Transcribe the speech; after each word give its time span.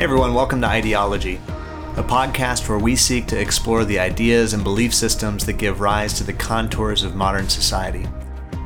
Hey 0.00 0.04
everyone, 0.04 0.32
welcome 0.32 0.62
to 0.62 0.66
Ideology, 0.66 1.38
a 1.98 2.02
podcast 2.02 2.70
where 2.70 2.78
we 2.78 2.96
seek 2.96 3.26
to 3.26 3.38
explore 3.38 3.84
the 3.84 3.98
ideas 3.98 4.54
and 4.54 4.64
belief 4.64 4.94
systems 4.94 5.44
that 5.44 5.58
give 5.58 5.82
rise 5.82 6.14
to 6.14 6.24
the 6.24 6.32
contours 6.32 7.02
of 7.02 7.14
modern 7.14 7.50
society. 7.50 8.06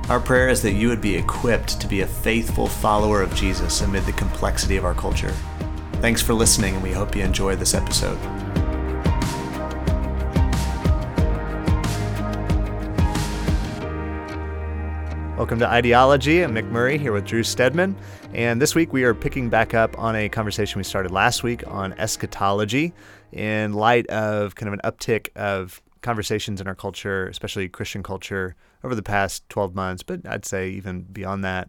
Our 0.09 0.21
prayer 0.21 0.49
is 0.49 0.63
that 0.63 0.75
you 0.75 0.87
would 0.87 1.01
be 1.01 1.17
equipped 1.17 1.81
to 1.81 1.89
be 1.89 2.03
a 2.03 2.07
faithful 2.07 2.69
follower 2.69 3.21
of 3.21 3.35
Jesus 3.35 3.81
amid 3.81 4.05
the 4.05 4.13
complexity 4.13 4.77
of 4.77 4.85
our 4.85 4.95
culture. 4.95 5.35
Thanks 5.95 6.23
for 6.23 6.35
listening, 6.35 6.75
and 6.75 6.85
we 6.85 6.93
hope 6.93 7.17
you 7.17 7.25
enjoy 7.25 7.57
this 7.57 7.75
episode. 7.75 8.17
Welcome 15.45 15.59
to 15.59 15.69
Ideology. 15.69 16.41
I'm 16.41 16.55
Mick 16.55 16.71
Murray 16.71 16.97
here 16.97 17.13
with 17.13 17.27
Drew 17.27 17.43
Stedman. 17.43 17.95
And 18.33 18.63
this 18.63 18.75
week 18.75 18.95
we 18.95 19.05
are 19.05 19.13
picking 19.13 19.51
back 19.51 19.75
up 19.75 19.99
on 19.99 20.17
a 20.17 20.27
conversation 20.31 20.79
we 20.79 20.85
started 20.85 21.13
last 21.13 21.43
week 21.43 21.63
on 21.67 21.93
eschatology 21.99 22.95
in 23.31 23.75
light 23.75 24.07
of 24.07 24.55
kind 24.55 24.69
of 24.69 24.73
an 24.73 24.91
uptick 24.91 25.29
of 25.37 25.83
conversations 26.01 26.63
in 26.63 26.67
our 26.67 26.75
culture, 26.75 27.27
especially 27.27 27.69
Christian 27.69 28.03
culture, 28.03 28.57
over 28.83 28.95
the 28.95 29.03
past 29.03 29.47
12 29.51 29.75
months, 29.75 30.03
but 30.03 30.27
I'd 30.27 30.47
say 30.47 30.71
even 30.71 31.03
beyond 31.03 31.45
that. 31.45 31.69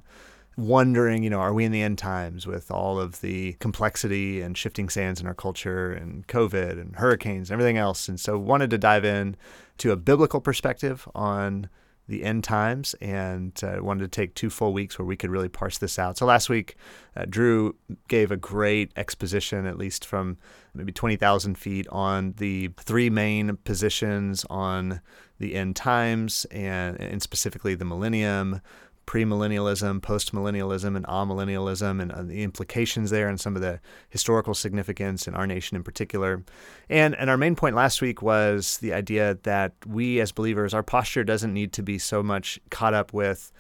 Wondering, 0.56 1.22
you 1.24 1.30
know, 1.30 1.42
are 1.42 1.54
we 1.54 1.66
in 1.66 1.74
the 1.74 1.82
end 1.82 1.98
times 1.98 2.48
with 2.48 2.72
all 2.72 2.98
of 2.98 3.20
the 3.20 3.58
complexity 3.60 4.40
and 4.40 4.58
shifting 4.58 4.88
sands 4.88 5.20
in 5.20 5.28
our 5.28 5.34
culture 5.34 5.92
and 5.92 6.26
COVID 6.28 6.80
and 6.80 6.96
hurricanes 6.96 7.52
and 7.52 7.56
everything 7.60 7.78
else? 7.78 8.08
And 8.08 8.22
so 8.22 8.38
wanted 8.38 8.70
to 8.70 8.78
dive 8.78 9.04
in 9.04 9.36
to 9.80 9.92
a 9.92 9.98
biblical 9.98 10.40
perspective 10.40 11.10
on 11.14 11.68
the 12.08 12.24
end 12.24 12.44
times 12.44 12.94
and 13.02 13.60
uh, 13.64 13.78
wanted 13.82 14.02
to 14.02 14.08
take 14.08 14.36
two 14.36 14.50
full 14.50 14.74
weeks 14.74 15.00
where 15.00 15.06
we 15.06 15.16
could 15.16 15.30
really 15.30 15.50
parse 15.50 15.78
this 15.78 15.98
out. 15.98 16.18
So 16.18 16.26
last 16.26 16.50
week, 16.50 16.76
uh, 17.16 17.26
Drew 17.28 17.76
gave 18.08 18.32
a 18.32 18.38
great 18.38 18.92
exposition, 18.96 19.66
at 19.66 19.78
least 19.78 20.06
from 20.06 20.38
maybe 20.74 20.92
20,000 20.92 21.58
feet, 21.58 21.88
on 21.90 22.34
the 22.38 22.70
three 22.78 23.10
main 23.10 23.58
positions 23.64 24.46
on 24.50 25.02
the 25.40 25.56
end 25.56 25.76
times 25.76 26.46
and, 26.52 27.00
and 27.00 27.22
specifically 27.22 27.76
the 27.76 27.86
millennium, 27.86 28.62
premillennialism, 29.06 30.02
postmillennialism, 30.02 30.96
and 30.96 31.06
amillennialism, 31.06 32.02
and 32.02 32.12
uh, 32.12 32.24
the 32.24 32.44
implications 32.44 33.12
there, 33.12 33.28
and 33.28 33.40
some 33.40 33.56
of 33.56 33.62
the 33.62 33.80
historical 34.10 34.54
significance 34.54 35.28
in 35.28 35.36
our 35.36 35.48
nation 35.48 35.76
in 35.76 35.84
particular. 35.84 36.44
And 36.90 37.16
and 37.16 37.30
our 37.30 37.38
main 37.38 37.56
point 37.56 37.76
last 37.76 38.02
week 38.02 38.22
was 38.22 38.78
the 38.80 38.94
idea 38.94 39.38
that 39.44 39.74
we 39.86 40.20
as 40.20 40.32
believers, 40.32 40.74
our 40.74 40.84
posture 40.84 41.24
doesn't 41.24 41.54
need 41.54 41.74
to 41.74 41.84
be 41.84 41.98
so 41.98 42.24
much 42.24 42.60
caught 42.70 42.94
up 42.94 43.14
with 43.14 43.52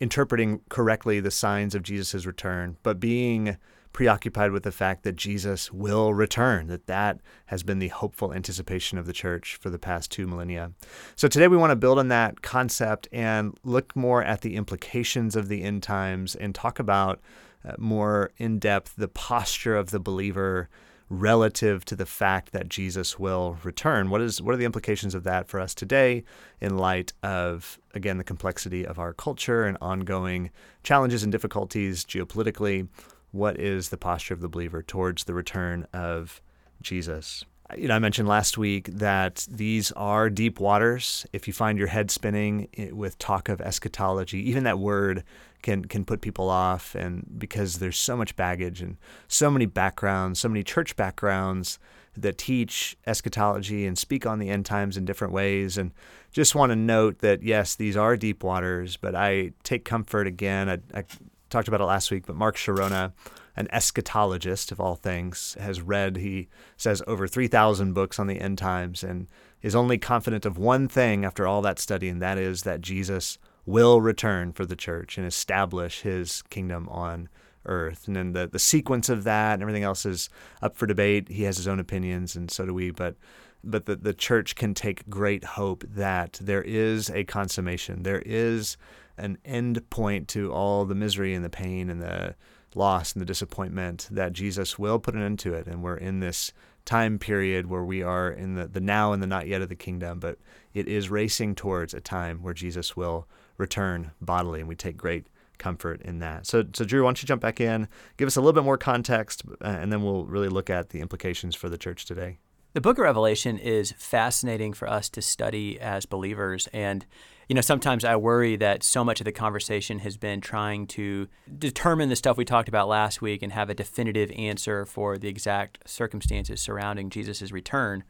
interpreting 0.00 0.60
correctly 0.70 1.20
the 1.20 1.30
signs 1.30 1.74
of 1.74 1.82
Jesus' 1.82 2.24
return, 2.24 2.76
but 2.82 2.98
being 2.98 3.56
preoccupied 3.92 4.52
with 4.52 4.62
the 4.62 4.72
fact 4.72 5.02
that 5.02 5.16
Jesus 5.16 5.72
will 5.72 6.14
return, 6.14 6.68
that 6.68 6.86
that 6.86 7.20
has 7.46 7.62
been 7.62 7.78
the 7.78 7.88
hopeful 7.88 8.32
anticipation 8.32 8.98
of 8.98 9.06
the 9.06 9.12
church 9.12 9.56
for 9.56 9.70
the 9.70 9.78
past 9.78 10.10
two 10.10 10.26
millennia. 10.26 10.72
So 11.16 11.28
today 11.28 11.48
we 11.48 11.56
want 11.56 11.70
to 11.70 11.76
build 11.76 11.98
on 11.98 12.08
that 12.08 12.42
concept 12.42 13.08
and 13.12 13.56
look 13.64 13.94
more 13.96 14.22
at 14.22 14.42
the 14.42 14.56
implications 14.56 15.36
of 15.36 15.48
the 15.48 15.62
end 15.62 15.82
times 15.82 16.34
and 16.34 16.54
talk 16.54 16.78
about 16.78 17.20
uh, 17.64 17.72
more 17.78 18.30
in 18.38 18.58
depth 18.58 18.94
the 18.96 19.08
posture 19.08 19.76
of 19.76 19.90
the 19.90 20.00
believer 20.00 20.68
relative 21.10 21.84
to 21.84 21.96
the 21.96 22.06
fact 22.06 22.52
that 22.52 22.68
Jesus 22.68 23.18
will 23.18 23.58
return. 23.64 24.10
What 24.10 24.20
is 24.20 24.40
what 24.40 24.54
are 24.54 24.58
the 24.58 24.64
implications 24.64 25.14
of 25.14 25.24
that 25.24 25.48
for 25.48 25.58
us 25.58 25.74
today 25.74 26.22
in 26.60 26.78
light 26.78 27.12
of 27.24 27.78
again 27.94 28.16
the 28.16 28.24
complexity 28.24 28.86
of 28.86 29.00
our 29.00 29.12
culture 29.12 29.64
and 29.64 29.76
ongoing 29.80 30.50
challenges 30.84 31.24
and 31.24 31.32
difficulties 31.32 32.04
geopolitically 32.04 32.88
what 33.32 33.58
is 33.58 33.88
the 33.90 33.96
posture 33.96 34.34
of 34.34 34.40
the 34.40 34.48
believer 34.48 34.82
towards 34.82 35.24
the 35.24 35.34
return 35.34 35.86
of 35.92 36.40
Jesus. 36.82 37.44
You 37.76 37.86
know, 37.86 37.94
I 37.94 38.00
mentioned 38.00 38.26
last 38.26 38.58
week 38.58 38.88
that 38.94 39.46
these 39.48 39.92
are 39.92 40.28
deep 40.28 40.58
waters. 40.58 41.24
If 41.32 41.46
you 41.46 41.52
find 41.52 41.78
your 41.78 41.86
head 41.86 42.10
spinning 42.10 42.68
eh, 42.76 42.90
with 42.90 43.16
talk 43.18 43.48
of 43.48 43.60
eschatology, 43.60 44.38
even 44.48 44.64
that 44.64 44.80
word 44.80 45.22
can 45.62 45.84
can 45.84 46.04
put 46.04 46.20
people 46.20 46.50
off, 46.50 46.96
and 46.96 47.24
because 47.38 47.78
there's 47.78 47.98
so 47.98 48.16
much 48.16 48.34
baggage 48.34 48.80
and 48.80 48.96
so 49.28 49.50
many 49.50 49.66
backgrounds, 49.66 50.40
so 50.40 50.48
many 50.48 50.64
church 50.64 50.96
backgrounds 50.96 51.78
that 52.16 52.38
teach 52.38 52.96
eschatology 53.06 53.86
and 53.86 53.96
speak 53.96 54.26
on 54.26 54.40
the 54.40 54.50
end 54.50 54.66
times 54.66 54.96
in 54.96 55.04
different 55.04 55.32
ways. 55.32 55.78
And 55.78 55.92
just 56.32 56.56
want 56.56 56.70
to 56.70 56.76
note 56.76 57.20
that 57.20 57.42
yes, 57.44 57.76
these 57.76 57.96
are 57.96 58.16
deep 58.16 58.42
waters, 58.42 58.96
but 58.96 59.14
I 59.14 59.52
take 59.62 59.84
comfort 59.84 60.26
again. 60.26 60.68
I, 60.68 60.78
I 60.98 61.04
talked 61.50 61.68
about 61.68 61.80
it 61.80 61.84
last 61.84 62.10
week, 62.10 62.26
but 62.26 62.36
Mark 62.36 62.56
Chironna, 62.56 63.12
an 63.56 63.68
eschatologist 63.72 64.72
of 64.72 64.80
all 64.80 64.94
things, 64.94 65.56
has 65.60 65.82
read, 65.82 66.16
he 66.16 66.48
says, 66.76 67.02
over 67.06 67.28
3,000 67.28 67.92
books 67.92 68.18
on 68.18 68.26
the 68.26 68.40
end 68.40 68.58
times 68.58 69.02
and 69.02 69.26
is 69.62 69.74
only 69.74 69.98
confident 69.98 70.46
of 70.46 70.56
one 70.56 70.88
thing 70.88 71.24
after 71.24 71.46
all 71.46 71.60
that 71.62 71.78
study, 71.78 72.08
and 72.08 72.22
that 72.22 72.38
is 72.38 72.62
that 72.62 72.80
Jesus 72.80 73.38
will 73.66 74.00
return 74.00 74.52
for 74.52 74.64
the 74.64 74.76
church 74.76 75.18
and 75.18 75.26
establish 75.26 76.00
his 76.00 76.42
kingdom 76.42 76.88
on 76.88 77.28
earth. 77.66 78.06
And 78.06 78.16
then 78.16 78.32
the, 78.32 78.46
the 78.46 78.58
sequence 78.58 79.08
of 79.08 79.24
that 79.24 79.54
and 79.54 79.62
everything 79.62 79.82
else 79.82 80.06
is 80.06 80.30
up 80.62 80.76
for 80.76 80.86
debate. 80.86 81.28
He 81.28 81.42
has 81.42 81.56
his 81.56 81.68
own 81.68 81.78
opinions, 81.78 82.34
and 82.36 82.50
so 82.50 82.66
do 82.66 82.74
we. 82.74 82.90
But 82.90 83.16
but 83.62 83.84
the, 83.84 83.96
the 83.96 84.14
church 84.14 84.56
can 84.56 84.72
take 84.72 85.08
great 85.10 85.44
hope 85.44 85.84
that 85.86 86.38
there 86.40 86.62
is 86.62 87.10
a 87.10 87.24
consummation. 87.24 88.04
There 88.04 88.22
is 88.24 88.78
an 89.20 89.38
end 89.44 89.88
point 89.90 90.28
to 90.28 90.52
all 90.52 90.84
the 90.84 90.94
misery 90.94 91.34
and 91.34 91.44
the 91.44 91.50
pain 91.50 91.90
and 91.90 92.00
the 92.00 92.34
loss 92.74 93.12
and 93.12 93.20
the 93.20 93.26
disappointment 93.26 94.08
that 94.10 94.32
Jesus 94.32 94.78
will 94.78 94.98
put 94.98 95.14
an 95.14 95.22
end 95.22 95.38
to 95.40 95.54
it. 95.54 95.66
And 95.66 95.82
we're 95.82 95.96
in 95.96 96.20
this 96.20 96.52
time 96.84 97.18
period 97.18 97.66
where 97.66 97.84
we 97.84 98.02
are 98.02 98.30
in 98.30 98.54
the, 98.54 98.66
the 98.66 98.80
now 98.80 99.12
and 99.12 99.22
the 99.22 99.26
not 99.26 99.46
yet 99.46 99.62
of 99.62 99.68
the 99.68 99.76
kingdom, 99.76 100.18
but 100.18 100.38
it 100.72 100.88
is 100.88 101.10
racing 101.10 101.54
towards 101.54 101.94
a 101.94 102.00
time 102.00 102.42
where 102.42 102.54
Jesus 102.54 102.96
will 102.96 103.28
return 103.58 104.12
bodily, 104.20 104.60
and 104.60 104.68
we 104.68 104.74
take 104.74 104.96
great 104.96 105.26
comfort 105.58 106.00
in 106.02 106.20
that. 106.20 106.46
So, 106.46 106.64
so 106.72 106.84
Drew, 106.84 107.02
why 107.02 107.08
don't 107.08 107.22
you 107.22 107.26
jump 107.26 107.42
back 107.42 107.60
in, 107.60 107.86
give 108.16 108.26
us 108.26 108.36
a 108.36 108.40
little 108.40 108.54
bit 108.54 108.64
more 108.64 108.78
context, 108.78 109.42
uh, 109.60 109.66
and 109.66 109.92
then 109.92 110.02
we'll 110.02 110.24
really 110.24 110.48
look 110.48 110.70
at 110.70 110.88
the 110.88 111.00
implications 111.00 111.54
for 111.54 111.68
the 111.68 111.76
church 111.76 112.06
today. 112.06 112.38
The 112.72 112.80
book 112.80 112.98
of 112.98 113.02
Revelation 113.02 113.58
is 113.58 113.92
fascinating 113.98 114.72
for 114.72 114.88
us 114.88 115.08
to 115.10 115.20
study 115.20 115.78
as 115.80 116.06
believers. 116.06 116.68
And 116.72 117.04
you 117.50 117.54
know, 117.54 117.60
sometimes 117.60 118.04
I 118.04 118.14
worry 118.14 118.54
that 118.54 118.84
so 118.84 119.02
much 119.02 119.20
of 119.20 119.24
the 119.24 119.32
conversation 119.32 119.98
has 119.98 120.16
been 120.16 120.40
trying 120.40 120.86
to 120.86 121.26
determine 121.58 122.08
the 122.08 122.14
stuff 122.14 122.36
we 122.36 122.44
talked 122.44 122.68
about 122.68 122.86
last 122.86 123.20
week 123.20 123.42
and 123.42 123.50
have 123.50 123.68
a 123.68 123.74
definitive 123.74 124.30
answer 124.38 124.86
for 124.86 125.18
the 125.18 125.26
exact 125.26 125.80
circumstances 125.84 126.60
surrounding 126.60 127.10
Jesus' 127.10 127.50
return. 127.50 128.04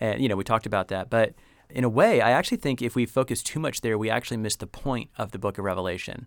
And, 0.00 0.22
you 0.22 0.30
know, 0.30 0.36
we 0.36 0.44
talked 0.44 0.64
about 0.64 0.88
that. 0.88 1.10
But 1.10 1.34
in 1.68 1.84
a 1.84 1.90
way, 1.90 2.22
I 2.22 2.30
actually 2.30 2.56
think 2.56 2.80
if 2.80 2.94
we 2.94 3.04
focus 3.04 3.42
too 3.42 3.60
much 3.60 3.82
there, 3.82 3.98
we 3.98 4.08
actually 4.08 4.38
miss 4.38 4.56
the 4.56 4.66
point 4.66 5.10
of 5.18 5.32
the 5.32 5.38
book 5.38 5.58
of 5.58 5.66
Revelation. 5.66 6.26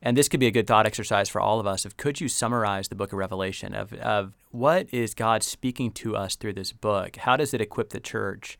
And 0.00 0.16
this 0.16 0.30
could 0.30 0.40
be 0.40 0.46
a 0.46 0.50
good 0.50 0.66
thought 0.66 0.86
exercise 0.86 1.28
for 1.28 1.38
all 1.38 1.60
of 1.60 1.66
us 1.66 1.84
of 1.84 1.98
could 1.98 2.18
you 2.18 2.28
summarize 2.28 2.88
the 2.88 2.94
book 2.94 3.12
of 3.12 3.18
Revelation 3.18 3.74
of, 3.74 3.92
of 3.92 4.32
what 4.52 4.88
is 4.90 5.12
God 5.12 5.42
speaking 5.42 5.92
to 5.92 6.16
us 6.16 6.34
through 6.34 6.54
this 6.54 6.72
book? 6.72 7.16
How 7.16 7.36
does 7.36 7.52
it 7.52 7.60
equip 7.60 7.90
the 7.90 8.00
church? 8.00 8.58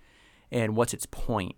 And 0.51 0.77
what's 0.77 0.93
its 0.93 1.07
point? 1.07 1.57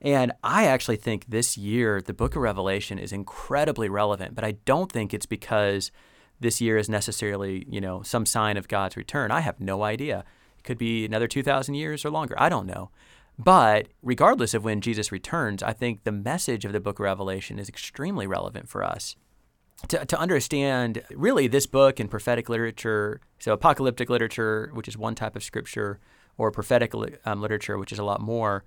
And 0.00 0.32
I 0.42 0.66
actually 0.66 0.96
think 0.96 1.26
this 1.28 1.58
year, 1.58 2.00
the 2.00 2.14
book 2.14 2.34
of 2.34 2.42
Revelation 2.42 2.98
is 2.98 3.12
incredibly 3.12 3.88
relevant, 3.88 4.34
but 4.34 4.44
I 4.44 4.52
don't 4.64 4.90
think 4.90 5.12
it's 5.12 5.26
because 5.26 5.92
this 6.40 6.60
year 6.60 6.78
is 6.78 6.88
necessarily, 6.88 7.66
you 7.68 7.80
know, 7.80 8.02
some 8.02 8.24
sign 8.24 8.56
of 8.56 8.66
God's 8.66 8.96
return. 8.96 9.30
I 9.30 9.40
have 9.40 9.60
no 9.60 9.82
idea. 9.82 10.24
It 10.58 10.64
could 10.64 10.78
be 10.78 11.04
another 11.04 11.28
2,000 11.28 11.74
years 11.74 12.04
or 12.04 12.10
longer. 12.10 12.34
I 12.38 12.48
don't 12.48 12.66
know. 12.66 12.90
But 13.38 13.88
regardless 14.02 14.54
of 14.54 14.64
when 14.64 14.80
Jesus 14.80 15.12
returns, 15.12 15.62
I 15.62 15.72
think 15.72 16.04
the 16.04 16.12
message 16.12 16.64
of 16.64 16.72
the 16.72 16.80
book 16.80 16.98
of 16.98 17.04
Revelation 17.04 17.58
is 17.58 17.68
extremely 17.68 18.26
relevant 18.26 18.68
for 18.68 18.82
us. 18.82 19.16
To, 19.88 20.04
to 20.04 20.18
understand 20.18 21.02
really 21.10 21.46
this 21.46 21.66
book 21.66 22.00
and 22.00 22.10
prophetic 22.10 22.50
literature, 22.50 23.20
so 23.38 23.52
apocalyptic 23.52 24.10
literature, 24.10 24.70
which 24.74 24.88
is 24.88 24.98
one 24.98 25.14
type 25.14 25.36
of 25.36 25.42
scripture, 25.42 26.00
or 26.36 26.50
prophetic 26.50 26.92
um, 27.24 27.40
literature, 27.40 27.78
which 27.78 27.92
is 27.92 27.98
a 27.98 28.04
lot 28.04 28.20
more, 28.20 28.62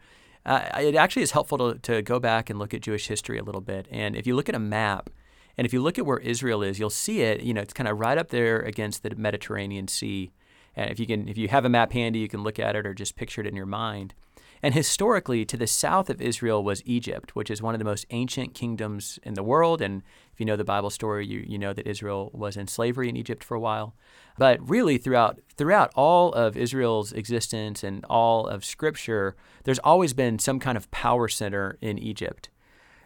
uh, 0.45 0.69
it 0.79 0.95
actually 0.95 1.23
is 1.23 1.31
helpful 1.31 1.57
to, 1.57 1.79
to 1.79 2.01
go 2.01 2.19
back 2.19 2.49
and 2.49 2.59
look 2.59 2.73
at 2.73 2.81
Jewish 2.81 3.07
history 3.07 3.37
a 3.37 3.43
little 3.43 3.61
bit. 3.61 3.87
And 3.91 4.15
if 4.15 4.27
you 4.27 4.35
look 4.35 4.49
at 4.49 4.55
a 4.55 4.59
map, 4.59 5.09
and 5.57 5.65
if 5.65 5.73
you 5.73 5.81
look 5.81 5.99
at 5.99 6.05
where 6.05 6.17
Israel 6.19 6.63
is, 6.63 6.79
you'll 6.79 6.89
see 6.89 7.21
it. 7.21 7.41
You 7.41 7.53
know, 7.53 7.61
it's 7.61 7.73
kind 7.73 7.87
of 7.87 7.99
right 7.99 8.17
up 8.17 8.29
there 8.29 8.59
against 8.59 9.03
the 9.03 9.15
Mediterranean 9.15 9.87
Sea. 9.87 10.31
And 10.75 10.89
if 10.89 10.99
you 10.99 11.05
can, 11.05 11.27
if 11.27 11.37
you 11.37 11.47
have 11.49 11.65
a 11.65 11.69
map 11.69 11.93
handy, 11.93 12.19
you 12.19 12.27
can 12.27 12.43
look 12.43 12.59
at 12.59 12.75
it 12.75 12.85
or 12.85 12.93
just 12.93 13.15
picture 13.15 13.41
it 13.41 13.47
in 13.47 13.55
your 13.55 13.67
mind. 13.67 14.15
And 14.63 14.73
historically, 14.73 15.43
to 15.43 15.57
the 15.57 15.67
south 15.67 16.09
of 16.09 16.21
Israel 16.21 16.63
was 16.63 16.81
Egypt, 16.85 17.35
which 17.35 17.51
is 17.51 17.61
one 17.61 17.75
of 17.75 17.79
the 17.79 17.85
most 17.85 18.05
ancient 18.11 18.53
kingdoms 18.53 19.19
in 19.21 19.33
the 19.33 19.43
world. 19.43 19.81
And 19.81 20.03
if 20.31 20.39
you 20.39 20.45
know 20.45 20.55
the 20.55 20.63
Bible 20.63 20.89
story, 20.89 21.27
you, 21.27 21.43
you 21.45 21.57
know 21.59 21.73
that 21.73 21.85
Israel 21.85 22.31
was 22.33 22.55
in 22.55 22.67
slavery 22.67 23.09
in 23.09 23.17
Egypt 23.17 23.43
for 23.43 23.55
a 23.55 23.59
while. 23.59 23.93
But 24.37 24.67
really, 24.67 24.97
throughout 24.97 25.41
throughout 25.57 25.91
all 25.95 26.31
of 26.31 26.55
Israel's 26.55 27.11
existence 27.11 27.83
and 27.83 28.05
all 28.05 28.47
of 28.47 28.63
Scripture, 28.63 29.35
there's 29.65 29.79
always 29.79 30.13
been 30.13 30.39
some 30.39 30.61
kind 30.61 30.77
of 30.77 30.89
power 30.91 31.27
center 31.27 31.77
in 31.81 31.99
Egypt. 31.99 32.49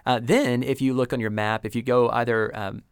Uh, 0.05 0.19
then, 0.21 0.61
if 0.61 0.79
you 0.79 0.93
look 0.93 1.11
on 1.11 1.19
your 1.19 1.31
map, 1.31 1.65
if 1.65 1.75
you 1.75 1.81
go 1.81 2.09
either 2.11 2.55
um, 2.55 2.83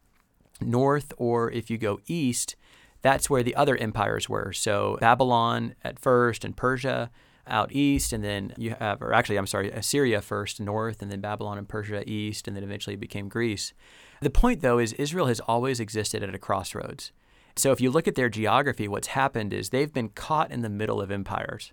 north 0.60 1.12
or 1.16 1.52
if 1.52 1.70
you 1.70 1.78
go 1.78 2.00
east, 2.08 2.56
that's 3.00 3.30
where 3.30 3.44
the 3.44 3.54
other 3.54 3.76
empires 3.76 4.28
were. 4.28 4.52
So 4.52 4.98
Babylon 5.00 5.76
at 5.84 6.00
first 6.00 6.44
and 6.44 6.56
Persia 6.56 7.12
out 7.46 7.72
east, 7.72 8.12
and 8.12 8.22
then 8.24 8.52
you 8.56 8.74
have, 8.78 9.02
or 9.02 9.12
actually, 9.12 9.36
I'm 9.36 9.46
sorry, 9.46 9.70
Assyria 9.70 10.20
first 10.20 10.60
north, 10.60 11.02
and 11.02 11.10
then 11.10 11.20
Babylon 11.20 11.58
and 11.58 11.68
Persia 11.68 12.08
east, 12.08 12.46
and 12.46 12.56
then 12.56 12.64
eventually 12.64 12.96
became 12.96 13.28
Greece. 13.28 13.72
The 14.20 14.30
point, 14.30 14.62
though, 14.62 14.78
is 14.78 14.92
Israel 14.94 15.26
has 15.26 15.40
always 15.40 15.80
existed 15.80 16.22
at 16.22 16.34
a 16.34 16.38
crossroads. 16.38 17.12
So 17.56 17.72
if 17.72 17.80
you 17.80 17.90
look 17.90 18.06
at 18.06 18.14
their 18.14 18.28
geography, 18.28 18.86
what's 18.86 19.08
happened 19.08 19.52
is 19.52 19.70
they've 19.70 19.92
been 19.92 20.10
caught 20.10 20.50
in 20.50 20.62
the 20.62 20.68
middle 20.68 21.00
of 21.00 21.10
empires. 21.10 21.72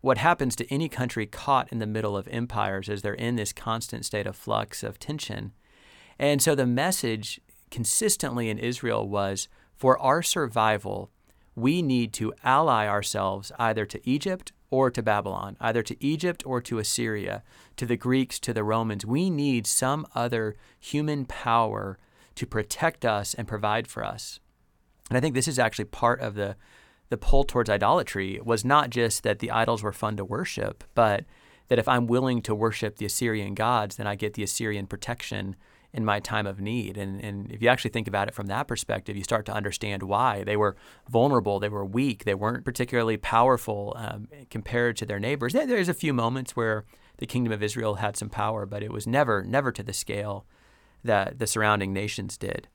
What 0.00 0.18
happens 0.18 0.56
to 0.56 0.72
any 0.72 0.88
country 0.88 1.26
caught 1.26 1.70
in 1.70 1.78
the 1.78 1.86
middle 1.86 2.16
of 2.16 2.26
empires 2.28 2.88
is 2.88 3.02
they're 3.02 3.14
in 3.14 3.36
this 3.36 3.52
constant 3.52 4.04
state 4.04 4.26
of 4.26 4.34
flux, 4.34 4.82
of 4.82 4.98
tension. 4.98 5.52
And 6.18 6.42
so 6.42 6.54
the 6.54 6.66
message 6.66 7.40
consistently 7.70 8.48
in 8.48 8.58
Israel 8.58 9.08
was 9.08 9.48
for 9.76 9.98
our 9.98 10.22
survival, 10.22 11.10
we 11.54 11.82
need 11.82 12.12
to 12.14 12.32
ally 12.42 12.86
ourselves 12.88 13.52
either 13.58 13.86
to 13.86 14.00
Egypt 14.08 14.52
or 14.70 14.90
to 14.90 15.02
Babylon, 15.02 15.56
either 15.60 15.82
to 15.82 16.04
Egypt 16.04 16.42
or 16.46 16.60
to 16.60 16.78
Assyria, 16.78 17.42
to 17.76 17.86
the 17.86 17.96
Greeks, 17.96 18.38
to 18.40 18.52
the 18.52 18.64
Romans. 18.64 19.04
We 19.04 19.28
need 19.28 19.66
some 19.66 20.06
other 20.14 20.56
human 20.78 21.24
power 21.24 21.98
to 22.36 22.46
protect 22.46 23.04
us 23.04 23.34
and 23.34 23.48
provide 23.48 23.86
for 23.88 24.04
us. 24.04 24.40
And 25.08 25.16
I 25.16 25.20
think 25.20 25.34
this 25.34 25.48
is 25.48 25.58
actually 25.58 25.86
part 25.86 26.20
of 26.20 26.34
the 26.34 26.56
the 27.10 27.16
pull 27.16 27.42
towards 27.42 27.68
idolatry 27.68 28.40
was 28.42 28.64
not 28.64 28.88
just 28.88 29.24
that 29.24 29.40
the 29.40 29.50
idols 29.50 29.82
were 29.82 29.92
fun 29.92 30.16
to 30.16 30.24
worship, 30.24 30.84
but 30.94 31.24
that 31.66 31.78
if 31.78 31.88
I'm 31.88 32.06
willing 32.06 32.40
to 32.42 32.54
worship 32.54 32.96
the 32.96 33.06
Assyrian 33.06 33.54
gods, 33.54 33.96
then 33.96 34.06
I 34.06 34.14
get 34.14 34.34
the 34.34 34.44
Assyrian 34.44 34.86
protection 34.86 35.56
in 35.92 36.04
my 36.04 36.20
time 36.20 36.46
of 36.46 36.60
need. 36.60 36.96
And, 36.96 37.20
and 37.20 37.50
if 37.50 37.62
you 37.62 37.68
actually 37.68 37.90
think 37.90 38.06
about 38.06 38.28
it 38.28 38.34
from 38.34 38.46
that 38.46 38.68
perspective, 38.68 39.16
you 39.16 39.24
start 39.24 39.46
to 39.46 39.52
understand 39.52 40.02
why. 40.02 40.44
They 40.44 40.56
were 40.56 40.76
vulnerable, 41.08 41.58
they 41.58 41.68
were 41.68 41.84
weak, 41.84 42.24
they 42.24 42.34
weren't 42.34 42.64
particularly 42.64 43.16
powerful 43.16 43.94
um, 43.96 44.28
compared 44.50 44.96
to 44.98 45.06
their 45.06 45.18
neighbors. 45.18 45.52
There's 45.52 45.88
a 45.88 45.94
few 45.94 46.12
moments 46.12 46.54
where 46.54 46.84
the 47.18 47.26
kingdom 47.26 47.52
of 47.52 47.62
Israel 47.62 47.96
had 47.96 48.16
some 48.16 48.30
power, 48.30 48.66
but 48.66 48.82
it 48.82 48.92
was 48.92 49.06
never, 49.06 49.42
never 49.42 49.72
to 49.72 49.82
the 49.82 49.92
scale 49.92 50.46
that 51.02 51.38
the 51.38 51.46
surrounding 51.46 51.92
nations 51.92 52.36
did. 52.36 52.68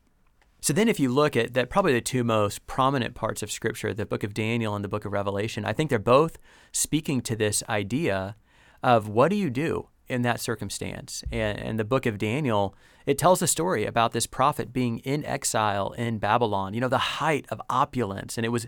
So 0.62 0.74
then, 0.74 0.88
if 0.88 1.00
you 1.00 1.10
look 1.10 1.36
at 1.36 1.54
that, 1.54 1.70
probably 1.70 1.94
the 1.94 2.02
two 2.02 2.24
most 2.24 2.66
prominent 2.66 3.14
parts 3.14 3.44
of 3.44 3.52
Scripture, 3.52 3.94
the 3.94 4.06
book 4.06 4.24
of 4.24 4.34
Daniel 4.34 4.74
and 4.74 4.84
the 4.84 4.90
book 4.90 5.06
of 5.06 5.14
Revelation, 5.14 5.64
I 5.64 5.74
think 5.74 5.92
they're 5.92 6.00
both 6.00 6.40
speaking 6.72 7.22
to 7.22 7.36
this 7.36 7.62
idea 7.70 8.36
of 8.82 9.08
what 9.08 9.30
do 9.30 9.36
you 9.36 9.52
do 9.52 9.90
in 10.08 10.22
that 10.22 10.40
circumstance. 10.40 11.24
And, 11.32 11.60
and 11.60 11.80
the 11.80 11.84
book 11.84 12.06
of 12.06 12.18
Daniel, 12.18 12.76
it 13.06 13.18
tells 13.18 13.42
a 13.42 13.48
story 13.48 13.86
about 13.86 14.12
this 14.12 14.28
prophet 14.28 14.72
being 14.72 15.00
in 15.00 15.26
exile 15.26 15.92
in 15.92 16.20
Babylon, 16.20 16.74
you 16.74 16.82
know, 16.82 16.88
the 16.88 16.98
height 16.98 17.46
of 17.50 17.62
opulence. 17.70 18.38
And 18.38 18.46
it 18.46 18.50
was 18.50 18.68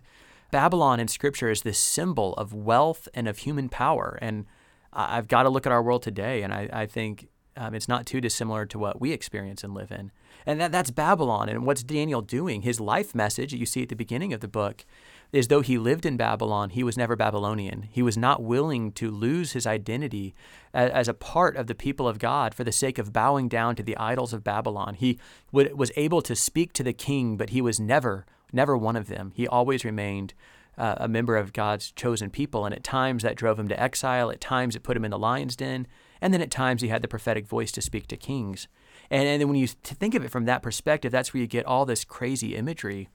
Babylon 0.52 1.00
in 1.00 1.08
scripture 1.08 1.50
is 1.50 1.62
this 1.62 1.80
symbol 1.80 2.34
of 2.36 2.54
wealth 2.54 3.08
and 3.14 3.28
of 3.28 3.40
human 3.40 3.70
power. 3.70 4.18
And 4.22 4.46
I've 4.94 5.28
got 5.28 5.44
to 5.44 5.50
look 5.50 5.66
at 5.66 5.72
our 5.72 5.84
world 5.84 6.02
today, 6.02 6.42
and 6.42 6.54
I, 6.54 6.70
I 6.72 6.86
think 6.86 7.28
um, 7.56 7.74
it's 7.74 7.88
not 7.88 8.06
too 8.06 8.22
dissimilar 8.22 8.66
to 8.68 8.80
what 8.80 9.02
we 9.02 9.12
experience 9.12 9.64
and 9.64 9.74
live 9.74 9.92
in. 9.92 10.12
And 10.46 10.62
that, 10.62 10.72
that's 10.72 10.92
Babylon. 10.92 11.50
And 11.50 11.66
what's 11.66 11.84
Daniel 11.84 12.22
doing? 12.22 12.62
His 12.62 12.80
life 12.80 13.14
message, 13.14 13.54
you 13.54 13.66
see 13.66 13.84
at 13.84 13.90
the 13.90 13.96
beginning 13.96 14.32
of 14.34 14.40
the 14.40 14.48
book, 14.48 14.86
is 15.32 15.48
though 15.48 15.62
he 15.62 15.78
lived 15.78 16.06
in 16.06 16.18
Babylon, 16.18 16.70
he 16.70 16.84
was 16.84 16.98
never 16.98 17.16
Babylonian. 17.16 17.88
He 17.92 18.02
was 18.02 18.18
not 18.18 18.42
willing 18.42 18.92
to 18.94 19.12
lose 19.12 19.52
his 19.52 19.68
identity 19.68 20.34
as, 20.74 20.92
as, 20.92 21.08
a 21.08 21.14
part 21.14 21.56
of 21.58 21.68
the 21.68 21.76
people 21.76 22.08
of 22.08 22.20
God 22.20 22.54
for 22.54 22.64
the 22.64 22.72
sake 22.72 22.98
of 22.98 23.12
bowing 23.12 23.48
down 23.48 23.76
to 23.76 23.84
the 23.84 23.98
idols 23.98 24.34
of 24.34 24.44
Babylon. 24.44 24.96
He 24.96 25.20
would, 25.52 25.78
was 25.78 25.92
able 25.96 26.22
to 26.22 26.36
speak 26.36 26.74
to 26.74 26.84
the 26.84 26.94
king, 26.94 27.36
but 27.36 27.50
he 27.50 27.62
was 27.62 27.80
never, 27.80 28.26
never 28.54 28.78
one 28.78 28.96
of 28.96 29.08
them. 29.08 29.32
He 29.36 29.48
always 29.48 29.84
remained 29.84 30.34
uh, 30.78 30.96
a 30.98 31.08
member 31.08 31.36
of 31.36 31.54
God's 31.54 31.92
chosen 31.92 32.30
people. 32.30 32.66
And 32.66 32.74
at 32.74 32.84
times 32.84 33.24
that 33.24 33.36
drove 33.36 33.60
him 33.60 33.68
to 33.68 33.82
exile, 33.82 34.32
at 34.32 34.42
times 34.42 34.76
it 34.76 34.84
put 34.84 34.96
him 34.96 35.06
in 35.06 35.12
the 35.12 35.20
lion's 35.20 35.56
den, 35.56 35.88
and 36.22 36.34
then 36.34 36.42
at 36.42 36.52
times 36.52 36.82
he 36.82 36.88
had 36.88 37.02
the 37.02 37.08
prophetic 37.08 37.48
voice 37.48 37.72
to 37.74 37.82
speak 37.82 38.08
to 38.08 38.18
kings. 38.18 38.68
And, 39.10 39.28
and 39.28 39.42
then 39.42 39.48
when 39.48 39.58
you 39.58 39.68
think 39.68 40.16
of 40.16 40.24
it 40.24 40.32
from 40.32 40.46
that 40.46 40.62
perspective, 40.62 41.12
that's 41.12 41.34
where 41.34 41.42
you 41.42 41.48
get 41.48 41.66
all 41.66 41.86
this 41.86 42.06
crazy 42.06 42.56
imagery. 42.56 43.10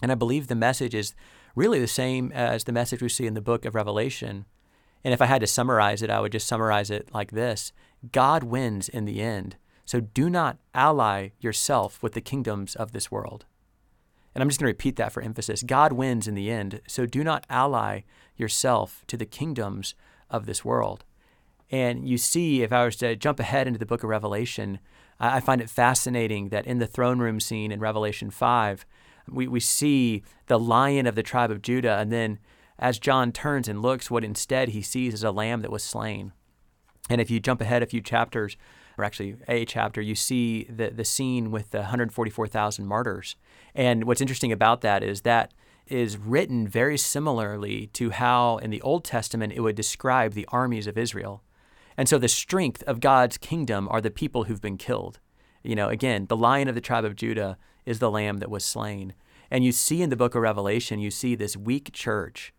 And 0.00 0.10
I 0.10 0.16
believe 0.16 0.46
the 0.46 0.54
message 0.54 0.94
is 0.94 1.14
really 1.54 1.80
the 1.80 1.86
same 1.86 2.32
as 2.32 2.64
the 2.64 2.72
message 2.72 3.02
we 3.02 3.08
see 3.08 3.26
in 3.26 3.34
the 3.34 3.40
book 3.40 3.64
of 3.64 3.74
Revelation. 3.74 4.46
And 5.04 5.12
if 5.12 5.20
I 5.20 5.26
had 5.26 5.40
to 5.40 5.46
summarize 5.46 6.02
it, 6.02 6.10
I 6.10 6.20
would 6.20 6.32
just 6.32 6.46
summarize 6.46 6.90
it 6.90 7.08
like 7.12 7.32
this 7.32 7.72
God 8.10 8.44
wins 8.44 8.88
in 8.88 9.04
the 9.04 9.20
end. 9.20 9.56
So 9.84 10.00
do 10.00 10.30
not 10.30 10.58
ally 10.74 11.30
yourself 11.40 12.02
with 12.02 12.12
the 12.12 12.20
kingdoms 12.20 12.74
of 12.76 12.92
this 12.92 13.10
world. 13.10 13.44
And 14.34 14.40
I'm 14.40 14.48
just 14.48 14.60
going 14.60 14.66
to 14.66 14.74
repeat 14.74 14.96
that 14.96 15.12
for 15.12 15.22
emphasis. 15.22 15.62
God 15.62 15.92
wins 15.92 16.26
in 16.26 16.34
the 16.34 16.50
end. 16.50 16.80
So 16.86 17.04
do 17.04 17.22
not 17.22 17.44
ally 17.50 18.00
yourself 18.36 19.04
to 19.08 19.16
the 19.16 19.26
kingdoms 19.26 19.94
of 20.30 20.46
this 20.46 20.64
world. 20.64 21.04
And 21.70 22.08
you 22.08 22.18
see, 22.18 22.62
if 22.62 22.72
I 22.72 22.84
was 22.84 22.96
to 22.96 23.16
jump 23.16 23.40
ahead 23.40 23.66
into 23.66 23.78
the 23.78 23.86
book 23.86 24.02
of 24.02 24.10
Revelation, 24.10 24.78
I 25.18 25.40
find 25.40 25.60
it 25.60 25.70
fascinating 25.70 26.48
that 26.48 26.66
in 26.66 26.78
the 26.78 26.86
throne 26.86 27.18
room 27.18 27.40
scene 27.40 27.70
in 27.70 27.80
Revelation 27.80 28.30
5, 28.30 28.84
we, 29.28 29.46
we 29.46 29.60
see 29.60 30.22
the 30.46 30.58
lion 30.58 31.06
of 31.06 31.14
the 31.14 31.22
tribe 31.22 31.50
of 31.50 31.62
Judah, 31.62 31.98
and 31.98 32.10
then 32.10 32.38
as 32.78 32.98
John 32.98 33.32
turns 33.32 33.68
and 33.68 33.80
looks, 33.80 34.10
what 34.10 34.24
instead 34.24 34.70
he 34.70 34.82
sees 34.82 35.14
is 35.14 35.24
a 35.24 35.30
lamb 35.30 35.60
that 35.60 35.70
was 35.70 35.84
slain. 35.84 36.32
And 37.08 37.20
if 37.20 37.30
you 37.30 37.40
jump 37.40 37.60
ahead 37.60 37.82
a 37.82 37.86
few 37.86 38.00
chapters, 38.00 38.56
or 38.98 39.04
actually 39.04 39.36
a 39.48 39.64
chapter, 39.64 40.00
you 40.00 40.14
see 40.14 40.64
the, 40.64 40.90
the 40.90 41.04
scene 41.04 41.50
with 41.50 41.70
the 41.70 41.78
144,000 41.78 42.86
martyrs. 42.86 43.36
And 43.74 44.04
what's 44.04 44.20
interesting 44.20 44.52
about 44.52 44.80
that 44.82 45.02
is 45.02 45.22
that 45.22 45.52
is 45.86 46.16
written 46.16 46.66
very 46.66 46.96
similarly 46.96 47.88
to 47.88 48.10
how 48.10 48.58
in 48.58 48.70
the 48.70 48.82
Old 48.82 49.04
Testament 49.04 49.52
it 49.52 49.60
would 49.60 49.76
describe 49.76 50.32
the 50.32 50.48
armies 50.50 50.86
of 50.86 50.96
Israel. 50.96 51.42
And 51.96 52.08
so 52.08 52.18
the 52.18 52.28
strength 52.28 52.82
of 52.84 53.00
God's 53.00 53.36
kingdom 53.36 53.88
are 53.90 54.00
the 54.00 54.10
people 54.10 54.44
who've 54.44 54.60
been 54.60 54.78
killed. 54.78 55.20
You 55.62 55.76
know, 55.76 55.88
again, 55.88 56.26
the 56.26 56.36
lion 56.36 56.68
of 56.68 56.74
the 56.74 56.80
tribe 56.80 57.04
of 57.04 57.16
Judah 57.16 57.58
is 57.84 57.98
the 57.98 58.10
lamb 58.10 58.38
that 58.38 58.50
was 58.50 58.64
slain. 58.64 59.14
And 59.50 59.64
you 59.64 59.72
see 59.72 60.02
in 60.02 60.10
the 60.10 60.16
book 60.16 60.34
of 60.34 60.42
Revelation, 60.42 60.98
you 60.98 61.10
see 61.10 61.34
this 61.34 61.56
weak 61.56 61.92
church 61.92 62.52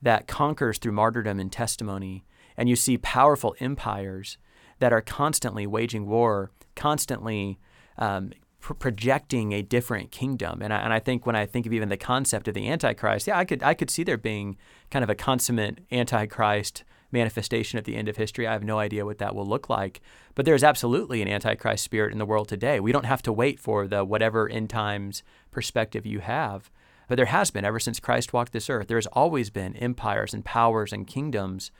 that 0.00 0.28
conquers 0.28 0.78
through 0.78 0.92
martyrdom 0.92 1.40
and 1.40 1.50
testimony. 1.50 2.24
And 2.56 2.68
you 2.68 2.76
see 2.76 2.98
powerful 2.98 3.54
empires 3.60 4.38
that 4.78 4.92
are 4.92 5.00
constantly 5.00 5.66
waging 5.66 6.06
war, 6.06 6.50
constantly 6.74 7.58
um, 7.98 8.32
pr- 8.60 8.74
projecting 8.74 9.52
a 9.52 9.62
different 9.62 10.10
kingdom. 10.10 10.62
And 10.62 10.72
I, 10.72 10.78
and 10.78 10.92
I 10.92 11.00
think 11.00 11.26
when 11.26 11.36
I 11.36 11.46
think 11.46 11.66
of 11.66 11.72
even 11.72 11.88
the 11.88 11.96
concept 11.96 12.48
of 12.48 12.54
the 12.54 12.68
Antichrist, 12.68 13.26
yeah, 13.26 13.38
I 13.38 13.44
could 13.44 13.62
I 13.62 13.74
could 13.74 13.90
see 13.90 14.04
there 14.04 14.16
being 14.16 14.56
kind 14.90 15.02
of 15.02 15.10
a 15.10 15.14
consummate 15.14 15.80
Antichrist 15.90 16.84
manifestation 17.12 17.78
at 17.78 17.84
the 17.84 17.96
end 17.96 18.08
of 18.08 18.16
history. 18.16 18.46
I 18.46 18.52
have 18.52 18.64
no 18.64 18.78
idea 18.78 19.04
what 19.04 19.18
that 19.18 19.34
will 19.34 19.46
look 19.46 19.68
like. 19.68 20.00
But 20.34 20.44
there's 20.44 20.64
absolutely 20.64 21.22
an 21.22 21.28
antichrist 21.28 21.84
spirit 21.84 22.12
in 22.12 22.18
the 22.18 22.26
world 22.26 22.48
today. 22.48 22.80
We 22.80 22.92
don't 22.92 23.06
have 23.06 23.22
to 23.22 23.32
wait 23.32 23.60
for 23.60 23.86
the 23.86 24.04
whatever 24.04 24.48
end 24.48 24.70
times 24.70 25.22
perspective 25.50 26.04
you 26.06 26.20
have. 26.20 26.70
But 27.08 27.16
there 27.16 27.26
has 27.26 27.50
been 27.50 27.64
ever 27.64 27.78
since 27.78 28.00
Christ 28.00 28.32
walked 28.32 28.52
this 28.52 28.68
earth. 28.68 28.88
There's 28.88 29.06
always 29.08 29.50
been 29.50 29.76
empires 29.76 30.34
and 30.34 30.44
powers 30.44 30.92
and 30.92 31.06
kingdoms 31.06 31.70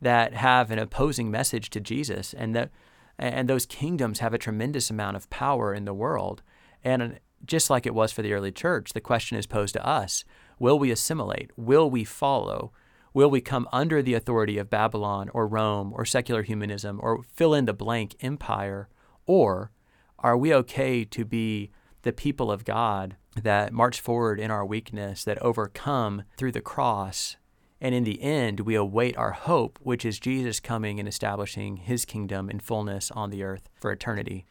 that 0.00 0.34
have 0.34 0.70
an 0.70 0.78
opposing 0.78 1.30
message 1.30 1.70
to 1.70 1.80
Jesus 1.80 2.34
and 2.34 2.54
that 2.54 2.70
and 3.18 3.48
those 3.48 3.64
kingdoms 3.64 4.18
have 4.18 4.34
a 4.34 4.38
tremendous 4.38 4.90
amount 4.90 5.16
of 5.16 5.30
power 5.30 5.72
in 5.72 5.84
the 5.84 5.94
world. 5.94 6.42
And 6.82 7.20
just 7.46 7.70
like 7.70 7.86
it 7.86 7.94
was 7.94 8.10
for 8.10 8.22
the 8.22 8.32
early 8.32 8.50
church, 8.50 8.92
the 8.92 9.00
question 9.00 9.38
is 9.38 9.46
posed 9.46 9.74
to 9.74 9.86
us 9.86 10.24
will 10.58 10.78
we 10.78 10.90
assimilate? 10.90 11.50
Will 11.56 11.90
we 11.90 12.04
follow? 12.04 12.72
Will 13.14 13.30
we 13.30 13.40
come 13.40 13.68
under 13.72 14.02
the 14.02 14.14
authority 14.14 14.58
of 14.58 14.68
Babylon 14.68 15.30
or 15.32 15.46
Rome 15.46 15.92
or 15.94 16.04
secular 16.04 16.42
humanism 16.42 16.98
or 17.00 17.22
fill 17.22 17.54
in 17.54 17.66
the 17.66 17.72
blank 17.72 18.16
empire? 18.20 18.88
Or 19.24 19.70
are 20.18 20.36
we 20.36 20.52
okay 20.52 21.04
to 21.04 21.24
be 21.24 21.70
the 22.02 22.12
people 22.12 22.50
of 22.50 22.64
God 22.64 23.14
that 23.40 23.72
march 23.72 24.00
forward 24.00 24.40
in 24.40 24.50
our 24.50 24.66
weakness, 24.66 25.22
that 25.22 25.40
overcome 25.40 26.24
through 26.36 26.50
the 26.50 26.60
cross? 26.60 27.36
And 27.80 27.94
in 27.94 28.02
the 28.02 28.20
end, 28.20 28.60
we 28.60 28.74
await 28.74 29.16
our 29.16 29.30
hope, 29.30 29.78
which 29.80 30.04
is 30.04 30.18
Jesus 30.18 30.58
coming 30.58 30.98
and 30.98 31.08
establishing 31.08 31.76
his 31.76 32.04
kingdom 32.04 32.50
in 32.50 32.58
fullness 32.58 33.12
on 33.12 33.30
the 33.30 33.44
earth 33.44 33.68
for 33.76 33.92
eternity. 33.92 34.44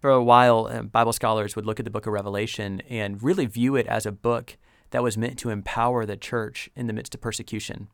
For 0.00 0.08
a 0.08 0.24
while, 0.24 0.68
uh, 0.68 0.82
Bible 0.84 1.12
scholars 1.12 1.54
would 1.54 1.66
look 1.66 1.80
at 1.80 1.84
the 1.84 1.90
book 1.90 2.06
of 2.06 2.14
Revelation 2.14 2.80
and 2.88 3.22
really 3.22 3.44
view 3.44 3.76
it 3.76 3.86
as 3.88 4.06
a 4.06 4.12
book 4.12 4.56
that 4.90 5.02
was 5.02 5.18
meant 5.18 5.38
to 5.40 5.50
empower 5.50 6.06
the 6.06 6.16
church 6.16 6.70
in 6.74 6.86
the 6.86 6.92
midst 6.94 7.14
of 7.14 7.20
persecution. 7.20 7.88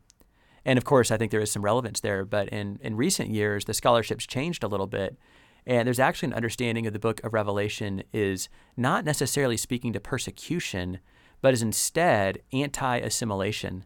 And 0.65 0.77
of 0.77 0.85
course, 0.85 1.11
I 1.11 1.17
think 1.17 1.31
there 1.31 1.41
is 1.41 1.51
some 1.51 1.63
relevance 1.63 1.99
there. 1.99 2.25
But 2.25 2.49
in, 2.49 2.79
in 2.81 2.95
recent 2.95 3.29
years, 3.29 3.65
the 3.65 3.73
scholarship's 3.73 4.25
changed 4.25 4.63
a 4.63 4.67
little 4.67 4.87
bit. 4.87 5.17
And 5.65 5.87
there's 5.87 5.99
actually 5.99 6.27
an 6.27 6.33
understanding 6.33 6.87
of 6.87 6.93
the 6.93 6.99
book 6.99 7.23
of 7.23 7.33
Revelation 7.33 8.03
is 8.11 8.49
not 8.75 9.05
necessarily 9.05 9.57
speaking 9.57 9.93
to 9.93 9.99
persecution, 9.99 10.99
but 11.41 11.53
is 11.53 11.61
instead 11.61 12.39
anti-assimilation. 12.51 13.85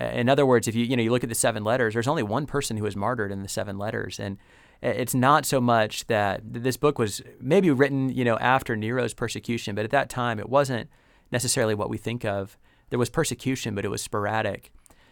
In 0.00 0.28
other 0.28 0.44
words, 0.44 0.68
if 0.68 0.74
you 0.74 0.84
you 0.84 0.96
know 0.96 1.02
you 1.02 1.10
look 1.10 1.22
at 1.22 1.28
the 1.28 1.34
seven 1.34 1.64
letters, 1.64 1.94
there's 1.94 2.08
only 2.08 2.22
one 2.22 2.46
person 2.46 2.76
who 2.76 2.84
was 2.84 2.96
martyred 2.96 3.32
in 3.32 3.42
the 3.42 3.48
seven 3.48 3.78
letters, 3.78 4.20
and 4.20 4.36
uh, 4.82 4.88
it's 4.88 5.14
not 5.14 5.46
so 5.46 5.58
much 5.58 6.06
that 6.08 6.40
this 6.44 6.76
book 6.76 6.98
was 6.98 7.22
maybe 7.40 7.70
written 7.70 8.10
you 8.10 8.24
know 8.24 8.36
after 8.38 8.76
Nero's 8.76 9.14
persecution, 9.14 9.74
but 9.74 9.84
at 9.84 9.90
that 9.92 10.10
time 10.10 10.38
it 10.38 10.50
wasn't 10.50 10.90
necessarily 11.32 11.74
what 11.74 11.88
we 11.88 11.96
think 11.96 12.24
of 12.24 12.58
there 12.90 12.98
was 12.98 13.10
persecution, 13.10 13.74
but 13.74 13.84
it 13.84 13.88
was 13.88 14.02
sporadic. 14.02 14.70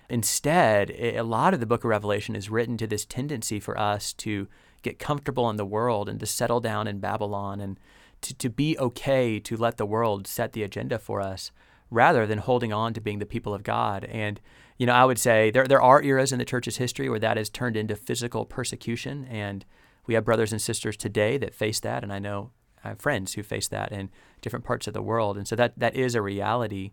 Instead, 0.09 0.91
a 0.91 1.23
lot 1.23 1.55
of 1.55 1.61
the 1.61 1.67
book 1.67 1.85
of 1.85 1.91
Revelation 1.91 2.37
is 2.37 2.51
written 2.51 2.77
to 2.77 2.87
this 2.87 3.05
tendency 3.05 3.59
for 3.59 3.79
us 3.79 4.13
to 4.15 4.49
get 4.83 4.99
comfortable 4.99 5.49
in 5.51 5.57
the 5.57 5.65
world 5.65 6.09
and 6.09 6.21
to 6.21 6.27
settle 6.27 6.61
down 6.61 6.87
in 6.87 7.01
Babylon 7.01 7.61
and 7.61 7.81
to, 8.21 8.35
to 8.35 8.51
be 8.51 8.79
okay 8.79 9.39
to 9.41 9.57
let 9.57 9.77
the 9.77 9.87
world 9.87 10.27
set 10.27 10.53
the 10.53 10.63
agenda 10.63 10.99
for 10.99 11.21
us 11.21 11.51
rather 11.91 12.27
than 12.27 12.39
holding 12.39 12.73
on 12.73 12.93
to 12.95 13.01
being 13.01 13.19
the 13.19 13.27
people 13.27 13.55
of 13.55 13.63
God. 13.63 14.05
And, 14.05 14.41
you 14.79 14.87
know, 14.87 14.95
I 14.95 15.05
would 15.05 15.19
say 15.19 15.51
there, 15.51 15.67
there 15.67 15.83
are 15.83 16.03
eras 16.03 16.33
in 16.33 16.39
the 16.39 16.45
church's 16.45 16.77
history 16.77 17.09
where 17.09 17.19
that 17.21 17.37
has 17.37 17.49
turned 17.49 17.77
into 17.77 17.97
physical 17.97 18.45
persecution. 18.45 19.25
And 19.27 19.65
we 20.07 20.15
have 20.15 20.25
brothers 20.25 20.53
and 20.53 20.61
sisters 20.61 20.97
today 20.97 21.39
that 21.39 21.55
face 21.55 21.81
that. 21.81 22.03
And 22.03 22.13
I 22.13 22.19
know 22.19 22.51
I 22.83 22.89
have 22.89 23.01
friends 23.01 23.35
who 23.35 23.43
face 23.43 23.69
that 23.69 23.93
in 23.93 24.11
different 24.41 24.65
parts 24.65 24.87
of 24.87 24.95
the 24.95 25.03
world. 25.03 25.37
And 25.37 25.47
so 25.47 25.57
that, 25.57 25.79
that 25.79 25.95
is 25.95 26.15
a 26.15 26.23
reality. 26.23 26.91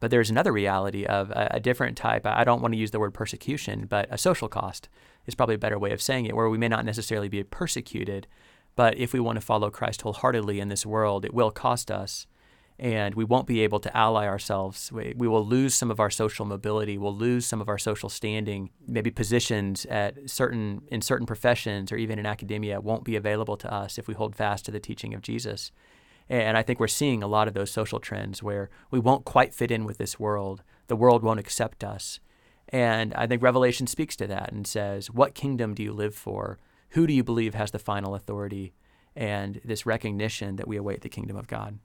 But 0.00 0.10
there's 0.10 0.30
another 0.30 0.52
reality 0.52 1.04
of 1.04 1.30
a, 1.30 1.48
a 1.52 1.60
different 1.60 1.96
type. 1.96 2.24
I 2.24 2.44
don't 2.44 2.62
want 2.62 2.72
to 2.72 2.78
use 2.78 2.90
the 2.90 3.00
word 3.00 3.14
persecution, 3.14 3.86
but 3.88 4.08
a 4.10 4.18
social 4.18 4.48
cost 4.48 4.88
is 5.26 5.34
probably 5.34 5.56
a 5.56 5.58
better 5.58 5.78
way 5.78 5.92
of 5.92 6.02
saying 6.02 6.26
it, 6.26 6.36
where 6.36 6.48
we 6.48 6.58
may 6.58 6.68
not 6.68 6.84
necessarily 6.84 7.28
be 7.28 7.42
persecuted, 7.42 8.26
but 8.76 8.96
if 8.96 9.12
we 9.12 9.20
want 9.20 9.36
to 9.36 9.44
follow 9.44 9.70
Christ 9.70 10.02
wholeheartedly 10.02 10.60
in 10.60 10.68
this 10.68 10.86
world, 10.86 11.24
it 11.24 11.34
will 11.34 11.50
cost 11.50 11.90
us. 11.90 12.26
And 12.78 13.16
we 13.16 13.24
won't 13.24 13.48
be 13.48 13.62
able 13.62 13.80
to 13.80 13.96
ally 13.96 14.28
ourselves. 14.28 14.92
We, 14.92 15.12
we 15.16 15.26
will 15.26 15.44
lose 15.44 15.74
some 15.74 15.90
of 15.90 15.98
our 15.98 16.10
social 16.10 16.46
mobility. 16.46 16.96
We'll 16.96 17.12
lose 17.12 17.44
some 17.44 17.60
of 17.60 17.68
our 17.68 17.76
social 17.76 18.08
standing. 18.08 18.70
Maybe 18.86 19.10
positions 19.10 19.84
at 19.86 20.30
certain 20.30 20.82
in 20.86 21.02
certain 21.02 21.26
professions 21.26 21.90
or 21.90 21.96
even 21.96 22.20
in 22.20 22.26
academia 22.26 22.80
won't 22.80 23.02
be 23.02 23.16
available 23.16 23.56
to 23.56 23.74
us 23.74 23.98
if 23.98 24.06
we 24.06 24.14
hold 24.14 24.36
fast 24.36 24.64
to 24.66 24.70
the 24.70 24.78
teaching 24.78 25.12
of 25.12 25.22
Jesus. 25.22 25.72
And 26.28 26.56
I 26.58 26.62
think 26.62 26.78
we're 26.78 26.88
seeing 26.88 27.22
a 27.22 27.28
lot 27.28 27.48
of 27.48 27.54
those 27.54 27.70
social 27.70 28.00
trends 28.00 28.42
where 28.42 28.68
we 28.90 28.98
won't 28.98 29.24
quite 29.24 29.54
fit 29.54 29.70
in 29.70 29.84
with 29.84 29.98
this 29.98 30.20
world. 30.20 30.62
The 30.88 30.96
world 30.96 31.22
won't 31.22 31.40
accept 31.40 31.82
us. 31.82 32.20
And 32.68 33.14
I 33.14 33.26
think 33.26 33.42
Revelation 33.42 33.86
speaks 33.86 34.14
to 34.16 34.26
that 34.26 34.52
and 34.52 34.66
says, 34.66 35.10
What 35.10 35.34
kingdom 35.34 35.74
do 35.74 35.82
you 35.82 35.92
live 35.92 36.14
for? 36.14 36.58
Who 36.90 37.06
do 37.06 37.12
you 37.12 37.24
believe 37.24 37.54
has 37.54 37.70
the 37.70 37.78
final 37.78 38.14
authority? 38.14 38.74
And 39.16 39.60
this 39.64 39.86
recognition 39.86 40.56
that 40.56 40.68
we 40.68 40.76
await 40.76 41.00
the 41.00 41.08
kingdom 41.08 41.36
of 41.36 41.48
God. 41.48 41.78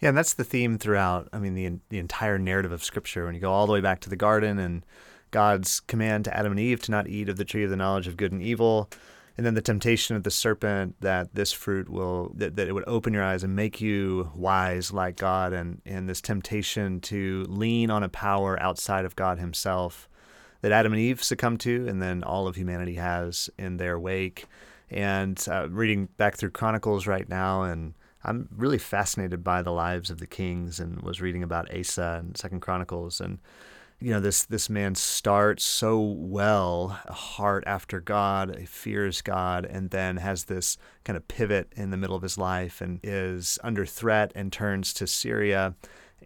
Yeah, 0.00 0.10
and 0.10 0.18
that's 0.18 0.34
the 0.34 0.44
theme 0.44 0.78
throughout. 0.78 1.28
I 1.32 1.38
mean, 1.38 1.54
the 1.54 1.78
the 1.88 1.98
entire 1.98 2.38
narrative 2.38 2.72
of 2.72 2.84
Scripture. 2.84 3.26
When 3.26 3.34
you 3.34 3.40
go 3.40 3.52
all 3.52 3.66
the 3.66 3.72
way 3.72 3.80
back 3.80 4.00
to 4.00 4.10
the 4.10 4.16
garden 4.16 4.58
and 4.58 4.84
God's 5.30 5.80
command 5.80 6.24
to 6.24 6.36
Adam 6.36 6.52
and 6.52 6.60
Eve 6.60 6.80
to 6.82 6.90
not 6.90 7.08
eat 7.08 7.28
of 7.28 7.36
the 7.36 7.44
tree 7.44 7.64
of 7.64 7.70
the 7.70 7.76
knowledge 7.76 8.06
of 8.06 8.16
good 8.16 8.32
and 8.32 8.42
evil, 8.42 8.90
and 9.38 9.46
then 9.46 9.54
the 9.54 9.62
temptation 9.62 10.16
of 10.16 10.24
the 10.24 10.32
serpent 10.32 10.96
that 11.00 11.32
this 11.32 11.52
fruit 11.52 11.88
will 11.88 12.32
that, 12.34 12.56
that 12.56 12.66
it 12.66 12.72
would 12.72 12.88
open 12.88 13.14
your 13.14 13.22
eyes 13.22 13.44
and 13.44 13.54
make 13.54 13.80
you 13.80 14.30
wise 14.34 14.92
like 14.92 15.16
God 15.16 15.52
and 15.52 15.80
and 15.86 16.08
this 16.08 16.20
temptation 16.20 17.00
to 17.02 17.46
lean 17.48 17.88
on 17.88 18.02
a 18.02 18.08
power 18.08 18.60
outside 18.60 19.04
of 19.04 19.14
God 19.14 19.38
himself 19.38 20.08
that 20.60 20.72
Adam 20.72 20.92
and 20.92 21.00
Eve 21.00 21.22
succumbed 21.22 21.60
to 21.60 21.86
and 21.86 22.02
then 22.02 22.24
all 22.24 22.48
of 22.48 22.56
humanity 22.56 22.94
has 22.94 23.48
in 23.56 23.76
their 23.76 23.96
wake. 23.96 24.46
And 24.90 25.42
uh, 25.48 25.68
reading 25.70 26.08
back 26.16 26.36
through 26.36 26.50
Chronicles 26.50 27.06
right 27.06 27.28
now 27.28 27.62
and 27.62 27.94
I'm 28.24 28.48
really 28.56 28.78
fascinated 28.78 29.44
by 29.44 29.62
the 29.62 29.70
lives 29.70 30.10
of 30.10 30.18
the 30.18 30.26
kings 30.26 30.80
and 30.80 31.00
was 31.02 31.20
reading 31.20 31.44
about 31.44 31.72
Asa 31.72 32.18
and 32.24 32.36
Second 32.36 32.60
Chronicles 32.60 33.20
and 33.20 33.38
you 34.00 34.12
know 34.12 34.20
this 34.20 34.44
this 34.44 34.70
man 34.70 34.94
starts 34.94 35.64
so 35.64 36.00
well 36.00 37.00
a 37.06 37.12
heart 37.12 37.64
after 37.66 38.00
god 38.00 38.56
he 38.58 38.64
fears 38.66 39.22
god 39.22 39.64
and 39.64 39.90
then 39.90 40.18
has 40.18 40.44
this 40.44 40.76
kind 41.04 41.16
of 41.16 41.26
pivot 41.26 41.72
in 41.76 41.90
the 41.90 41.96
middle 41.96 42.14
of 42.14 42.22
his 42.22 42.38
life 42.38 42.80
and 42.80 43.00
is 43.02 43.58
under 43.64 43.84
threat 43.84 44.30
and 44.34 44.52
turns 44.52 44.94
to 44.94 45.06
syria 45.06 45.74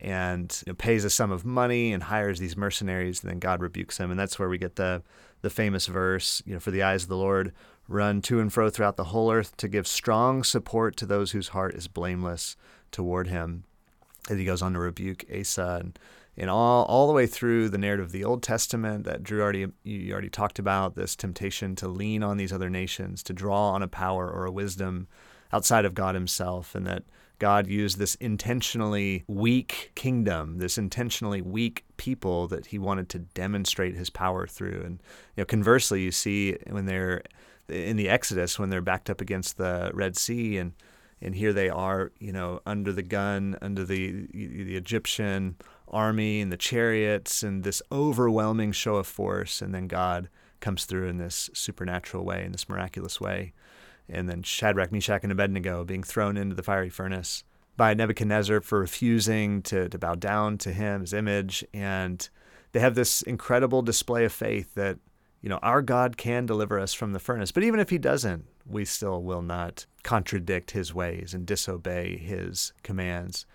and 0.00 0.62
you 0.66 0.72
know, 0.72 0.74
pays 0.74 1.04
a 1.04 1.10
sum 1.10 1.30
of 1.30 1.44
money 1.44 1.92
and 1.92 2.04
hires 2.04 2.38
these 2.38 2.56
mercenaries 2.56 3.22
and 3.22 3.30
then 3.30 3.38
god 3.38 3.60
rebukes 3.60 3.98
him. 3.98 4.10
And 4.10 4.18
that's 4.18 4.38
where 4.38 4.48
we 4.48 4.58
get 4.58 4.76
the 4.76 5.02
the 5.42 5.50
famous 5.50 5.86
verse 5.86 6.42
you 6.46 6.54
know 6.54 6.60
for 6.60 6.70
the 6.70 6.82
eyes 6.82 7.02
of 7.02 7.08
the 7.08 7.16
lord 7.16 7.52
run 7.88 8.22
to 8.22 8.38
and 8.38 8.52
fro 8.52 8.70
throughout 8.70 8.96
the 8.96 9.04
whole 9.04 9.32
earth 9.32 9.56
to 9.56 9.66
give 9.66 9.88
strong 9.88 10.44
support 10.44 10.96
to 10.96 11.04
those 11.04 11.32
whose 11.32 11.48
heart 11.48 11.74
is 11.74 11.88
blameless 11.88 12.56
toward 12.92 13.26
him 13.26 13.64
and 14.30 14.38
he 14.38 14.44
goes 14.44 14.62
on 14.62 14.72
to 14.72 14.78
rebuke 14.78 15.24
asa 15.36 15.80
and 15.80 15.98
and 16.36 16.48
all 16.48 16.84
all 16.84 17.06
the 17.06 17.12
way 17.12 17.26
through 17.26 17.68
the 17.68 17.78
narrative 17.78 18.06
of 18.06 18.12
the 18.12 18.24
Old 18.24 18.42
Testament 18.42 19.04
that 19.04 19.22
Drew 19.22 19.42
already 19.42 19.66
you 19.82 20.12
already 20.12 20.30
talked 20.30 20.58
about 20.58 20.94
this 20.94 21.14
temptation 21.14 21.76
to 21.76 21.88
lean 21.88 22.22
on 22.22 22.36
these 22.36 22.52
other 22.52 22.70
nations 22.70 23.22
to 23.24 23.32
draw 23.32 23.70
on 23.70 23.82
a 23.82 23.88
power 23.88 24.30
or 24.30 24.44
a 24.44 24.52
wisdom 24.52 25.08
outside 25.52 25.84
of 25.84 25.94
God 25.94 26.14
Himself, 26.14 26.74
and 26.74 26.86
that 26.86 27.04
God 27.38 27.66
used 27.66 27.98
this 27.98 28.14
intentionally 28.16 29.24
weak 29.26 29.92
kingdom, 29.94 30.58
this 30.58 30.78
intentionally 30.78 31.42
weak 31.42 31.84
people 31.96 32.46
that 32.48 32.66
He 32.66 32.78
wanted 32.78 33.08
to 33.10 33.18
demonstrate 33.18 33.94
His 33.94 34.10
power 34.10 34.46
through. 34.46 34.82
And 34.84 35.02
you 35.36 35.42
know, 35.42 35.44
conversely, 35.44 36.02
you 36.02 36.12
see 36.12 36.56
when 36.68 36.86
they're 36.86 37.22
in 37.68 37.96
the 37.96 38.08
Exodus 38.08 38.58
when 38.58 38.70
they're 38.70 38.80
backed 38.80 39.08
up 39.10 39.20
against 39.20 39.56
the 39.56 39.90
Red 39.94 40.16
Sea 40.16 40.58
and 40.58 40.72
and 41.24 41.36
here 41.36 41.52
they 41.52 41.70
are, 41.70 42.10
you 42.18 42.32
know, 42.32 42.60
under 42.66 42.92
the 42.92 43.02
gun, 43.02 43.56
under 43.62 43.84
the 43.84 44.26
the 44.32 44.76
Egyptian 44.76 45.56
army 45.92 46.40
and 46.40 46.50
the 46.50 46.56
chariots 46.56 47.42
and 47.42 47.64
this 47.64 47.82
overwhelming 47.90 48.72
show 48.72 48.96
of 48.96 49.06
force. 49.06 49.60
And 49.60 49.74
then 49.74 49.86
God 49.86 50.28
comes 50.60 50.84
through 50.84 51.08
in 51.08 51.18
this 51.18 51.50
supernatural 51.52 52.24
way, 52.24 52.44
in 52.44 52.52
this 52.52 52.68
miraculous 52.68 53.20
way. 53.20 53.52
And 54.08 54.28
then 54.28 54.42
Shadrach, 54.42 54.92
Meshach, 54.92 55.22
and 55.22 55.32
Abednego 55.32 55.84
being 55.84 56.02
thrown 56.02 56.36
into 56.36 56.54
the 56.54 56.62
fiery 56.62 56.90
furnace 56.90 57.44
by 57.76 57.94
Nebuchadnezzar 57.94 58.60
for 58.60 58.80
refusing 58.80 59.62
to, 59.62 59.88
to 59.88 59.98
bow 59.98 60.14
down 60.14 60.58
to 60.58 60.72
him, 60.72 61.00
his 61.00 61.12
image. 61.12 61.64
And 61.72 62.28
they 62.72 62.80
have 62.80 62.94
this 62.94 63.22
incredible 63.22 63.82
display 63.82 64.24
of 64.24 64.32
faith 64.32 64.74
that, 64.74 64.98
you 65.40 65.48
know, 65.48 65.58
our 65.62 65.82
God 65.82 66.16
can 66.16 66.46
deliver 66.46 66.78
us 66.78 66.94
from 66.94 67.12
the 67.12 67.18
furnace. 67.18 67.52
But 67.52 67.64
even 67.64 67.80
if 67.80 67.90
he 67.90 67.98
doesn't, 67.98 68.44
we 68.66 68.84
still 68.84 69.22
will 69.22 69.42
not 69.42 69.86
contradict 70.02 70.72
his 70.72 70.94
ways 70.94 71.34
and 71.34 71.46
disobey 71.46 72.16
his 72.16 72.72
commands. 72.82 73.46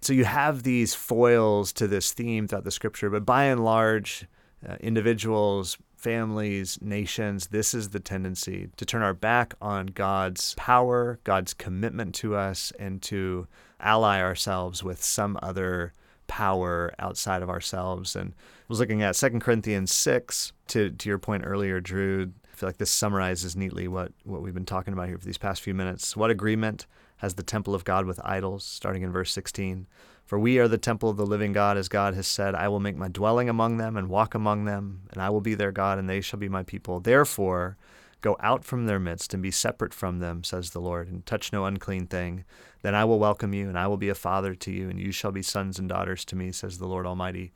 So 0.00 0.12
you 0.12 0.24
have 0.24 0.62
these 0.62 0.94
foils 0.94 1.72
to 1.74 1.88
this 1.88 2.12
theme 2.12 2.46
throughout 2.46 2.64
the 2.64 2.70
scripture, 2.70 3.10
but 3.10 3.26
by 3.26 3.44
and 3.44 3.64
large, 3.64 4.26
uh, 4.66 4.76
individuals, 4.80 5.76
families, 5.96 6.78
nations, 6.80 7.48
this 7.48 7.74
is 7.74 7.88
the 7.88 8.00
tendency 8.00 8.68
to 8.76 8.84
turn 8.84 9.02
our 9.02 9.14
back 9.14 9.54
on 9.60 9.86
God's 9.86 10.54
power, 10.54 11.18
God's 11.24 11.52
commitment 11.52 12.14
to 12.16 12.36
us, 12.36 12.72
and 12.78 13.02
to 13.02 13.48
ally 13.80 14.20
ourselves 14.20 14.82
with 14.82 15.02
some 15.02 15.38
other 15.42 15.92
power 16.28 16.94
outside 16.98 17.42
of 17.42 17.50
ourselves. 17.50 18.14
And 18.14 18.30
I 18.30 18.64
was 18.68 18.78
looking 18.78 19.02
at 19.02 19.16
2 19.16 19.40
Corinthians 19.40 19.92
6, 19.92 20.52
to, 20.68 20.90
to 20.90 21.08
your 21.08 21.18
point 21.18 21.44
earlier, 21.44 21.80
Drew. 21.80 22.30
I 22.52 22.56
feel 22.56 22.68
like 22.68 22.78
this 22.78 22.90
summarizes 22.90 23.56
neatly 23.56 23.88
what, 23.88 24.12
what 24.24 24.42
we've 24.42 24.54
been 24.54 24.64
talking 24.64 24.92
about 24.92 25.08
here 25.08 25.18
for 25.18 25.24
these 25.24 25.38
past 25.38 25.62
few 25.62 25.74
minutes. 25.74 26.16
What 26.16 26.30
agreement 26.30 26.86
has 27.18 27.34
the 27.34 27.42
temple 27.42 27.74
of 27.74 27.84
God 27.84 28.06
with 28.06 28.20
idols, 28.24 28.64
starting 28.64 29.02
in 29.02 29.12
verse 29.12 29.30
16. 29.32 29.86
For 30.24 30.38
we 30.38 30.58
are 30.58 30.68
the 30.68 30.78
temple 30.78 31.08
of 31.08 31.16
the 31.16 31.26
living 31.26 31.52
God, 31.52 31.76
as 31.76 31.88
God 31.88 32.14
has 32.14 32.26
said, 32.26 32.54
I 32.54 32.68
will 32.68 32.80
make 32.80 32.96
my 32.96 33.08
dwelling 33.08 33.48
among 33.48 33.78
them 33.78 33.96
and 33.96 34.08
walk 34.08 34.34
among 34.34 34.64
them, 34.64 35.02
and 35.12 35.22
I 35.22 35.30
will 35.30 35.40
be 35.40 35.54
their 35.54 35.72
God, 35.72 35.98
and 35.98 36.08
they 36.08 36.20
shall 36.20 36.38
be 36.38 36.48
my 36.48 36.62
people. 36.62 37.00
Therefore, 37.00 37.76
go 38.20 38.36
out 38.40 38.64
from 38.64 38.86
their 38.86 38.98
midst 38.98 39.32
and 39.32 39.42
be 39.42 39.50
separate 39.50 39.94
from 39.94 40.18
them, 40.18 40.44
says 40.44 40.70
the 40.70 40.80
Lord, 40.80 41.08
and 41.08 41.24
touch 41.24 41.52
no 41.52 41.64
unclean 41.64 42.06
thing. 42.06 42.44
Then 42.82 42.94
I 42.94 43.04
will 43.04 43.18
welcome 43.18 43.54
you, 43.54 43.68
and 43.68 43.78
I 43.78 43.86
will 43.86 43.96
be 43.96 44.08
a 44.08 44.14
father 44.14 44.54
to 44.54 44.70
you, 44.70 44.90
and 44.90 45.00
you 45.00 45.12
shall 45.12 45.32
be 45.32 45.42
sons 45.42 45.78
and 45.78 45.88
daughters 45.88 46.24
to 46.26 46.36
me, 46.36 46.52
says 46.52 46.78
the 46.78 46.86
Lord 46.86 47.06
Almighty. 47.06 47.52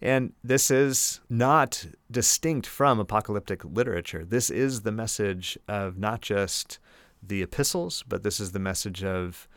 And 0.00 0.32
this 0.44 0.70
is 0.70 1.20
not 1.28 1.84
distinct 2.10 2.66
from 2.66 3.00
apocalyptic 3.00 3.64
literature. 3.64 4.24
This 4.24 4.48
is 4.48 4.82
the 4.82 4.92
message 4.92 5.58
of 5.68 5.98
not 5.98 6.22
just 6.22 6.78
the 7.22 7.42
epistles, 7.42 8.04
but 8.08 8.22
this 8.22 8.40
is 8.40 8.52
the 8.52 8.58
message 8.58 9.04
of 9.04 9.48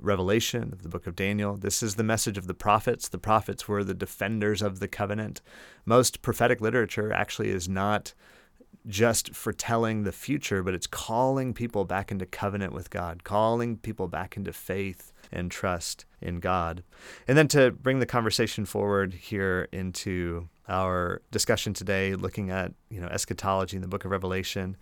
Revelation, 0.00 0.70
of 0.72 0.82
the 0.82 0.88
book 0.88 1.06
of 1.06 1.16
Daniel. 1.16 1.56
This 1.56 1.82
is 1.82 1.96
the 1.96 2.04
message 2.04 2.38
of 2.38 2.46
the 2.46 2.54
prophets. 2.54 3.08
The 3.08 3.18
prophets 3.18 3.66
were 3.66 3.82
the 3.82 3.94
defenders 3.94 4.62
of 4.62 4.80
the 4.80 4.88
covenant. 4.88 5.40
Most 5.84 6.22
prophetic 6.22 6.60
literature 6.60 7.12
actually 7.12 7.50
is 7.50 7.68
not 7.68 8.14
just 8.86 9.34
foretelling 9.34 10.04
the 10.04 10.12
future, 10.12 10.62
but 10.62 10.74
it's 10.74 10.86
calling 10.86 11.52
people 11.52 11.84
back 11.84 12.10
into 12.10 12.26
covenant 12.26 12.72
with 12.72 12.90
God, 12.90 13.24
calling 13.24 13.76
people 13.76 14.08
back 14.08 14.36
into 14.36 14.52
faith 14.52 15.12
and 15.30 15.50
trust 15.50 16.06
in 16.20 16.40
God. 16.40 16.82
And 17.26 17.36
then 17.36 17.48
to 17.48 17.70
bring 17.70 17.98
the 17.98 18.06
conversation 18.06 18.64
forward 18.64 19.12
here 19.12 19.68
into 19.72 20.48
our 20.68 21.22
discussion 21.30 21.74
today, 21.74 22.14
looking 22.14 22.50
at 22.50 22.72
you 22.88 23.00
know 23.00 23.08
eschatology 23.08 23.76
in 23.76 23.82
the 23.82 23.88
book 23.88 24.04
of 24.04 24.10
Revelation, 24.10 24.76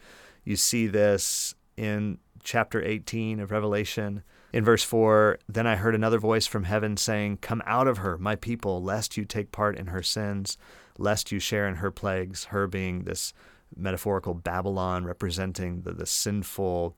you 0.45 0.57
see 0.57 0.87
this 0.87 1.55
in 1.77 2.19
chapter 2.47 2.83
18 2.83 3.41
of 3.41 3.51
Revelation. 3.51 4.23
In 4.53 4.65
verse 4.65 4.85
4, 4.85 5.39
then 5.49 5.67
I 5.67 5.75
heard 5.75 5.95
another 5.95 6.19
voice 6.19 6.47
from 6.47 6.65
heaven 6.65 6.97
saying, 6.97 7.39
Come 7.39 7.61
out 7.67 7.89
of 7.89 7.99
her, 7.99 8.17
my 8.17 8.37
people, 8.37 8.83
lest 8.83 9.17
you 9.17 9.25
take 9.25 9.53
part 9.53 9.77
in 9.77 9.89
her 9.89 10.03
sins, 10.03 10.57
lest 10.97 11.33
you 11.33 11.41
share 11.41 11.69
in 11.69 11.77
her 11.77 11.91
plagues, 11.91 12.45
her 12.45 12.67
being 12.67 13.03
this 13.03 13.35
metaphorical 13.77 14.33
Babylon 14.33 15.05
representing 15.05 15.83
the, 15.83 15.93
the 15.93 16.07
sinful 16.07 16.97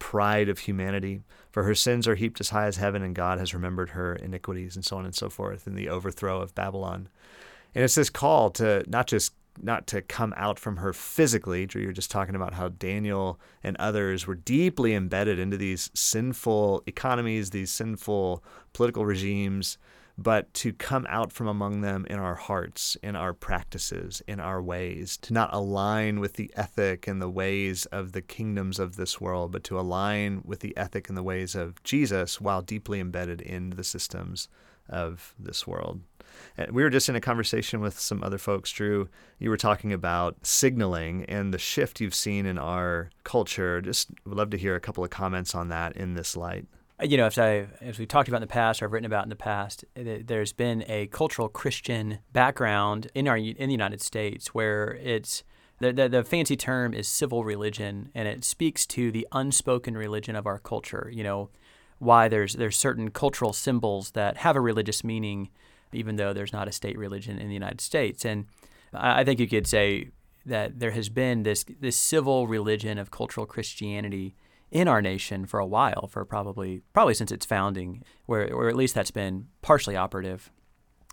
pride 0.00 0.48
of 0.48 0.58
humanity. 0.58 1.22
For 1.52 1.62
her 1.62 1.76
sins 1.76 2.08
are 2.08 2.16
heaped 2.16 2.40
as 2.40 2.50
high 2.50 2.66
as 2.66 2.76
heaven, 2.76 3.02
and 3.02 3.14
God 3.14 3.38
has 3.38 3.54
remembered 3.54 3.90
her 3.90 4.16
iniquities, 4.16 4.74
and 4.74 4.84
so 4.84 4.96
on 4.98 5.04
and 5.04 5.14
so 5.14 5.30
forth, 5.30 5.68
in 5.68 5.76
the 5.76 5.88
overthrow 5.88 6.42
of 6.42 6.56
Babylon. 6.56 7.08
And 7.72 7.84
it's 7.84 7.94
this 7.94 8.10
call 8.10 8.50
to 8.50 8.82
not 8.88 9.06
just 9.06 9.32
not 9.62 9.86
to 9.88 10.02
come 10.02 10.34
out 10.36 10.58
from 10.58 10.76
her 10.76 10.92
physically. 10.92 11.66
Drew, 11.66 11.82
you're 11.82 11.92
just 11.92 12.10
talking 12.10 12.34
about 12.34 12.54
how 12.54 12.68
Daniel 12.68 13.38
and 13.62 13.76
others 13.78 14.26
were 14.26 14.34
deeply 14.34 14.94
embedded 14.94 15.38
into 15.38 15.56
these 15.56 15.90
sinful 15.94 16.82
economies, 16.86 17.50
these 17.50 17.70
sinful 17.70 18.42
political 18.72 19.04
regimes, 19.04 19.78
but 20.16 20.52
to 20.52 20.72
come 20.72 21.06
out 21.08 21.32
from 21.32 21.46
among 21.46 21.80
them 21.80 22.04
in 22.10 22.18
our 22.18 22.34
hearts, 22.34 22.96
in 23.04 23.14
our 23.14 23.32
practices, 23.32 24.20
in 24.26 24.40
our 24.40 24.60
ways, 24.60 25.16
to 25.18 25.32
not 25.32 25.48
align 25.52 26.18
with 26.18 26.34
the 26.34 26.50
ethic 26.56 27.06
and 27.06 27.22
the 27.22 27.30
ways 27.30 27.86
of 27.86 28.10
the 28.12 28.20
kingdoms 28.22 28.80
of 28.80 28.96
this 28.96 29.20
world, 29.20 29.52
but 29.52 29.62
to 29.62 29.78
align 29.78 30.42
with 30.44 30.58
the 30.58 30.76
ethic 30.76 31.08
and 31.08 31.16
the 31.16 31.22
ways 31.22 31.54
of 31.54 31.80
Jesus 31.84 32.40
while 32.40 32.62
deeply 32.62 32.98
embedded 32.98 33.40
in 33.40 33.70
the 33.70 33.84
systems 33.84 34.48
of 34.88 35.34
this 35.38 35.66
world. 35.66 36.00
And 36.56 36.72
we 36.72 36.82
were 36.82 36.90
just 36.90 37.08
in 37.08 37.16
a 37.16 37.20
conversation 37.20 37.80
with 37.80 37.98
some 37.98 38.22
other 38.22 38.38
folks, 38.38 38.70
Drew. 38.70 39.08
You 39.38 39.50
were 39.50 39.56
talking 39.56 39.92
about 39.92 40.36
signaling 40.46 41.24
and 41.24 41.52
the 41.52 41.58
shift 41.58 42.00
you've 42.00 42.14
seen 42.14 42.46
in 42.46 42.58
our 42.58 43.10
culture. 43.24 43.80
Just 43.80 44.10
would 44.24 44.36
love 44.36 44.50
to 44.50 44.58
hear 44.58 44.74
a 44.74 44.80
couple 44.80 45.04
of 45.04 45.10
comments 45.10 45.54
on 45.54 45.68
that 45.68 45.96
in 45.96 46.14
this 46.14 46.36
light 46.36 46.66
uh, 47.00 47.04
you 47.04 47.16
know, 47.16 47.26
as 47.26 47.38
I 47.38 47.68
as 47.80 47.98
we 47.98 48.06
talked 48.06 48.28
about 48.28 48.38
in 48.38 48.42
the 48.42 48.46
past, 48.48 48.82
or 48.82 48.86
I've 48.86 48.92
written 48.92 49.06
about 49.06 49.24
in 49.24 49.28
the 49.28 49.36
past, 49.36 49.84
eh, 49.96 50.18
there's 50.24 50.52
been 50.52 50.84
a 50.88 51.06
cultural 51.08 51.48
Christian 51.48 52.18
background 52.32 53.08
in 53.14 53.28
our 53.28 53.36
in 53.36 53.68
the 53.68 53.72
United 53.72 54.00
States 54.00 54.48
where 54.48 54.98
it's 55.02 55.44
the, 55.80 55.92
the, 55.92 56.08
the 56.08 56.24
fancy 56.24 56.56
term 56.56 56.92
is 56.92 57.06
civil 57.06 57.44
religion, 57.44 58.10
and 58.14 58.26
it 58.26 58.44
speaks 58.44 58.84
to 58.86 59.12
the 59.12 59.28
unspoken 59.30 59.96
religion 59.96 60.34
of 60.34 60.46
our 60.46 60.58
culture. 60.58 61.10
You 61.12 61.22
know, 61.22 61.50
why 61.98 62.28
there's 62.28 62.54
there's 62.54 62.76
certain 62.76 63.10
cultural 63.10 63.52
symbols 63.52 64.12
that 64.12 64.38
have 64.38 64.56
a 64.56 64.60
religious 64.60 65.04
meaning, 65.04 65.50
even 65.92 66.16
though 66.16 66.32
there's 66.32 66.52
not 66.52 66.68
a 66.68 66.72
state 66.72 66.98
religion 66.98 67.38
in 67.38 67.48
the 67.48 67.54
United 67.54 67.80
States. 67.80 68.24
And 68.24 68.46
I, 68.92 69.24
think 69.24 69.40
you 69.40 69.48
could 69.48 69.66
say 69.66 70.10
that 70.46 70.80
there 70.80 70.92
has 70.92 71.08
been 71.08 71.42
this 71.42 71.64
this 71.80 71.96
civil 71.96 72.46
religion 72.46 72.98
of 72.98 73.10
cultural 73.10 73.46
Christianity 73.46 74.34
in 74.70 74.88
our 74.88 75.00
nation 75.00 75.46
for 75.46 75.60
a 75.60 75.66
while, 75.66 76.08
for 76.10 76.24
probably 76.24 76.82
probably 76.92 77.14
since 77.14 77.32
its 77.32 77.46
founding, 77.46 78.02
where 78.26 78.52
or 78.52 78.68
at 78.68 78.76
least 78.76 78.94
that's 78.94 79.10
been 79.10 79.48
partially 79.62 79.96
operative. 79.96 80.50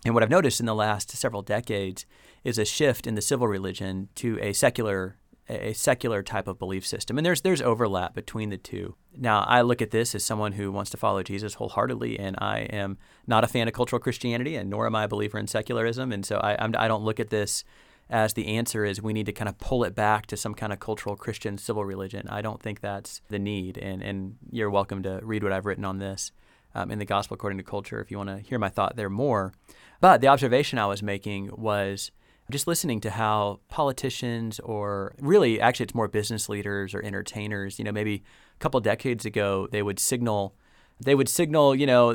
And 0.04 0.14
what 0.14 0.22
I've 0.22 0.30
noticed 0.30 0.60
in 0.60 0.66
the 0.66 0.74
last 0.74 1.10
several 1.10 1.42
decades 1.42 2.06
is 2.44 2.58
a 2.58 2.64
shift 2.64 3.06
in 3.06 3.16
the 3.16 3.22
civil 3.22 3.48
religion 3.48 4.08
to 4.16 4.38
a 4.40 4.52
secular 4.52 5.16
a 5.48 5.72
secular 5.72 6.22
type 6.22 6.48
of 6.48 6.58
belief 6.58 6.86
system. 6.86 7.18
And 7.18 7.24
there's 7.24 7.42
there's 7.42 7.62
overlap 7.62 8.14
between 8.14 8.50
the 8.50 8.56
two. 8.56 8.96
Now, 9.16 9.40
I 9.40 9.62
look 9.62 9.80
at 9.80 9.90
this 9.90 10.14
as 10.14 10.24
someone 10.24 10.52
who 10.52 10.72
wants 10.72 10.90
to 10.90 10.96
follow 10.96 11.22
Jesus 11.22 11.54
wholeheartedly, 11.54 12.18
and 12.18 12.36
I 12.38 12.60
am 12.60 12.98
not 13.26 13.44
a 13.44 13.48
fan 13.48 13.68
of 13.68 13.74
cultural 13.74 14.00
Christianity, 14.00 14.56
and 14.56 14.68
nor 14.68 14.86
am 14.86 14.96
I 14.96 15.04
a 15.04 15.08
believer 15.08 15.38
in 15.38 15.46
secularism. 15.46 16.12
And 16.12 16.26
so 16.26 16.38
I 16.38 16.56
I'm, 16.62 16.74
I 16.76 16.84
do 16.84 16.94
not 16.94 17.02
look 17.02 17.20
at 17.20 17.30
this 17.30 17.64
as 18.08 18.34
the 18.34 18.46
answer 18.46 18.84
is 18.84 19.02
we 19.02 19.12
need 19.12 19.26
to 19.26 19.32
kind 19.32 19.48
of 19.48 19.58
pull 19.58 19.84
it 19.84 19.94
back 19.94 20.26
to 20.26 20.36
some 20.36 20.54
kind 20.54 20.72
of 20.72 20.78
cultural 20.78 21.16
Christian 21.16 21.58
civil 21.58 21.84
religion. 21.84 22.28
I 22.28 22.40
don't 22.40 22.62
think 22.62 22.80
that's 22.80 23.20
the 23.28 23.38
need. 23.38 23.78
And, 23.78 24.02
and 24.02 24.36
you're 24.50 24.70
welcome 24.70 25.02
to 25.02 25.20
read 25.22 25.42
what 25.42 25.52
I've 25.52 25.66
written 25.66 25.84
on 25.84 25.98
this 25.98 26.30
um, 26.74 26.90
in 26.90 26.98
the 26.98 27.04
Gospel 27.04 27.34
According 27.34 27.58
to 27.58 27.64
Culture 27.64 28.00
if 28.00 28.10
you 28.10 28.16
want 28.16 28.30
to 28.30 28.38
hear 28.38 28.58
my 28.58 28.68
thought 28.68 28.96
there 28.96 29.10
more. 29.10 29.52
But 30.00 30.20
the 30.20 30.28
observation 30.28 30.78
I 30.78 30.86
was 30.86 31.02
making 31.02 31.50
was 31.56 32.12
just 32.50 32.66
listening 32.66 33.00
to 33.00 33.10
how 33.10 33.60
politicians 33.68 34.60
or 34.60 35.14
really 35.18 35.60
actually 35.60 35.84
it's 35.84 35.94
more 35.94 36.08
business 36.08 36.48
leaders 36.48 36.94
or 36.94 37.02
entertainers, 37.02 37.78
you 37.78 37.84
know, 37.84 37.92
maybe 37.92 38.22
a 38.54 38.58
couple 38.58 38.78
decades 38.80 39.24
ago 39.24 39.68
they 39.70 39.82
would 39.82 39.98
signal 39.98 40.54
they 40.98 41.14
would 41.14 41.28
signal, 41.28 41.74
you 41.74 41.86
know, 41.86 42.14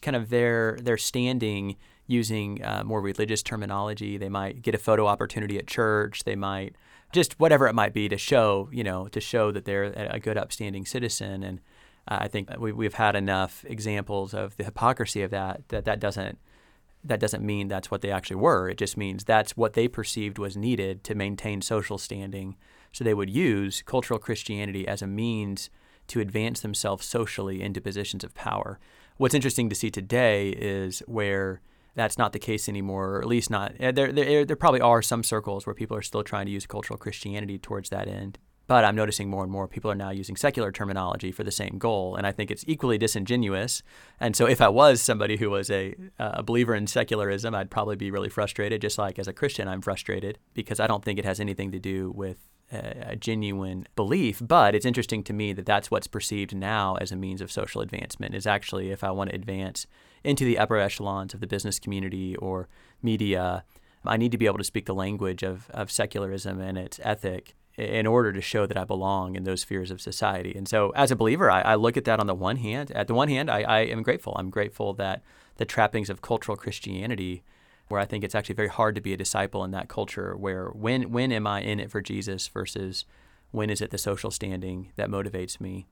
kind 0.00 0.16
of 0.16 0.30
their 0.30 0.78
their 0.80 0.96
standing 0.96 1.76
using 2.06 2.62
uh, 2.64 2.82
more 2.84 3.00
religious 3.00 3.42
terminology. 3.42 4.16
They 4.16 4.28
might 4.28 4.62
get 4.62 4.74
a 4.74 4.78
photo 4.78 5.06
opportunity 5.06 5.58
at 5.58 5.66
church. 5.66 6.24
They 6.24 6.36
might 6.36 6.76
just 7.12 7.38
whatever 7.38 7.66
it 7.66 7.74
might 7.74 7.92
be 7.92 8.08
to 8.08 8.18
show, 8.18 8.68
you 8.72 8.84
know, 8.84 9.08
to 9.08 9.20
show 9.20 9.50
that 9.52 9.64
they're 9.64 9.84
a 9.84 10.18
good, 10.18 10.36
upstanding 10.36 10.84
citizen. 10.86 11.42
And 11.42 11.60
uh, 12.08 12.18
I 12.20 12.28
think 12.28 12.50
we, 12.58 12.72
we've 12.72 12.94
had 12.94 13.14
enough 13.16 13.64
examples 13.68 14.34
of 14.34 14.56
the 14.56 14.64
hypocrisy 14.64 15.22
of 15.22 15.30
that 15.30 15.68
that 15.68 15.84
that 15.84 16.00
doesn't 16.00 16.38
that 17.04 17.20
doesn't 17.20 17.44
mean 17.44 17.68
that's 17.68 17.90
what 17.90 18.00
they 18.00 18.10
actually 18.10 18.36
were. 18.36 18.68
It 18.68 18.78
just 18.78 18.96
means 18.96 19.24
that's 19.24 19.56
what 19.56 19.74
they 19.74 19.86
perceived 19.88 20.38
was 20.38 20.56
needed 20.56 21.04
to 21.04 21.14
maintain 21.14 21.60
social 21.60 21.98
standing. 21.98 22.56
So 22.92 23.04
they 23.04 23.14
would 23.14 23.30
use 23.30 23.82
cultural 23.82 24.18
Christianity 24.18 24.88
as 24.88 25.02
a 25.02 25.06
means 25.06 25.68
to 26.08 26.20
advance 26.20 26.60
themselves 26.60 27.06
socially 27.06 27.62
into 27.62 27.80
positions 27.80 28.24
of 28.24 28.34
power. 28.34 28.78
What's 29.16 29.34
interesting 29.34 29.68
to 29.68 29.74
see 29.74 29.90
today 29.90 30.50
is 30.50 31.00
where 31.06 31.60
that's 31.94 32.18
not 32.18 32.32
the 32.32 32.38
case 32.38 32.68
anymore, 32.68 33.16
or 33.16 33.20
at 33.20 33.28
least 33.28 33.50
not. 33.50 33.74
Eh, 33.78 33.92
there, 33.92 34.12
there, 34.12 34.44
there 34.44 34.56
probably 34.56 34.80
are 34.80 35.02
some 35.02 35.22
circles 35.22 35.66
where 35.66 35.74
people 35.74 35.96
are 35.96 36.02
still 36.02 36.24
trying 36.24 36.46
to 36.46 36.52
use 36.52 36.66
cultural 36.66 36.98
Christianity 36.98 37.58
towards 37.58 37.90
that 37.90 38.08
end. 38.08 38.38
But 38.66 38.84
I'm 38.84 38.96
noticing 38.96 39.28
more 39.28 39.42
and 39.42 39.52
more 39.52 39.68
people 39.68 39.90
are 39.90 39.96
now 39.96 40.10
using 40.10 40.36
secular 40.36 40.72
terminology 40.72 41.30
for 41.32 41.44
the 41.44 41.50
same 41.50 41.78
goal, 41.78 42.16
and 42.16 42.26
I 42.26 42.32
think 42.32 42.50
it's 42.50 42.64
equally 42.66 42.96
disingenuous. 42.96 43.82
And 44.18 44.34
so, 44.34 44.46
if 44.46 44.60
I 44.60 44.68
was 44.68 45.02
somebody 45.02 45.36
who 45.36 45.50
was 45.50 45.70
a, 45.70 45.94
a 46.18 46.42
believer 46.42 46.74
in 46.74 46.86
secularism, 46.86 47.54
I'd 47.54 47.70
probably 47.70 47.96
be 47.96 48.10
really 48.10 48.30
frustrated. 48.30 48.80
Just 48.80 48.98
like 48.98 49.18
as 49.18 49.28
a 49.28 49.32
Christian, 49.32 49.68
I'm 49.68 49.82
frustrated 49.82 50.38
because 50.54 50.80
I 50.80 50.86
don't 50.86 51.04
think 51.04 51.18
it 51.18 51.24
has 51.24 51.40
anything 51.40 51.72
to 51.72 51.78
do 51.78 52.10
with 52.14 52.38
a 52.72 53.14
genuine 53.16 53.86
belief. 53.94 54.40
But 54.44 54.74
it's 54.74 54.86
interesting 54.86 55.22
to 55.24 55.32
me 55.32 55.52
that 55.52 55.66
that's 55.66 55.90
what's 55.90 56.06
perceived 56.06 56.56
now 56.56 56.96
as 56.96 57.12
a 57.12 57.16
means 57.16 57.40
of 57.40 57.52
social 57.52 57.82
advancement. 57.82 58.34
Is 58.34 58.46
actually 58.46 58.90
if 58.90 59.04
I 59.04 59.10
want 59.10 59.30
to 59.30 59.36
advance 59.36 59.86
into 60.22 60.44
the 60.44 60.58
upper 60.58 60.78
echelons 60.78 61.34
of 61.34 61.40
the 61.40 61.46
business 61.46 61.78
community 61.78 62.34
or 62.36 62.68
media, 63.02 63.64
I 64.04 64.16
need 64.16 64.32
to 64.32 64.38
be 64.38 64.46
able 64.46 64.58
to 64.58 64.64
speak 64.64 64.86
the 64.86 64.94
language 64.94 65.42
of, 65.42 65.70
of 65.70 65.90
secularism 65.90 66.60
and 66.60 66.78
its 66.78 66.98
ethic 67.02 67.54
in 67.76 68.06
order 68.06 68.32
to 68.32 68.40
show 68.40 68.66
that 68.66 68.76
I 68.76 68.84
belong 68.84 69.34
in 69.34 69.44
those 69.44 69.62
spheres 69.62 69.90
of 69.90 70.00
society. 70.00 70.54
And 70.54 70.68
so, 70.68 70.90
as 70.90 71.10
a 71.10 71.16
believer, 71.16 71.50
I, 71.50 71.60
I 71.62 71.74
look 71.74 71.96
at 71.96 72.04
that 72.04 72.20
on 72.20 72.26
the 72.26 72.34
one 72.34 72.56
hand. 72.56 72.90
At 72.92 73.08
the 73.08 73.14
one 73.14 73.28
hand, 73.28 73.50
I, 73.50 73.62
I 73.62 73.80
am 73.80 74.02
grateful. 74.02 74.34
I'm 74.38 74.50
grateful 74.50 74.92
that 74.94 75.22
the 75.56 75.64
trappings 75.64 76.10
of 76.10 76.22
cultural 76.22 76.56
Christianity, 76.56 77.42
where 77.88 78.00
I 78.00 78.04
think 78.04 78.24
it's 78.24 78.34
actually 78.34 78.54
very 78.54 78.68
hard 78.68 78.94
to 78.94 79.00
be 79.00 79.12
a 79.12 79.16
disciple 79.16 79.64
in 79.64 79.72
that 79.72 79.88
culture, 79.88 80.36
where 80.36 80.68
when 80.68 81.10
when 81.10 81.32
am 81.32 81.46
I 81.46 81.62
in 81.62 81.80
it 81.80 81.90
for 81.90 82.00
Jesus 82.00 82.48
versus 82.48 83.04
when 83.50 83.70
is 83.70 83.80
it 83.80 83.90
the 83.90 83.98
social 83.98 84.30
standing 84.30 84.92
that 84.96 85.08
motivates 85.08 85.60
me? 85.60 85.86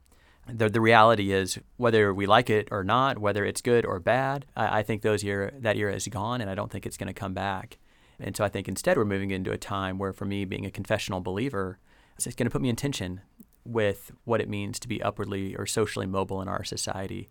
the, 0.49 0.69
the 0.69 0.81
reality 0.81 1.33
is 1.33 1.59
whether 1.77 2.13
we 2.13 2.27
like 2.27 2.51
it 2.51 2.69
or 2.71 2.83
not, 2.83 3.19
whether 3.19 3.45
it's 3.45 3.61
good 3.61 3.87
or 3.87 4.01
bad, 4.01 4.47
I, 4.57 4.81
I 4.81 4.83
think 4.83 5.03
those 5.03 5.23
year 5.23 5.53
that 5.61 5.77
era 5.77 5.95
is 5.95 6.09
gone, 6.09 6.41
and 6.41 6.51
I 6.51 6.55
don't 6.55 6.71
think 6.71 6.87
it's 6.87 6.97
going 6.97 7.09
to 7.09 7.13
come 7.13 7.35
back. 7.35 7.79
And 8.23 8.37
so 8.37 8.45
I 8.45 8.49
think 8.49 8.69
instead 8.69 8.97
we're 8.97 9.05
moving 9.05 9.31
into 9.31 9.53
a 9.53 9.59
time 9.59 9.99
where, 9.99 10.13
for 10.13 10.25
me, 10.25 10.45
being 10.45 10.67
a 10.67 10.71
confessional 10.71 11.21
believer, 11.21 11.79
it's 12.17 12.27
going 12.27 12.47
to 12.47 12.51
put 12.51 12.63
me 12.63 12.69
in 12.69 12.77
tension 12.77 13.21
with 13.65 14.13
what 14.25 14.41
it 14.41 14.49
means 14.49 14.79
to 14.81 14.89
be 14.89 15.03
upwardly 15.03 15.55
or 15.57 15.67
socially 15.67 16.07
mobile 16.07 16.41
in 16.41 16.49
our 16.49 16.65
society. 16.65 17.31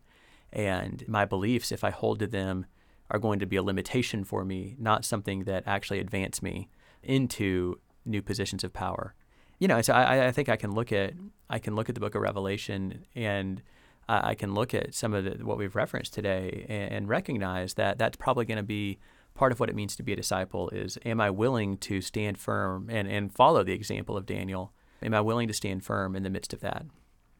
And 0.51 1.03
my 1.07 1.25
beliefs, 1.25 1.71
if 1.71 1.83
I 1.83 1.91
hold 1.91 2.19
to 2.19 2.27
them, 2.27 2.65
are 3.09 3.19
going 3.19 3.39
to 3.39 3.45
be 3.45 3.57
a 3.57 3.63
limitation 3.63 4.23
for 4.23 4.45
me, 4.45 4.75
not 4.79 5.03
something 5.05 5.43
that 5.43 5.63
actually 5.65 5.99
advance 5.99 6.41
me 6.41 6.69
into 7.03 7.79
new 8.05 8.21
positions 8.21 8.63
of 8.63 8.73
power 8.73 9.15
you 9.61 9.67
know, 9.67 9.79
so 9.83 9.93
I, 9.93 10.25
I 10.27 10.31
think 10.31 10.49
I 10.49 10.55
can 10.55 10.71
look 10.71 10.91
at 10.91 11.13
I 11.47 11.59
can 11.59 11.75
look 11.75 11.87
at 11.87 11.93
the 11.93 12.01
Book 12.01 12.15
of 12.15 12.21
Revelation 12.23 13.05
and 13.13 13.61
I 14.09 14.33
can 14.33 14.55
look 14.55 14.73
at 14.73 14.95
some 14.95 15.13
of 15.13 15.23
the, 15.23 15.45
what 15.45 15.59
we've 15.59 15.75
referenced 15.75 16.15
today 16.15 16.65
and 16.67 17.07
recognize 17.07 17.75
that 17.75 17.99
that's 17.99 18.17
probably 18.17 18.45
going 18.45 18.57
to 18.57 18.63
be 18.63 18.97
part 19.33 19.51
of 19.51 19.59
what 19.59 19.69
it 19.69 19.75
means 19.75 19.95
to 19.95 20.03
be 20.03 20.13
a 20.13 20.15
disciple 20.15 20.69
is 20.69 20.97
am 21.05 21.21
I 21.21 21.29
willing 21.29 21.77
to 21.77 22.01
stand 22.01 22.37
firm 22.37 22.89
and, 22.89 23.07
and 23.07 23.33
follow 23.33 23.63
the 23.63 23.73
example 23.73 24.17
of 24.17 24.25
Daniel? 24.25 24.73
Am 25.01 25.13
I 25.13 25.21
willing 25.21 25.47
to 25.47 25.53
stand 25.53 25.83
firm 25.83 26.15
in 26.15 26.23
the 26.23 26.29
midst 26.29 26.53
of 26.53 26.59
that? 26.61 26.85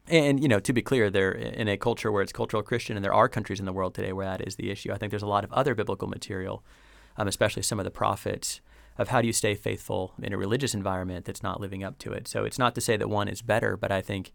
And, 0.08 0.42
you 0.42 0.48
know, 0.48 0.58
to 0.58 0.72
be 0.72 0.82
clear, 0.82 1.10
they're 1.10 1.30
in 1.30 1.68
a 1.68 1.76
culture 1.76 2.10
where 2.10 2.22
it's 2.22 2.32
cultural 2.32 2.62
Christian, 2.62 2.96
and 2.96 3.04
there 3.04 3.14
are 3.14 3.28
countries 3.28 3.60
in 3.60 3.66
the 3.66 3.72
world 3.72 3.94
today 3.94 4.12
where 4.12 4.26
that 4.26 4.46
is 4.46 4.56
the 4.56 4.70
issue. 4.70 4.92
I 4.92 4.98
think 4.98 5.10
there's 5.10 5.22
a 5.22 5.28
lot 5.28 5.44
of 5.44 5.52
other 5.52 5.76
biblical 5.76 6.08
material, 6.08 6.64
um, 7.16 7.28
especially 7.28 7.62
some 7.62 7.78
of 7.78 7.84
the 7.84 7.90
prophets, 7.90 8.60
of 8.98 9.08
how 9.08 9.20
do 9.20 9.28
you 9.28 9.32
stay 9.32 9.54
faithful 9.54 10.14
in 10.20 10.32
a 10.32 10.36
religious 10.36 10.74
environment 10.74 11.24
that's 11.24 11.42
not 11.42 11.60
living 11.60 11.84
up 11.84 11.98
to 11.98 12.12
it. 12.12 12.26
So 12.26 12.44
it's 12.44 12.58
not 12.58 12.74
to 12.74 12.80
say 12.80 12.96
that 12.96 13.08
one 13.08 13.28
is 13.28 13.42
better, 13.42 13.76
but 13.76 13.92
I 13.92 14.00
think 14.02 14.32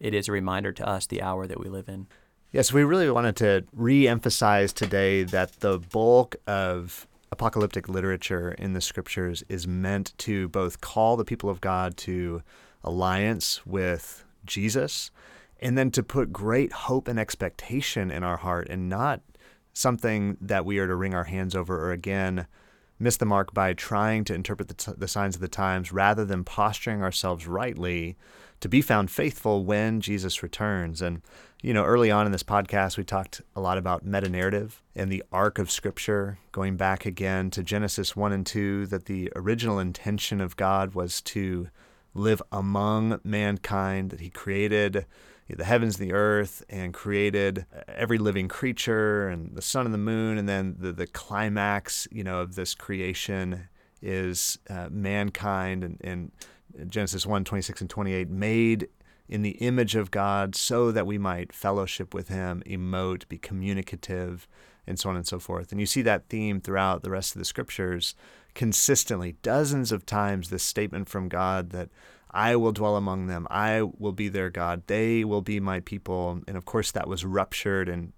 it 0.00 0.14
is 0.14 0.26
a 0.26 0.32
reminder 0.32 0.72
to 0.72 0.88
us 0.88 1.06
the 1.06 1.22
hour 1.22 1.46
that 1.46 1.60
we 1.60 1.68
live 1.68 1.88
in. 1.88 2.06
Yes, 2.52 2.72
we 2.72 2.82
really 2.82 3.08
wanted 3.08 3.36
to 3.36 3.64
re 3.72 4.08
emphasize 4.08 4.72
today 4.72 5.22
that 5.22 5.60
the 5.60 5.78
bulk 5.78 6.34
of 6.48 7.06
apocalyptic 7.30 7.88
literature 7.88 8.50
in 8.50 8.72
the 8.72 8.80
scriptures 8.80 9.44
is 9.48 9.68
meant 9.68 10.18
to 10.18 10.48
both 10.48 10.80
call 10.80 11.16
the 11.16 11.24
people 11.24 11.48
of 11.48 11.60
God 11.60 11.96
to 11.98 12.42
alliance 12.82 13.64
with 13.64 14.24
Jesus 14.44 15.12
and 15.60 15.78
then 15.78 15.92
to 15.92 16.02
put 16.02 16.32
great 16.32 16.72
hope 16.72 17.06
and 17.06 17.20
expectation 17.20 18.10
in 18.10 18.24
our 18.24 18.38
heart 18.38 18.66
and 18.68 18.88
not 18.88 19.20
something 19.72 20.36
that 20.40 20.64
we 20.64 20.80
are 20.80 20.88
to 20.88 20.96
wring 20.96 21.14
our 21.14 21.24
hands 21.24 21.54
over 21.54 21.78
or 21.78 21.92
again 21.92 22.48
miss 22.98 23.16
the 23.16 23.24
mark 23.24 23.54
by 23.54 23.72
trying 23.74 24.24
to 24.24 24.34
interpret 24.34 24.66
the, 24.66 24.74
t- 24.74 24.92
the 24.98 25.06
signs 25.06 25.36
of 25.36 25.40
the 25.40 25.46
times 25.46 25.92
rather 25.92 26.24
than 26.24 26.42
posturing 26.42 27.00
ourselves 27.00 27.46
rightly 27.46 28.16
to 28.60 28.68
be 28.68 28.82
found 28.82 29.10
faithful 29.10 29.64
when 29.64 30.00
Jesus 30.00 30.42
returns. 30.42 31.00
And, 31.00 31.22
you 31.62 31.74
know, 31.74 31.84
early 31.84 32.10
on 32.10 32.24
in 32.24 32.32
this 32.32 32.42
podcast, 32.42 32.96
we 32.96 33.04
talked 33.04 33.42
a 33.54 33.60
lot 33.60 33.76
about 33.76 34.04
meta 34.04 34.28
narrative 34.28 34.82
and 34.94 35.12
the 35.12 35.22
arc 35.30 35.58
of 35.58 35.70
Scripture, 35.70 36.38
going 36.52 36.76
back 36.76 37.04
again 37.04 37.50
to 37.50 37.62
Genesis 37.62 38.16
1 38.16 38.32
and 38.32 38.46
2, 38.46 38.86
that 38.86 39.04
the 39.04 39.30
original 39.36 39.78
intention 39.78 40.40
of 40.40 40.56
God 40.56 40.94
was 40.94 41.20
to 41.22 41.68
live 42.14 42.40
among 42.50 43.20
mankind, 43.24 44.10
that 44.10 44.20
He 44.20 44.30
created 44.30 45.04
the 45.48 45.64
heavens 45.64 45.98
and 45.98 46.08
the 46.08 46.14
earth 46.14 46.64
and 46.70 46.94
created 46.94 47.66
every 47.88 48.18
living 48.18 48.48
creature 48.48 49.28
and 49.28 49.54
the 49.54 49.62
sun 49.62 49.84
and 49.84 49.92
the 49.92 49.98
moon. 49.98 50.38
And 50.38 50.48
then 50.48 50.76
the, 50.78 50.92
the 50.92 51.06
climax, 51.06 52.08
you 52.10 52.24
know, 52.24 52.40
of 52.40 52.54
this 52.54 52.74
creation 52.74 53.68
is 54.00 54.58
uh, 54.70 54.88
mankind 54.90 55.84
and, 55.84 56.00
and 56.02 56.30
Genesis 56.88 57.26
1 57.26 57.44
26 57.44 57.80
and 57.80 57.90
28 57.90 58.30
made 58.30 58.88
in 59.30 59.42
the 59.42 59.50
image 59.50 59.94
of 59.94 60.10
God 60.10 60.56
so 60.56 60.90
that 60.90 61.06
we 61.06 61.16
might 61.16 61.52
fellowship 61.52 62.12
with 62.12 62.28
Him, 62.28 62.62
emote, 62.66 63.28
be 63.28 63.38
communicative, 63.38 64.48
and 64.86 64.98
so 64.98 65.08
on 65.08 65.16
and 65.16 65.26
so 65.26 65.38
forth. 65.38 65.70
And 65.70 65.80
you 65.80 65.86
see 65.86 66.02
that 66.02 66.28
theme 66.28 66.60
throughout 66.60 67.02
the 67.02 67.10
rest 67.10 67.34
of 67.34 67.38
the 67.38 67.44
scriptures 67.44 68.14
consistently, 68.54 69.36
dozens 69.42 69.92
of 69.92 70.04
times, 70.04 70.50
this 70.50 70.64
statement 70.64 71.08
from 71.08 71.28
God 71.28 71.70
that 71.70 71.88
I 72.32 72.56
will 72.56 72.72
dwell 72.72 72.96
among 72.96 73.28
them, 73.28 73.46
I 73.50 73.82
will 73.82 74.12
be 74.12 74.28
their 74.28 74.50
God, 74.50 74.82
they 74.88 75.24
will 75.24 75.42
be 75.42 75.60
my 75.60 75.78
people. 75.80 76.40
And 76.48 76.56
of 76.56 76.64
course, 76.64 76.90
that 76.90 77.08
was 77.08 77.24
ruptured 77.24 77.88
in 77.88 78.12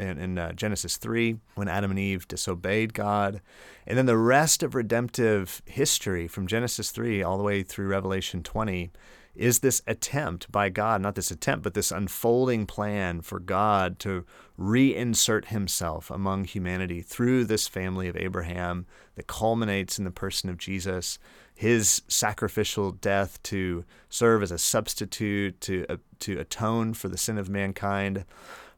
in, 0.00 0.18
in 0.18 0.38
uh, 0.38 0.52
Genesis 0.54 0.96
3 0.96 1.36
when 1.54 1.68
Adam 1.68 1.92
and 1.92 2.00
Eve 2.00 2.26
disobeyed 2.26 2.94
God. 2.94 3.40
And 3.86 3.96
then 3.96 4.06
the 4.06 4.16
rest 4.16 4.64
of 4.64 4.74
redemptive 4.74 5.62
history 5.66 6.26
from 6.26 6.48
Genesis 6.48 6.90
3 6.90 7.22
all 7.22 7.38
the 7.38 7.44
way 7.44 7.62
through 7.62 7.86
Revelation 7.86 8.42
20 8.42 8.90
is 9.38 9.60
this 9.60 9.80
attempt 9.86 10.50
by 10.50 10.68
God, 10.68 11.00
not 11.00 11.14
this 11.14 11.30
attempt, 11.30 11.62
but 11.62 11.74
this 11.74 11.92
unfolding 11.92 12.66
plan 12.66 13.20
for 13.20 13.38
God 13.38 13.98
to 14.00 14.24
reinsert 14.58 15.46
himself 15.46 16.10
among 16.10 16.44
humanity 16.44 17.00
through 17.00 17.44
this 17.44 17.68
family 17.68 18.08
of 18.08 18.16
Abraham 18.16 18.86
that 19.14 19.26
culminates 19.26 19.98
in 19.98 20.04
the 20.04 20.10
person 20.10 20.50
of 20.50 20.58
Jesus, 20.58 21.18
his 21.54 22.02
sacrificial 22.08 22.90
death 22.90 23.42
to 23.44 23.84
serve 24.08 24.42
as 24.42 24.50
a 24.50 24.58
substitute, 24.58 25.60
to, 25.60 25.86
uh, 25.88 25.96
to 26.20 26.38
atone 26.38 26.92
for 26.94 27.08
the 27.08 27.18
sin 27.18 27.38
of 27.38 27.48
mankind. 27.48 28.24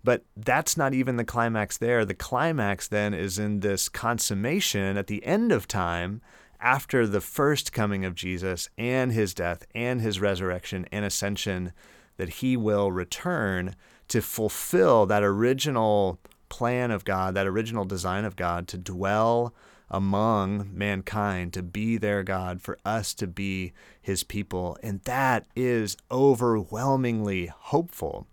But 0.02 0.24
that's 0.36 0.76
not 0.76 0.94
even 0.94 1.16
the 1.16 1.24
climax 1.24 1.78
there. 1.78 2.04
The 2.04 2.14
climax 2.14 2.88
then 2.88 3.12
is 3.12 3.38
in 3.38 3.60
this 3.60 3.88
consummation 3.88 4.96
at 4.96 5.06
the 5.06 5.24
end 5.24 5.52
of 5.52 5.68
time 5.68 6.22
after 6.60 7.06
the 7.06 7.20
first 7.20 7.72
coming 7.72 8.04
of 8.04 8.14
Jesus 8.14 8.68
and 8.76 9.12
his 9.12 9.34
death 9.34 9.66
and 9.74 10.00
his 10.00 10.20
resurrection 10.20 10.86
and 10.92 11.04
ascension 11.04 11.72
that 12.16 12.28
he 12.28 12.56
will 12.56 12.92
return 12.92 13.74
to 14.08 14.20
fulfill 14.20 15.06
that 15.06 15.22
original 15.22 16.18
plan 16.48 16.90
of 16.90 17.04
God, 17.04 17.34
that 17.34 17.46
original 17.46 17.84
design 17.84 18.24
of 18.24 18.36
God 18.36 18.68
to 18.68 18.78
dwell 18.78 19.54
among 19.88 20.70
mankind, 20.72 21.52
to 21.52 21.62
be 21.62 21.96
their 21.96 22.22
God, 22.22 22.60
for 22.60 22.78
us 22.84 23.14
to 23.14 23.26
be 23.26 23.72
his 24.00 24.22
people. 24.22 24.76
And 24.82 25.00
that 25.02 25.46
is 25.56 25.96
overwhelmingly 26.10 27.46
hopeful 27.46 28.26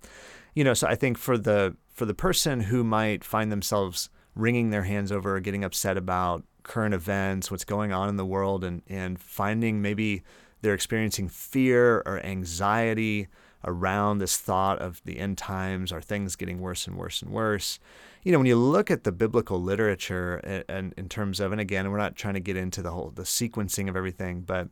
you 0.58 0.64
know, 0.64 0.74
so 0.74 0.88
I 0.88 0.96
think 0.96 1.20
for 1.20 1.38
the 1.38 1.76
for 1.94 2.06
the 2.06 2.16
person 2.16 2.62
who 2.62 2.84
might 2.84 3.24
find 3.24 3.52
themselves 3.52 4.10
wringing 4.34 4.72
their 4.72 4.82
hands 4.82 5.12
over 5.12 5.36
or 5.36 5.40
getting 5.40 5.64
upset 5.64 5.98
about 5.98 6.44
current 6.68 6.94
events, 6.94 7.50
what's 7.50 7.66
going 7.66 7.92
on 7.92 8.10
in 8.10 8.18
the 8.18 8.26
world, 8.26 8.64
and 8.64 8.82
and 8.88 9.20
finding 9.20 9.82
maybe 9.82 10.24
they're 10.62 10.74
experiencing 10.74 11.30
fear 11.30 12.04
or 12.06 12.20
anxiety 12.24 13.28
around 13.66 14.20
this 14.20 14.38
thought 14.38 14.80
of 14.80 15.02
the 15.04 15.20
end 15.20 15.38
times 15.38 15.92
are 15.92 16.02
things 16.02 16.36
getting 16.36 16.60
worse 16.60 16.88
and 16.88 16.96
worse 16.96 17.22
and 17.22 17.32
worse? 17.32 17.80
You 18.24 18.32
know 18.32 18.40
when 18.40 18.48
you 18.48 18.58
look 18.58 18.92
at 18.92 19.04
the 19.04 19.12
biblical 19.12 19.62
literature 19.62 20.38
and, 20.44 20.64
and 20.68 20.94
in 20.98 21.10
terms 21.10 21.40
of 21.40 21.52
and 21.52 21.62
again 21.62 21.90
we're 21.90 21.98
not 21.98 22.16
trying 22.16 22.34
to 22.34 22.40
get 22.42 22.58
into 22.58 22.82
the 22.82 22.92
whole 22.92 23.12
the 23.16 23.24
sequencing 23.24 23.88
of 23.88 23.96
everything 23.96 24.42
but 24.42 24.68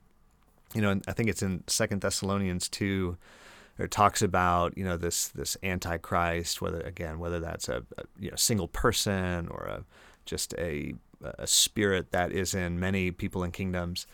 you 0.73 0.81
know 0.81 0.99
i 1.08 1.13
think 1.13 1.29
it's 1.29 1.41
in 1.41 1.63
second 1.67 2.01
thessalonians 2.01 2.67
2 2.67 3.17
it 3.77 3.91
talks 3.91 4.21
about 4.21 4.77
you 4.77 4.84
know 4.84 4.97
this 4.97 5.29
this 5.29 5.55
antichrist 5.63 6.62
whether 6.62 6.81
again 6.81 7.17
whether 7.17 7.39
that's 7.39 7.69
a, 7.69 7.84
a 7.97 8.03
you 8.19 8.29
know 8.29 8.36
single 8.36 8.67
person 8.67 9.47
or 9.47 9.63
a 9.63 9.84
just 10.25 10.53
a 10.58 10.93
a 11.38 11.47
spirit 11.47 12.11
that 12.11 12.31
is 12.31 12.53
in 12.53 12.79
many 12.79 13.11
people 13.11 13.43
and 13.43 13.53
kingdoms 13.53 14.05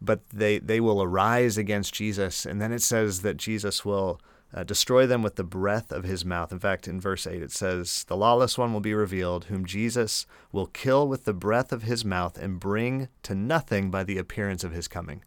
but 0.00 0.28
they 0.30 0.58
they 0.58 0.80
will 0.80 1.02
arise 1.02 1.56
against 1.58 1.94
Jesus 1.94 2.44
and 2.46 2.60
then 2.60 2.72
it 2.72 2.82
says 2.82 3.22
that 3.22 3.36
Jesus 3.36 3.84
will 3.84 4.20
uh, 4.54 4.64
destroy 4.64 5.06
them 5.06 5.22
with 5.22 5.36
the 5.36 5.44
breath 5.44 5.92
of 5.92 6.04
his 6.04 6.24
mouth. 6.24 6.52
In 6.52 6.58
fact, 6.58 6.88
in 6.88 7.00
verse 7.00 7.26
8, 7.26 7.42
it 7.42 7.52
says, 7.52 8.04
The 8.04 8.16
lawless 8.16 8.56
one 8.56 8.72
will 8.72 8.80
be 8.80 8.94
revealed, 8.94 9.46
whom 9.46 9.66
Jesus 9.66 10.24
will 10.52 10.66
kill 10.66 11.06
with 11.06 11.24
the 11.24 11.34
breath 11.34 11.72
of 11.72 11.82
his 11.82 12.04
mouth 12.04 12.38
and 12.38 12.60
bring 12.60 13.08
to 13.24 13.34
nothing 13.34 13.90
by 13.90 14.04
the 14.04 14.18
appearance 14.18 14.64
of 14.64 14.72
his 14.72 14.88
coming. 14.88 15.22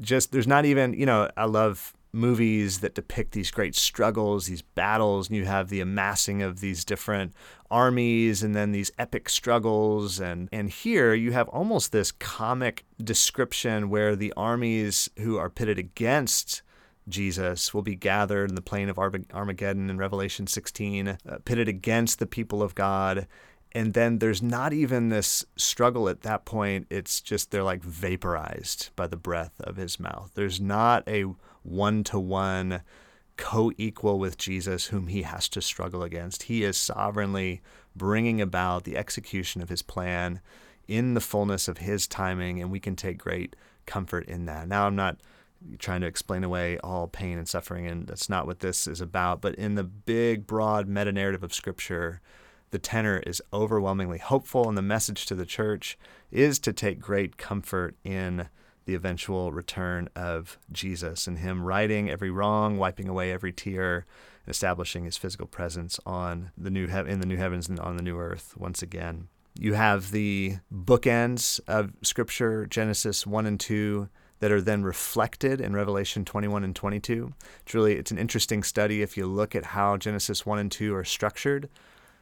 Just, 0.00 0.32
there's 0.32 0.46
not 0.46 0.64
even, 0.64 0.94
you 0.94 1.06
know, 1.06 1.30
I 1.36 1.44
love 1.44 1.94
movies 2.14 2.80
that 2.80 2.94
depict 2.94 3.32
these 3.32 3.50
great 3.50 3.74
struggles, 3.74 4.46
these 4.46 4.62
battles, 4.62 5.28
and 5.28 5.36
you 5.36 5.44
have 5.44 5.68
the 5.68 5.80
amassing 5.80 6.42
of 6.42 6.60
these 6.60 6.84
different 6.84 7.32
armies 7.70 8.42
and 8.42 8.54
then 8.54 8.70
these 8.70 8.92
epic 8.98 9.28
struggles 9.28 10.20
and 10.20 10.48
and 10.52 10.70
here 10.70 11.12
you 11.12 11.32
have 11.32 11.48
almost 11.48 11.90
this 11.90 12.12
comic 12.12 12.84
description 13.02 13.90
where 13.90 14.14
the 14.14 14.32
armies 14.36 15.10
who 15.18 15.36
are 15.38 15.50
pitted 15.50 15.76
against 15.76 16.62
Jesus 17.08 17.74
will 17.74 17.82
be 17.82 17.96
gathered 17.96 18.50
in 18.50 18.54
the 18.54 18.62
plain 18.62 18.88
of 18.88 18.98
Armageddon 18.98 19.90
in 19.90 19.98
Revelation 19.98 20.46
16, 20.46 21.08
uh, 21.08 21.16
pitted 21.44 21.68
against 21.68 22.18
the 22.18 22.26
people 22.26 22.62
of 22.62 22.74
God. 22.74 23.26
And 23.72 23.92
then 23.92 24.20
there's 24.20 24.40
not 24.40 24.72
even 24.72 25.08
this 25.08 25.44
struggle 25.56 26.08
at 26.08 26.22
that 26.22 26.44
point. 26.44 26.86
It's 26.90 27.20
just 27.20 27.50
they're 27.50 27.64
like 27.64 27.82
vaporized 27.82 28.90
by 28.96 29.06
the 29.06 29.16
breath 29.16 29.60
of 29.60 29.76
his 29.76 29.98
mouth. 29.98 30.30
There's 30.34 30.60
not 30.60 31.06
a 31.08 31.26
one 31.64 32.04
to 32.04 32.18
one 32.20 32.82
co 33.36 33.72
equal 33.76 34.18
with 34.18 34.38
Jesus, 34.38 34.86
whom 34.86 35.08
he 35.08 35.22
has 35.22 35.48
to 35.50 35.60
struggle 35.60 36.02
against. 36.02 36.44
He 36.44 36.62
is 36.62 36.76
sovereignly 36.76 37.62
bringing 37.96 38.40
about 38.40 38.84
the 38.84 38.96
execution 38.96 39.60
of 39.60 39.68
his 39.68 39.82
plan 39.82 40.40
in 40.86 41.14
the 41.14 41.20
fullness 41.20 41.66
of 41.66 41.78
his 41.78 42.06
timing, 42.06 42.60
and 42.60 42.70
we 42.70 42.80
can 42.80 42.96
take 42.96 43.18
great 43.18 43.56
comfort 43.86 44.26
in 44.26 44.46
that. 44.46 44.68
Now, 44.68 44.86
I'm 44.86 44.96
not 44.96 45.18
trying 45.78 46.02
to 46.02 46.06
explain 46.06 46.44
away 46.44 46.78
all 46.78 47.08
pain 47.08 47.38
and 47.38 47.48
suffering, 47.48 47.86
and 47.86 48.06
that's 48.06 48.28
not 48.28 48.46
what 48.46 48.60
this 48.60 48.86
is 48.86 49.00
about, 49.00 49.40
but 49.40 49.54
in 49.54 49.74
the 49.74 49.84
big, 49.84 50.46
broad 50.46 50.86
meta 50.88 51.12
narrative 51.12 51.42
of 51.42 51.54
Scripture, 51.54 52.20
the 52.70 52.78
tenor 52.78 53.22
is 53.26 53.42
overwhelmingly 53.52 54.18
hopeful, 54.18 54.68
and 54.68 54.76
the 54.76 54.82
message 54.82 55.26
to 55.26 55.34
the 55.34 55.46
church 55.46 55.98
is 56.30 56.58
to 56.58 56.72
take 56.72 57.00
great 57.00 57.36
comfort 57.36 57.96
in 58.04 58.48
the 58.84 58.94
eventual 58.94 59.52
return 59.52 60.08
of 60.14 60.58
Jesus 60.72 61.26
and 61.26 61.38
him 61.38 61.62
righting 61.62 62.10
every 62.10 62.30
wrong, 62.30 62.76
wiping 62.76 63.08
away 63.08 63.32
every 63.32 63.52
tear, 63.52 64.06
establishing 64.46 65.04
his 65.04 65.16
physical 65.16 65.46
presence 65.46 65.98
on 66.04 66.50
the 66.56 66.70
new 66.70 66.86
he- 66.86 67.10
in 67.10 67.20
the 67.20 67.26
new 67.26 67.36
heavens 67.36 67.68
and 67.68 67.80
on 67.80 67.96
the 67.96 68.02
new 68.02 68.18
earth 68.18 68.54
once 68.56 68.82
again. 68.82 69.28
You 69.58 69.74
have 69.74 70.10
the 70.10 70.56
bookends 70.72 71.60
of 71.68 71.92
Scripture, 72.02 72.66
Genesis 72.66 73.26
1 73.26 73.46
and 73.46 73.58
2, 73.60 74.08
that 74.40 74.52
are 74.52 74.60
then 74.60 74.82
reflected 74.82 75.60
in 75.60 75.74
Revelation 75.74 76.24
21 76.24 76.64
and 76.64 76.76
22. 76.76 77.32
Truly, 77.64 77.94
it's 77.94 78.10
an 78.10 78.18
interesting 78.18 78.62
study 78.62 79.00
if 79.00 79.16
you 79.16 79.26
look 79.26 79.54
at 79.54 79.64
how 79.64 79.96
Genesis 79.96 80.44
1 80.44 80.58
and 80.58 80.72
2 80.72 80.94
are 80.94 81.04
structured. 81.04 81.68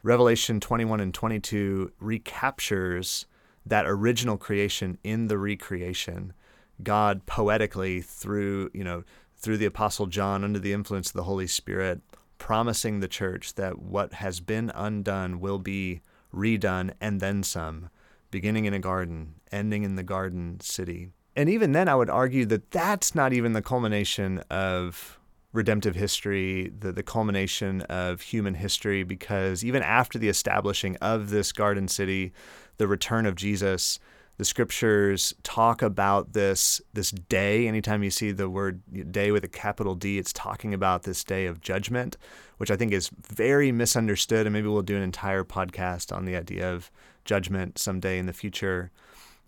Revelation 0.03 0.59
21 0.59 0.99
and 0.99 1.13
22 1.13 1.91
recaptures 1.99 3.25
that 3.65 3.85
original 3.87 4.37
creation 4.37 4.97
in 5.03 5.27
the 5.27 5.37
recreation 5.37 6.33
God 6.81 7.25
poetically 7.25 8.01
through, 8.01 8.71
you 8.73 8.83
know, 8.83 9.03
through 9.37 9.57
the 9.57 9.65
apostle 9.65 10.07
John 10.07 10.43
under 10.43 10.59
the 10.59 10.73
influence 10.73 11.09
of 11.09 11.13
the 11.13 11.23
Holy 11.23 11.47
Spirit 11.47 12.01
promising 12.37 12.99
the 12.99 13.07
church 13.07 13.55
that 13.55 13.79
what 13.79 14.13
has 14.15 14.39
been 14.39 14.71
undone 14.75 15.39
will 15.39 15.59
be 15.59 16.01
redone 16.33 16.91
and 16.99 17.21
then 17.21 17.41
some, 17.43 17.89
beginning 18.31 18.65
in 18.65 18.73
a 18.73 18.79
garden, 18.79 19.35
ending 19.51 19.83
in 19.83 19.95
the 19.95 20.03
garden 20.03 20.59
city. 20.59 21.09
And 21.35 21.49
even 21.49 21.71
then 21.71 21.87
I 21.87 21.95
would 21.95 22.09
argue 22.09 22.45
that 22.47 22.69
that's 22.71 23.15
not 23.15 23.31
even 23.31 23.53
the 23.53 23.61
culmination 23.61 24.39
of 24.49 25.19
redemptive 25.53 25.95
history, 25.95 26.71
the, 26.77 26.91
the 26.91 27.03
culmination 27.03 27.81
of 27.83 28.21
human 28.21 28.55
history, 28.55 29.03
because 29.03 29.63
even 29.63 29.81
after 29.81 30.19
the 30.19 30.29
establishing 30.29 30.97
of 30.97 31.29
this 31.29 31.51
garden 31.51 31.87
city, 31.87 32.33
the 32.77 32.87
return 32.87 33.25
of 33.25 33.35
Jesus, 33.35 33.99
the 34.37 34.45
scriptures 34.45 35.33
talk 35.43 35.81
about 35.81 36.33
this 36.33 36.81
this 36.93 37.11
day. 37.11 37.67
Anytime 37.67 38.03
you 38.03 38.09
see 38.09 38.31
the 38.31 38.49
word 38.49 38.81
day 39.11 39.31
with 39.31 39.43
a 39.43 39.47
capital 39.47 39.95
D 39.95 40.17
it's 40.17 40.33
talking 40.33 40.73
about 40.73 41.03
this 41.03 41.23
day 41.23 41.45
of 41.45 41.61
judgment 41.61 42.17
which 42.57 42.71
I 42.71 42.77
think 42.77 42.93
is 42.93 43.09
very 43.09 43.71
misunderstood. 43.71 44.45
And 44.45 44.53
maybe 44.53 44.67
we'll 44.67 44.83
do 44.83 44.95
an 44.95 45.03
entire 45.03 45.43
podcast 45.43 46.15
on 46.15 46.23
the 46.23 46.35
idea 46.35 46.71
of 46.71 46.89
judgment 47.25 47.77
someday 47.77 48.17
in 48.17 48.25
the 48.25 48.31
future 48.31 48.91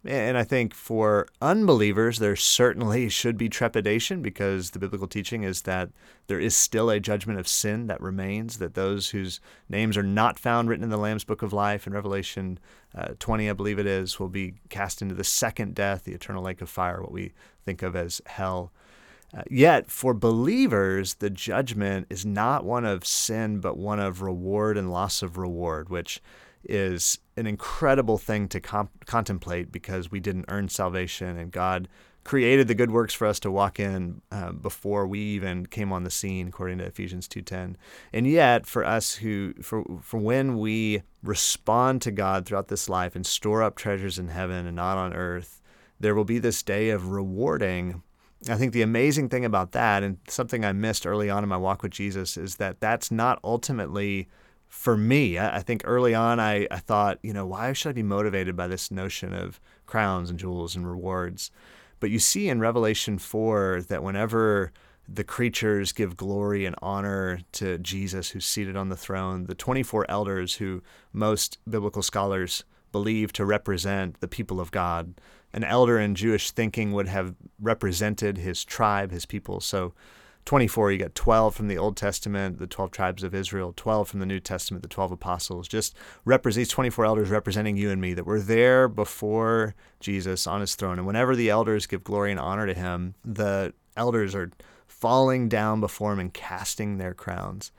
And 0.08 0.38
I 0.38 0.44
think 0.44 0.76
for 0.76 1.28
unbelievers, 1.42 2.20
there 2.20 2.36
certainly 2.36 3.10
should 3.10 3.38
be 3.40 3.50
trepidation 3.50 4.22
because 4.22 4.72
the 4.72 4.80
biblical 4.80 5.08
teaching 5.08 5.42
is 5.42 5.64
that 5.64 5.90
there 6.28 6.40
is 6.40 6.56
still 6.56 6.92
a 6.92 7.00
judgment 7.00 7.40
of 7.40 7.48
sin 7.48 7.88
that 7.88 8.02
remains, 8.02 8.60
that 8.60 8.76
those 8.76 9.10
whose 9.10 9.40
names 9.68 9.98
are 9.98 10.04
not 10.04 10.38
found 10.38 10.70
written 10.70 10.84
in 10.84 10.92
the 10.92 10.98
Lamb's 10.98 11.24
Book 11.24 11.42
of 11.42 11.54
Life 11.54 11.88
in 11.88 11.94
Revelation 11.94 12.60
uh, 12.96 13.14
20, 13.18 13.50
I 13.50 13.54
believe 13.54 13.80
it 13.80 13.88
is, 13.88 14.20
will 14.20 14.30
be 14.30 14.54
cast 14.70 15.02
into 15.02 15.16
the 15.16 15.24
second 15.24 15.74
death, 15.74 16.04
the 16.04 16.14
eternal 16.14 16.44
lake 16.44 16.62
of 16.62 16.70
fire, 16.70 17.02
what 17.02 17.12
we 17.12 17.34
think 17.64 17.82
of 17.82 17.96
as 17.96 18.22
hell. 18.28 18.72
Uh, 19.36 19.42
yet, 19.50 19.90
for 19.90 20.14
believers, 20.14 21.16
the 21.16 21.32
judgment 21.32 22.06
is 22.12 22.26
not 22.26 22.64
one 22.64 22.86
of 22.86 23.08
sin, 23.08 23.60
but 23.60 23.76
one 23.76 24.00
of 24.00 24.22
reward 24.22 24.78
and 24.78 24.92
loss 24.92 25.24
of 25.24 25.38
reward, 25.38 25.90
which 25.90 26.22
is 26.64 27.20
an 27.38 27.48
incredible 27.48 28.18
thing 28.18 28.48
to 28.50 28.60
comp- 28.60 29.06
contemplate 29.06 29.72
because 29.72 30.12
we 30.12 30.20
didn't 30.20 30.46
earn 30.48 30.70
salvation 30.70 31.38
and 31.38 31.52
God 31.52 31.88
created 32.24 32.68
the 32.68 32.74
good 32.76 32.90
works 32.90 33.14
for 33.14 33.28
us 33.28 33.40
to 33.40 33.52
walk 33.52 33.80
in 33.80 34.22
uh, 34.32 34.52
before 34.52 35.06
we 35.06 35.20
even 35.20 35.66
came 35.68 35.94
on 35.94 36.04
the 36.04 36.10
scene 36.10 36.48
according 36.48 36.80
to 36.80 36.86
Ephesians 36.86 37.28
2:10 37.28 37.76
and 38.14 38.26
yet 38.26 38.66
for 38.66 38.84
us 38.84 39.16
who 39.16 39.54
for 39.62 39.84
for 40.02 40.20
when 40.20 40.58
we 40.58 41.04
respond 41.22 42.02
to 42.02 42.12
God 42.12 42.46
throughout 42.46 42.70
this 42.70 42.90
life 42.90 43.16
and 43.16 43.26
store 43.26 43.62
up 43.62 43.76
treasures 43.76 44.18
in 44.18 44.30
heaven 44.30 44.66
and 44.66 44.76
not 44.76 44.98
on 44.98 45.14
earth 45.14 45.62
there 46.00 46.16
will 46.16 46.26
be 46.26 46.40
this 46.40 46.64
day 46.64 46.90
of 46.90 47.10
rewarding. 47.12 48.02
I 48.50 48.56
think 48.56 48.74
the 48.74 48.82
amazing 48.82 49.30
thing 49.30 49.46
about 49.46 49.72
that 49.72 50.04
and 50.04 50.18
something 50.28 50.66
I 50.66 50.74
missed 50.74 51.08
early 51.08 51.30
on 51.30 51.44
in 51.44 51.50
my 51.50 51.58
walk 51.58 51.82
with 51.82 51.92
Jesus 51.92 52.38
is 52.38 52.58
that 52.58 52.80
that's 52.80 53.12
not 53.12 53.40
ultimately 53.44 54.28
for 54.68 54.98
me, 54.98 55.38
I, 55.38 55.58
I 55.58 55.60
think 55.62 55.82
early 55.86 56.14
on 56.14 56.40
I, 56.40 56.68
I 56.72 56.78
thought, 56.78 57.20
you 57.24 57.34
know, 57.34 57.46
why 57.46 57.74
should 57.74 57.90
I 57.90 57.94
be 57.94 58.04
motivated 58.04 58.56
by 58.56 58.68
this 58.68 58.92
notion 58.92 59.34
of 59.34 59.60
crowns 59.86 60.30
and 60.30 60.40
jewels 60.40 60.76
and 60.76 60.88
rewards? 60.88 61.52
But 62.00 62.12
you 62.12 62.20
see 62.20 62.50
in 62.50 62.60
Revelation 62.60 63.18
4 63.18 63.84
that 63.88 64.04
whenever 64.04 64.72
the 65.08 65.24
creatures 65.24 65.92
give 65.92 66.18
glory 66.18 66.66
and 66.66 66.76
honor 66.82 67.40
to 67.54 67.78
Jesus 67.78 68.32
who's 68.32 68.46
seated 68.46 68.76
on 68.76 68.90
the 68.90 68.98
throne, 68.98 69.46
the 69.46 69.56
24 69.56 70.06
elders 70.10 70.56
who 70.56 70.82
most 71.14 71.60
biblical 71.70 72.02
scholars 72.02 72.64
believe 72.92 73.34
to 73.34 73.46
represent 73.46 74.20
the 74.20 74.28
people 74.28 74.60
of 74.60 74.72
God. 74.72 75.14
An 75.54 75.64
elder 75.64 76.00
in 76.00 76.16
Jewish 76.16 76.52
thinking 76.52 76.92
would 76.94 77.08
have 77.08 77.36
represented 77.62 78.38
his 78.38 78.66
tribe, 78.66 79.12
his 79.12 79.26
people. 79.26 79.60
So 79.60 79.94
24, 80.46 80.92
you 80.92 81.00
got 81.00 81.16
12 81.16 81.56
from 81.56 81.68
the 81.68 81.78
Old 81.78 81.98
Testament, 81.98 82.60
the 82.60 82.68
12 82.68 82.92
tribes 82.92 83.24
of 83.24 83.34
Israel, 83.34 83.74
12 83.76 84.08
from 84.08 84.20
the 84.20 84.26
New 84.28 84.40
Testament, 84.40 84.84
the 84.84 84.90
12 84.90 85.14
apostles. 85.14 85.68
Just 85.68 85.96
represent 86.24 86.62
these 86.62 86.70
24 86.70 87.06
elders 87.06 87.30
representing 87.30 87.78
you 87.78 87.90
and 87.90 88.00
me 88.00 88.14
that 88.14 88.28
were 88.28 88.40
there 88.40 88.88
before 88.88 89.74
Jesus 90.00 90.46
on 90.46 90.62
his 90.62 90.76
throne. 90.76 91.00
And 91.00 91.08
whenever 91.08 91.36
the 91.36 91.50
elders 91.50 91.88
give 91.88 92.04
glory 92.04 92.30
and 92.32 92.40
honor 92.40 92.68
to 92.68 92.76
him, 92.76 93.16
the 93.26 93.74
elders 93.98 94.36
are 94.36 94.52
falling 94.88 95.50
down 95.50 95.82
before 95.82 96.14
him 96.14 96.20
and 96.20 96.34
casting 96.34 96.98
their 96.98 97.14
crowns. 97.14 97.72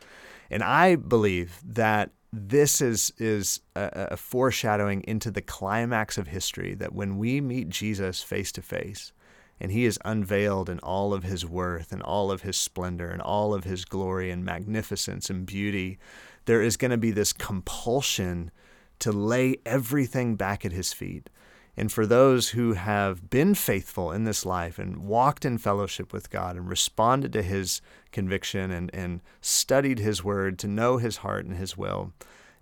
And 0.51 0.63
I 0.63 0.97
believe 0.97 1.61
that 1.65 2.11
this 2.33 2.81
is 2.81 3.13
is 3.19 3.61
a, 3.75 4.09
a 4.13 4.17
foreshadowing 4.17 5.03
into 5.05 5.31
the 5.31 5.41
climax 5.41 6.19
of 6.19 6.27
history 6.27 6.75
that 6.75 6.93
when 6.93 7.17
we 7.17 7.41
meet 7.41 7.69
Jesus 7.69 8.23
face 8.23 8.53
to 8.53 8.63
face, 8.63 9.13
and 9.61 9.73
he 9.73 9.85
is 9.85 9.99
unveiled 10.05 10.69
in 10.69 10.79
all 10.81 11.15
of 11.15 11.25
his 11.25 11.47
worth 11.47 11.93
and 11.93 12.03
all 12.03 12.31
of 12.31 12.43
his 12.43 12.57
splendor 12.57 13.09
and 13.09 13.23
all 13.23 13.55
of 13.55 13.65
his 13.65 13.85
glory 13.85 14.31
and 14.31 14.45
magnificence 14.45 15.31
and 15.31 15.47
beauty, 15.47 15.99
there 16.45 16.63
is 16.63 16.77
going 16.77 16.91
to 16.91 16.97
be 16.97 17.11
this 17.11 17.33
compulsion 17.33 18.51
to 18.99 19.13
lay 19.13 19.57
everything 19.65 20.37
back 20.37 20.65
at 20.65 20.73
his 20.73 20.93
feet. 20.93 21.29
And 21.77 21.93
for 21.93 22.07
those 22.07 22.51
who 22.51 22.73
have 22.73 23.29
been 23.29 23.55
faithful 23.55 24.11
in 24.11 24.25
this 24.25 24.47
life 24.47 24.79
and 24.79 24.97
walked 24.97 25.45
in 25.45 25.59
fellowship 25.59 26.13
with 26.13 26.31
God 26.31 26.57
and 26.57 26.69
responded 26.69 27.33
to 27.35 27.43
his 27.43 27.83
conviction 28.13 28.71
and, 28.71 28.91
and 28.95 29.21
studied 29.43 29.99
his 29.99 30.25
word 30.25 30.59
to 30.61 30.69
know 30.69 30.97
his 30.97 31.19
heart 31.19 31.45
and 31.45 31.57
his 31.57 31.77
will, 31.77 32.13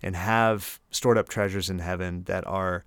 and 0.01 0.17
have 0.17 0.81
stored 0.91 1.17
up 1.17 1.29
treasures 1.29 1.69
in 1.69 1.79
heaven 1.79 2.23
that 2.23 2.45
are 2.45 2.83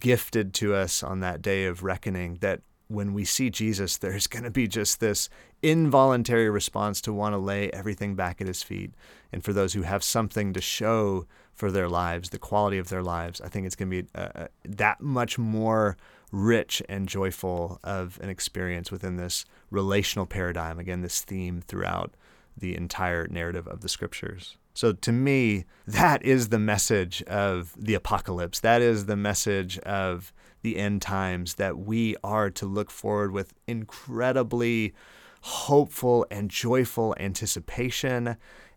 gifted 0.00 0.52
to 0.54 0.74
us 0.74 1.02
on 1.02 1.20
that 1.20 1.40
day 1.40 1.64
of 1.64 1.84
reckoning, 1.84 2.38
that 2.40 2.60
when 2.88 3.14
we 3.14 3.24
see 3.24 3.50
Jesus, 3.50 3.96
there's 3.96 4.26
going 4.28 4.44
to 4.44 4.50
be 4.50 4.66
just 4.66 5.00
this 5.00 5.28
involuntary 5.62 6.50
response 6.50 7.00
to 7.02 7.12
want 7.12 7.34
to 7.34 7.38
lay 7.38 7.70
everything 7.70 8.14
back 8.14 8.40
at 8.40 8.46
his 8.46 8.62
feet. 8.62 8.92
And 9.32 9.44
for 9.44 9.52
those 9.52 9.74
who 9.74 9.82
have 9.82 10.02
something 10.02 10.52
to 10.54 10.60
show 10.60 11.26
for 11.54 11.70
their 11.70 11.88
lives, 11.88 12.30
the 12.30 12.38
quality 12.38 12.78
of 12.78 12.88
their 12.88 13.02
lives, 13.02 13.40
I 13.40 13.48
think 13.48 13.66
it's 13.66 13.76
going 13.76 13.90
to 13.90 14.02
be 14.02 14.08
uh, 14.14 14.28
uh, 14.34 14.46
that 14.64 15.00
much 15.00 15.38
more 15.38 15.96
rich 16.30 16.82
and 16.88 17.08
joyful 17.08 17.80
of 17.82 18.18
an 18.22 18.28
experience 18.28 18.90
within 18.90 19.16
this 19.16 19.44
relational 19.70 20.26
paradigm. 20.26 20.78
Again, 20.78 21.00
this 21.02 21.20
theme 21.22 21.62
throughout 21.66 22.14
the 22.56 22.76
entire 22.76 23.26
narrative 23.28 23.66
of 23.66 23.80
the 23.80 23.88
scriptures. 23.88 24.56
So 24.74 24.92
to 24.92 25.12
me, 25.12 25.64
that 25.86 26.24
is 26.24 26.50
the 26.50 26.58
message 26.58 27.22
of 27.24 27.74
the 27.76 27.94
apocalypse. 27.94 28.60
That 28.60 28.80
is 28.82 29.06
the 29.06 29.16
message 29.16 29.78
of 29.80 30.32
the 30.62 30.76
end 30.76 31.02
times 31.02 31.54
that 31.54 31.78
we 31.78 32.16
are 32.22 32.50
to 32.50 32.66
look 32.66 32.90
forward 32.90 33.32
with 33.32 33.54
incredibly 33.66 34.94
hopeful 35.40 36.26
and 36.30 36.50
joyful 36.50 37.14
anticipation 37.18 38.36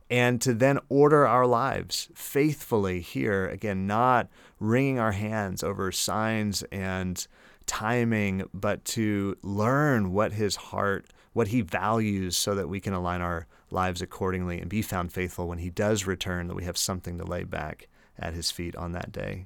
and 0.09 0.41
to 0.41 0.53
then 0.53 0.77
order 0.89 1.25
our 1.25 1.47
lives 1.47 2.09
faithfully 2.13 2.99
here. 2.99 3.47
Again 3.47 3.87
not 3.87 4.29
wringing 4.59 4.99
our 4.99 5.13
hands 5.13 5.63
over 5.63 5.91
signs 5.91 6.63
and 6.71 7.25
timing 7.65 8.43
but 8.53 8.83
to 8.83 9.35
learn 9.41 10.11
what 10.11 10.33
his 10.33 10.55
heart 10.55 11.05
what 11.33 11.47
he 11.47 11.61
values 11.61 12.35
so 12.35 12.53
that 12.55 12.67
we 12.67 12.81
can 12.81 12.93
align 12.93 13.21
our 13.21 13.47
lives 13.69 14.01
accordingly 14.01 14.59
and 14.59 14.69
be 14.69 14.81
found 14.81 15.13
faithful 15.13 15.47
when 15.47 15.59
he 15.59 15.69
does 15.69 16.05
return 16.05 16.47
that 16.47 16.55
we 16.55 16.65
have 16.65 16.77
something 16.77 17.17
to 17.17 17.23
lay 17.23 17.45
back 17.45 17.87
at 18.19 18.33
his 18.33 18.51
feet 18.51 18.75
on 18.75 18.91
that 18.91 19.13
day. 19.13 19.45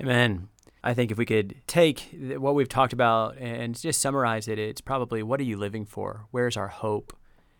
Amen 0.00 0.48
I 0.82 0.94
think 0.94 1.10
if 1.10 1.18
we 1.18 1.26
could 1.26 1.56
take 1.66 2.08
what 2.38 2.54
we've 2.54 2.68
talked 2.68 2.92
about 2.92 3.36
and 3.36 3.78
just 3.78 4.00
summarize 4.00 4.48
it, 4.48 4.58
it's 4.58 4.80
probably 4.80 5.22
what 5.22 5.40
are 5.40 5.44
you 5.44 5.56
living 5.56 5.84
for? 5.84 6.26
Where's 6.30 6.56
our 6.56 6.68
hope? 6.68 7.16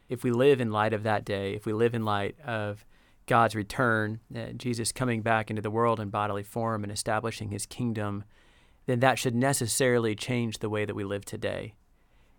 If 0.09 0.25
we 0.25 0.31
live 0.31 0.61
in 0.61 0.73
light 0.73 0.93
of 0.93 1.03
that 1.03 1.25
day, 1.25 1.55
if 1.55 1.67
we 1.67 1.73
live 1.73 1.95
in 1.95 2.05
light 2.05 2.37
of 2.45 2.85
God's 3.27 3.55
return, 3.55 4.21
uh, 4.35 4.53
Jesus 4.57 4.91
coming 4.91 5.23
back 5.23 5.51
into 5.51 5.63
the 5.63 5.71
world 5.71 6.01
in 6.01 6.09
bodily 6.09 6.43
form 6.43 6.83
and 6.83 6.91
establishing 6.91 7.51
his 7.51 7.67
kingdom, 7.67 8.25
then 8.87 9.01
that 9.01 9.19
should 9.19 9.35
necessarily 9.35 10.15
change 10.15 10.59
the 10.59 10.71
way 10.71 10.85
that 10.85 10.97
we 10.97 11.05
live 11.05 11.25
today. 11.25 11.75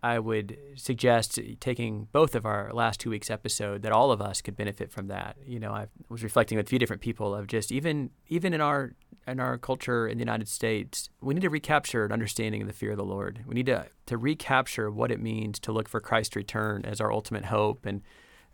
I 0.02 0.18
would 0.18 0.58
suggest 0.74 1.38
taking 1.60 2.08
both 2.10 2.34
of 2.34 2.44
our 2.44 2.72
last 2.72 2.98
two 2.98 3.10
weeks 3.10 3.30
episode 3.30 3.82
that 3.82 3.92
all 3.92 4.10
of 4.10 4.20
us 4.20 4.42
could 4.42 4.56
benefit 4.56 4.90
from 4.90 5.06
that. 5.06 5.36
You 5.46 5.60
know, 5.60 5.70
I 5.70 5.86
was 6.08 6.24
reflecting 6.24 6.56
with 6.56 6.66
a 6.66 6.68
few 6.68 6.80
different 6.80 7.02
people 7.02 7.34
of 7.34 7.46
just 7.46 7.70
even 7.70 8.10
even 8.28 8.52
in 8.52 8.60
our 8.60 8.94
in 9.28 9.38
our 9.38 9.56
culture 9.58 10.08
in 10.08 10.18
the 10.18 10.22
United 10.22 10.48
States, 10.48 11.08
we 11.20 11.34
need 11.34 11.42
to 11.42 11.50
recapture 11.50 12.04
an 12.04 12.10
understanding 12.10 12.62
of 12.62 12.66
the 12.66 12.74
fear 12.74 12.90
of 12.90 12.96
the 12.96 13.04
Lord. 13.04 13.44
We 13.46 13.54
need 13.54 13.66
to 13.66 13.86
to 14.06 14.16
recapture 14.16 14.90
what 14.90 15.12
it 15.12 15.20
means 15.20 15.60
to 15.60 15.72
look 15.72 15.88
for 15.88 16.00
Christ's 16.00 16.34
return 16.34 16.84
as 16.84 17.00
our 17.00 17.12
ultimate 17.12 17.44
hope, 17.44 17.86
and 17.86 18.02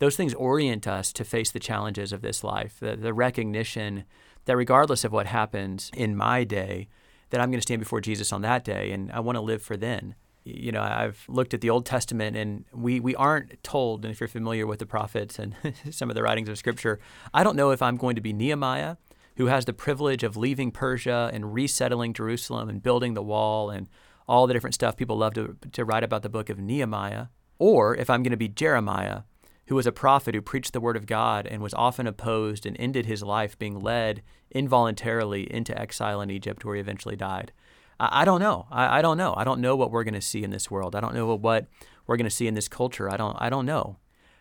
those 0.00 0.16
things 0.16 0.34
orient 0.34 0.86
us 0.86 1.14
to 1.14 1.24
face 1.24 1.50
the 1.50 1.58
challenges 1.58 2.12
of 2.12 2.20
this 2.20 2.44
life. 2.44 2.76
The, 2.78 2.94
the 2.94 3.14
recognition 3.14 4.04
that 4.44 4.56
regardless 4.56 5.02
of 5.02 5.12
what 5.12 5.26
happens 5.26 5.90
in 5.96 6.14
my 6.14 6.44
day, 6.44 6.88
that 7.30 7.40
I'm 7.40 7.50
going 7.50 7.58
to 7.58 7.62
stand 7.62 7.80
before 7.80 8.02
Jesus 8.02 8.34
on 8.34 8.42
that 8.42 8.64
day, 8.64 8.92
and 8.92 9.10
I 9.12 9.20
want 9.20 9.36
to 9.36 9.42
live 9.42 9.62
for 9.62 9.76
then 9.78 10.14
you 10.56 10.72
know, 10.72 10.82
I've 10.82 11.24
looked 11.28 11.54
at 11.54 11.60
the 11.60 11.70
Old 11.70 11.86
Testament 11.86 12.36
and 12.36 12.64
we, 12.72 13.00
we 13.00 13.14
aren't 13.14 13.62
told, 13.62 14.04
and 14.04 14.12
if 14.12 14.20
you're 14.20 14.28
familiar 14.28 14.66
with 14.66 14.78
the 14.78 14.86
prophets 14.86 15.38
and 15.38 15.54
some 15.90 16.08
of 16.10 16.16
the 16.16 16.22
writings 16.22 16.48
of 16.48 16.58
Scripture, 16.58 16.98
I 17.34 17.44
don't 17.44 17.56
know 17.56 17.70
if 17.70 17.82
I'm 17.82 17.96
going 17.96 18.16
to 18.16 18.20
be 18.20 18.32
Nehemiah, 18.32 18.96
who 19.36 19.46
has 19.46 19.64
the 19.64 19.72
privilege 19.72 20.22
of 20.22 20.36
leaving 20.36 20.70
Persia 20.70 21.30
and 21.32 21.54
resettling 21.54 22.12
Jerusalem 22.12 22.68
and 22.68 22.82
building 22.82 23.14
the 23.14 23.22
wall 23.22 23.70
and 23.70 23.88
all 24.26 24.46
the 24.46 24.52
different 24.52 24.74
stuff 24.74 24.96
people 24.96 25.16
love 25.16 25.34
to, 25.34 25.56
to 25.72 25.84
write 25.84 26.04
about 26.04 26.22
the 26.22 26.28
book 26.28 26.50
of 26.50 26.58
Nehemiah, 26.58 27.26
or 27.58 27.96
if 27.96 28.10
I'm 28.10 28.22
going 28.22 28.32
to 28.32 28.36
be 28.36 28.48
Jeremiah, 28.48 29.22
who 29.66 29.74
was 29.74 29.86
a 29.86 29.92
prophet 29.92 30.34
who 30.34 30.42
preached 30.42 30.72
the 30.72 30.80
word 30.80 30.96
of 30.96 31.06
God 31.06 31.46
and 31.46 31.62
was 31.62 31.74
often 31.74 32.06
opposed 32.06 32.66
and 32.66 32.76
ended 32.78 33.06
his 33.06 33.22
life 33.22 33.58
being 33.58 33.80
led 33.80 34.22
involuntarily 34.50 35.50
into 35.52 35.78
exile 35.78 36.20
in 36.20 36.30
Egypt, 36.30 36.64
where 36.64 36.74
he 36.74 36.80
eventually 36.80 37.16
died. 37.16 37.52
I, 37.98 38.22
I 38.22 38.24
don't 38.24 38.40
know. 38.40 38.66
I, 38.70 38.98
I, 38.98 39.02
don't 39.02 39.18
know. 39.18 39.34
I 39.36 39.44
don't 39.44 39.60
know 39.60 39.76
what 39.76 39.90
we're 39.90 40.04
going 40.04 40.14
to 40.14 40.20
see 40.20 40.42
in 40.42 40.50
this 40.50 40.70
world. 40.70 40.94
I 40.94 41.00
don't 41.00 41.14
know 41.14 41.34
what 41.34 41.66
we're 42.06 42.16
going 42.16 42.24
to 42.24 42.30
see 42.30 42.46
in 42.46 42.54
this 42.54 42.68
culture. 42.68 43.10
I 43.10 43.16
don't. 43.16 43.36
I 43.38 43.50
don't 43.50 43.66
know. 43.66 43.98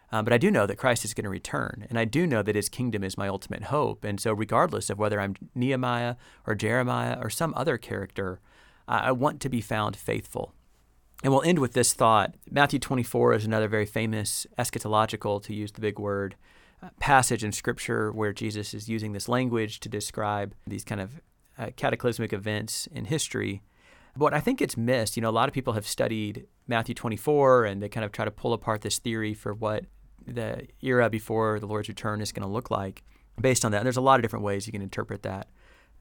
Um, 0.09 0.23
but 0.23 0.33
I 0.33 0.37
do 0.37 0.49
know 0.49 0.65
that 0.65 0.77
Christ 0.77 1.03
is 1.03 1.13
going 1.13 1.25
to 1.25 1.29
return, 1.29 1.85
and 1.89 1.99
I 1.99 2.05
do 2.05 2.25
know 2.25 2.41
that 2.41 2.55
His 2.55 2.69
kingdom 2.69 3.03
is 3.03 3.17
my 3.17 3.27
ultimate 3.27 3.63
hope. 3.63 4.05
And 4.05 4.21
so, 4.21 4.31
regardless 4.31 4.89
of 4.89 4.97
whether 4.97 5.19
I'm 5.19 5.35
Nehemiah 5.53 6.15
or 6.45 6.55
Jeremiah 6.55 7.17
or 7.21 7.29
some 7.29 7.53
other 7.57 7.77
character, 7.77 8.39
I, 8.87 9.09
I 9.09 9.11
want 9.11 9.41
to 9.41 9.49
be 9.49 9.59
found 9.59 9.97
faithful. 9.97 10.53
And 11.23 11.33
we'll 11.33 11.41
end 11.41 11.59
with 11.59 11.73
this 11.73 11.93
thought. 11.93 12.35
Matthew 12.49 12.79
24 12.79 13.33
is 13.33 13.45
another 13.45 13.67
very 13.67 13.87
famous 13.87 14.45
eschatological, 14.57 15.43
to 15.43 15.53
use 15.53 15.71
the 15.71 15.81
big 15.81 15.99
word, 15.99 16.35
uh, 16.81 16.89
passage 16.99 17.43
in 17.43 17.51
Scripture 17.51 18.11
where 18.11 18.31
Jesus 18.31 18.73
is 18.73 18.87
using 18.87 19.11
this 19.11 19.27
language 19.27 19.79
to 19.81 19.89
describe 19.89 20.53
these 20.65 20.83
kind 20.83 21.01
of 21.01 21.19
uh, 21.57 21.67
cataclysmic 21.75 22.33
events 22.33 22.87
in 22.91 23.05
history. 23.05 23.61
But 24.15 24.33
I 24.33 24.39
think 24.39 24.61
it's 24.61 24.77
missed. 24.77 25.15
You 25.15 25.21
know, 25.21 25.29
a 25.29 25.31
lot 25.31 25.47
of 25.47 25.53
people 25.53 25.73
have 25.73 25.87
studied 25.87 26.47
Matthew 26.67 26.95
24 26.95 27.65
and 27.65 27.81
they 27.81 27.89
kind 27.89 28.03
of 28.03 28.11
try 28.11 28.25
to 28.25 28.31
pull 28.31 28.53
apart 28.53 28.81
this 28.81 28.99
theory 28.99 29.33
for 29.33 29.53
what 29.53 29.85
the 30.25 30.67
era 30.81 31.09
before 31.09 31.59
the 31.59 31.67
Lord's 31.67 31.87
return 31.87 32.19
is 32.21 32.31
going 32.31 32.45
to 32.45 32.51
look 32.51 32.71
like 32.71 33.03
based 33.39 33.63
on 33.63 33.71
that. 33.71 33.77
And 33.77 33.85
there's 33.85 33.97
a 33.97 34.01
lot 34.01 34.19
of 34.19 34.23
different 34.23 34.43
ways 34.43 34.65
you 34.65 34.73
can 34.73 34.81
interpret 34.81 35.23
that 35.23 35.47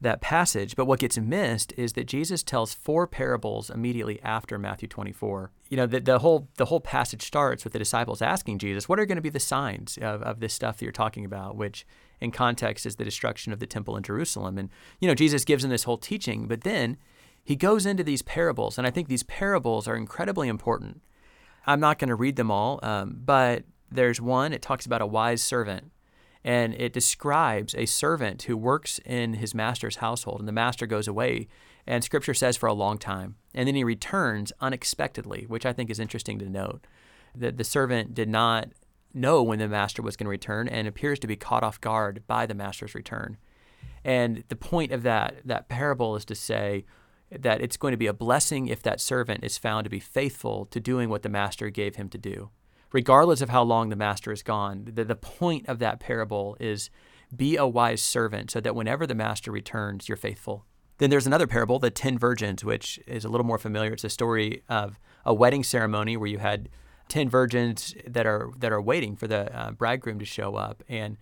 that 0.01 0.21
passage. 0.21 0.75
But 0.75 0.85
what 0.85 0.99
gets 0.99 1.17
missed 1.17 1.73
is 1.75 1.93
that 1.93 2.05
Jesus 2.05 2.43
tells 2.43 2.73
four 2.73 3.07
parables 3.07 3.69
immediately 3.69 4.21
after 4.21 4.57
Matthew 4.59 4.87
24. 4.87 5.51
You 5.69 5.77
know, 5.77 5.87
the, 5.87 5.99
the 5.99 6.19
whole 6.19 6.49
the 6.57 6.65
whole 6.65 6.79
passage 6.79 7.23
starts 7.23 7.63
with 7.63 7.73
the 7.73 7.79
disciples 7.79 8.21
asking 8.21 8.59
Jesus, 8.59 8.87
"What 8.87 8.99
are 8.99 9.05
going 9.05 9.17
to 9.17 9.21
be 9.21 9.29
the 9.29 9.39
signs 9.39 9.97
of, 9.97 10.21
of 10.21 10.39
this 10.39 10.53
stuff 10.53 10.77
that 10.77 10.85
you're 10.85 10.91
talking 10.91 11.25
about?" 11.25 11.55
Which, 11.55 11.85
in 12.19 12.31
context, 12.31 12.85
is 12.85 12.95
the 12.95 13.05
destruction 13.05 13.53
of 13.53 13.59
the 13.59 13.67
temple 13.67 13.95
in 13.95 14.03
Jerusalem. 14.03 14.57
And 14.57 14.69
you 14.99 15.07
know, 15.07 15.15
Jesus 15.15 15.45
gives 15.45 15.63
them 15.63 15.71
this 15.71 15.83
whole 15.83 15.97
teaching, 15.97 16.47
but 16.47 16.61
then 16.61 16.97
he 17.43 17.55
goes 17.55 17.85
into 17.85 18.03
these 18.03 18.21
parables, 18.21 18.77
and 18.77 18.85
I 18.85 18.91
think 18.91 19.07
these 19.07 19.23
parables 19.23 19.87
are 19.87 19.95
incredibly 19.95 20.47
important. 20.47 21.01
I'm 21.65 21.79
not 21.79 21.99
going 21.99 22.09
to 22.09 22.15
read 22.15 22.35
them 22.35 22.51
all, 22.51 22.79
um, 22.83 23.21
but 23.23 23.63
there's 23.89 24.19
one. 24.19 24.53
It 24.53 24.61
talks 24.61 24.85
about 24.85 25.01
a 25.01 25.05
wise 25.05 25.41
servant 25.41 25.91
and 26.47 26.73
it 26.75 26.93
describes 26.93 27.75
a 27.75 27.85
servant 27.85 28.43
who 28.43 28.55
works 28.55 29.01
in 29.05 29.33
his 29.33 29.53
master's 29.53 29.97
household, 29.97 30.39
and 30.39 30.47
the 30.47 30.53
master 30.53 30.87
goes 30.87 31.05
away, 31.05 31.45
and 31.85 32.05
scripture 32.05 32.33
says 32.33 32.55
for 32.55 32.67
a 32.67 32.73
long 32.73 32.97
time, 32.97 33.35
and 33.53 33.67
then 33.67 33.75
he 33.75 33.83
returns 33.83 34.53
unexpectedly, 34.61 35.43
which 35.49 35.65
I 35.65 35.73
think 35.73 35.89
is 35.89 35.99
interesting 35.99 36.39
to 36.39 36.49
note. 36.49 36.87
That 37.35 37.57
the 37.57 37.65
servant 37.65 38.13
did 38.13 38.29
not 38.29 38.69
know 39.13 39.41
when 39.43 39.59
the 39.59 39.67
master 39.67 40.01
was 40.01 40.15
going 40.15 40.25
to 40.25 40.29
return 40.29 40.67
and 40.67 40.87
appears 40.87 41.19
to 41.19 41.27
be 41.27 41.35
caught 41.35 41.63
off 41.63 41.81
guard 41.81 42.23
by 42.27 42.45
the 42.45 42.53
master's 42.53 42.95
return. 42.95 43.37
And 44.03 44.43
the 44.47 44.55
point 44.55 44.91
of 44.91 45.03
that 45.03 45.35
that 45.45 45.69
parable 45.69 46.15
is 46.15 46.25
to 46.25 46.35
say 46.35 46.85
that 47.31 47.61
it's 47.61 47.77
going 47.77 47.91
to 47.91 47.97
be 47.97 48.07
a 48.07 48.13
blessing 48.13 48.67
if 48.67 48.81
that 48.83 49.01
servant 49.01 49.43
is 49.43 49.57
found 49.57 49.83
to 49.83 49.89
be 49.89 49.99
faithful 49.99 50.65
to 50.67 50.79
doing 50.79 51.09
what 51.09 51.23
the 51.23 51.29
master 51.29 51.69
gave 51.69 51.95
him 51.97 52.07
to 52.09 52.17
do 52.17 52.49
regardless 52.91 53.41
of 53.41 53.49
how 53.49 53.63
long 53.63 53.89
the 53.89 53.95
master 53.95 54.31
is 54.31 54.43
gone. 54.43 54.89
The, 54.93 55.03
the 55.03 55.15
point 55.15 55.67
of 55.67 55.79
that 55.79 55.99
parable 55.99 56.57
is 56.59 56.89
be 57.35 57.57
a 57.57 57.67
wise 57.67 58.01
servant 58.01 58.51
so 58.51 58.61
that 58.61 58.75
whenever 58.75 59.05
the 59.05 59.15
master 59.15 59.51
returns, 59.51 60.07
you're 60.07 60.15
faithful. 60.15 60.65
Then 60.97 61.09
there's 61.09 61.27
another 61.27 61.47
parable, 61.47 61.79
the 61.79 61.91
10 61.91 62.17
virgins, 62.17 62.63
which 62.63 62.99
is 63.05 63.23
a 63.23 63.29
little 63.29 63.45
more 63.45 63.59
familiar. 63.59 63.93
It's 63.93 64.03
a 64.03 64.09
story 64.09 64.63
of 64.69 64.99
a 65.25 65.33
wedding 65.33 65.63
ceremony 65.63 66.17
where 66.17 66.29
you 66.29 66.39
had 66.39 66.69
10 67.09 67.29
virgins 67.29 67.95
that 68.05 68.25
are 68.25 68.51
that 68.57 68.71
are 68.71 68.81
waiting 68.81 69.15
for 69.15 69.27
the 69.27 69.55
uh, 69.57 69.71
bridegroom 69.71 70.19
to 70.19 70.25
show 70.25 70.55
up 70.55 70.83
and 70.87 71.17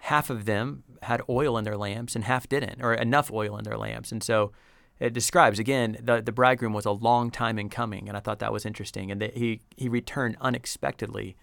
half 0.00 0.30
of 0.30 0.44
them 0.44 0.82
had 1.02 1.22
oil 1.28 1.56
in 1.56 1.64
their 1.64 1.76
lamps 1.76 2.14
and 2.14 2.24
half 2.24 2.48
didn't 2.48 2.82
or 2.82 2.94
enough 2.94 3.30
oil 3.30 3.56
in 3.56 3.64
their 3.64 3.78
lamps. 3.78 4.12
And 4.12 4.22
so 4.22 4.52
it 4.98 5.12
describes 5.12 5.58
again 5.58 5.96
the 6.00 6.20
the 6.20 6.32
bridegroom 6.32 6.72
was 6.72 6.84
a 6.84 6.90
long 6.90 7.30
time 7.30 7.58
in 7.58 7.70
coming, 7.70 8.06
and 8.06 8.16
I 8.16 8.20
thought 8.20 8.38
that 8.40 8.52
was 8.52 8.66
interesting. 8.66 9.10
And 9.10 9.20
that 9.20 9.36
he 9.36 9.62
he 9.76 9.88
returned 9.88 10.36
unexpectedly. 10.40 11.36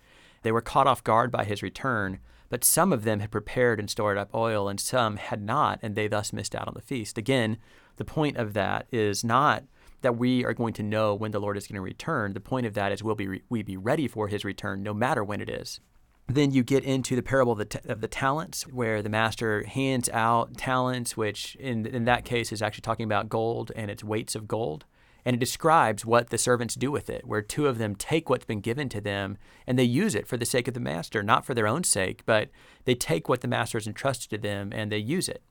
They 0.43 0.51
were 0.51 0.61
caught 0.61 0.87
off 0.87 1.03
guard 1.03 1.31
by 1.31 1.43
his 1.43 1.63
return, 1.63 2.19
but 2.49 2.63
some 2.63 2.93
of 2.93 3.03
them 3.03 3.19
had 3.19 3.31
prepared 3.31 3.79
and 3.79 3.89
stored 3.89 4.17
up 4.17 4.33
oil, 4.33 4.69
and 4.69 4.79
some 4.79 5.17
had 5.17 5.41
not, 5.41 5.79
and 5.81 5.95
they 5.95 6.07
thus 6.07 6.31
missed 6.31 6.55
out 6.55 6.67
on 6.67 6.75
the 6.75 6.81
feast. 6.81 7.17
Again, 7.17 7.57
the 7.97 8.05
point 8.05 8.37
of 8.37 8.53
that 8.53 8.85
is 8.91 9.23
not 9.23 9.63
that 10.01 10.17
we 10.17 10.45
are 10.45 10.53
going 10.53 10.73
to 10.73 10.83
know 10.83 11.13
when 11.15 11.31
the 11.31 11.39
Lord 11.39 11.57
is 11.57 11.67
going 11.67 11.75
to 11.75 11.81
return. 11.81 12.33
The 12.33 12.39
point 12.39 12.65
of 12.65 12.73
that 12.75 12.91
is 12.91 13.03
we'll 13.03 13.15
be 13.15 13.41
we 13.49 13.63
be 13.63 13.77
ready 13.77 14.07
for 14.07 14.27
His 14.27 14.45
return, 14.45 14.83
no 14.83 14.93
matter 14.93 15.23
when 15.23 15.41
it 15.41 15.49
is. 15.49 15.79
Then 16.27 16.51
you 16.51 16.61
get 16.61 16.83
into 16.83 17.15
the 17.15 17.23
parable 17.23 17.53
of 17.53 17.57
the, 17.57 17.65
t- 17.65 17.79
of 17.85 18.01
the, 18.01 18.07
talents, 18.07 18.67
where 18.67 19.01
the 19.01 19.09
master 19.09 19.63
hands 19.63 20.09
out 20.09 20.57
talents, 20.57 21.15
which 21.15 21.55
in, 21.55 21.85
in 21.85 22.03
that 22.03 22.25
case 22.25 22.51
is 22.51 22.61
actually 22.61 22.81
talking 22.81 23.05
about 23.05 23.29
gold 23.29 23.71
and 23.77 23.89
its 23.89 24.03
weights 24.03 24.35
of 24.35 24.47
gold. 24.47 24.83
And 25.23 25.35
it 25.35 25.39
describes 25.39 26.05
what 26.05 26.29
the 26.29 26.37
servants 26.37 26.75
do 26.75 26.91
with 26.91 27.09
it, 27.09 27.25
where 27.25 27.41
two 27.41 27.67
of 27.67 27.77
them 27.77 27.95
take 27.95 28.29
what's 28.29 28.45
been 28.45 28.59
given 28.59 28.89
to 28.89 29.01
them 29.01 29.37
and 29.65 29.79
they 29.79 29.83
use 29.83 30.15
it 30.15 30.27
for 30.27 30.37
the 30.37 30.45
sake 30.45 30.67
of 30.67 30.73
the 30.73 30.79
master, 30.81 31.23
not 31.23 31.45
for 31.45 31.53
their 31.53 31.67
own 31.67 31.83
sake, 31.83 32.23
but 32.25 32.49
they 32.85 32.95
take 32.95 33.27
what 33.27 33.41
the 33.41 33.47
master 33.47 33.77
has 33.77 33.87
entrusted 33.87 34.29
to 34.29 34.37
them 34.37 34.71
and 34.73 34.91
they 34.91 34.97
use 34.97 35.29
it. 35.29 35.41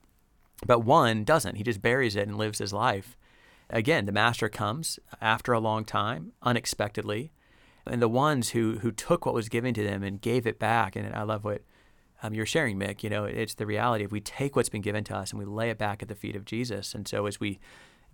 But 0.65 0.79
one 0.79 1.23
doesn't. 1.23 1.55
He 1.55 1.63
just 1.63 1.81
buries 1.81 2.15
it 2.15 2.27
and 2.27 2.37
lives 2.37 2.59
his 2.59 2.73
life. 2.73 3.17
Again, 3.69 4.05
the 4.05 4.11
master 4.11 4.47
comes 4.49 4.99
after 5.21 5.51
a 5.51 5.59
long 5.59 5.83
time, 5.83 6.31
unexpectedly, 6.41 7.31
and 7.85 8.01
the 8.01 8.07
ones 8.07 8.49
who 8.49 8.79
who 8.79 8.91
took 8.91 9.25
what 9.25 9.35
was 9.35 9.49
given 9.49 9.73
to 9.73 9.83
them 9.83 10.03
and 10.03 10.21
gave 10.21 10.47
it 10.47 10.59
back. 10.59 10.95
And 10.95 11.13
I 11.13 11.23
love 11.23 11.43
what 11.43 11.63
um, 12.23 12.33
you're 12.33 12.45
sharing, 12.45 12.79
Mick. 12.79 13.03
You 13.03 13.09
know, 13.09 13.25
it's 13.25 13.55
the 13.55 13.65
reality 13.65 14.03
of 14.03 14.11
we 14.11 14.21
take 14.21 14.55
what's 14.55 14.69
been 14.69 14.81
given 14.81 15.03
to 15.05 15.15
us 15.15 15.31
and 15.31 15.39
we 15.39 15.45
lay 15.45 15.69
it 15.69 15.77
back 15.77 16.01
at 16.01 16.07
the 16.07 16.15
feet 16.15 16.35
of 16.35 16.45
Jesus. 16.45 16.95
And 16.95 17.07
so 17.07 17.25
as 17.25 17.39
we 17.39 17.59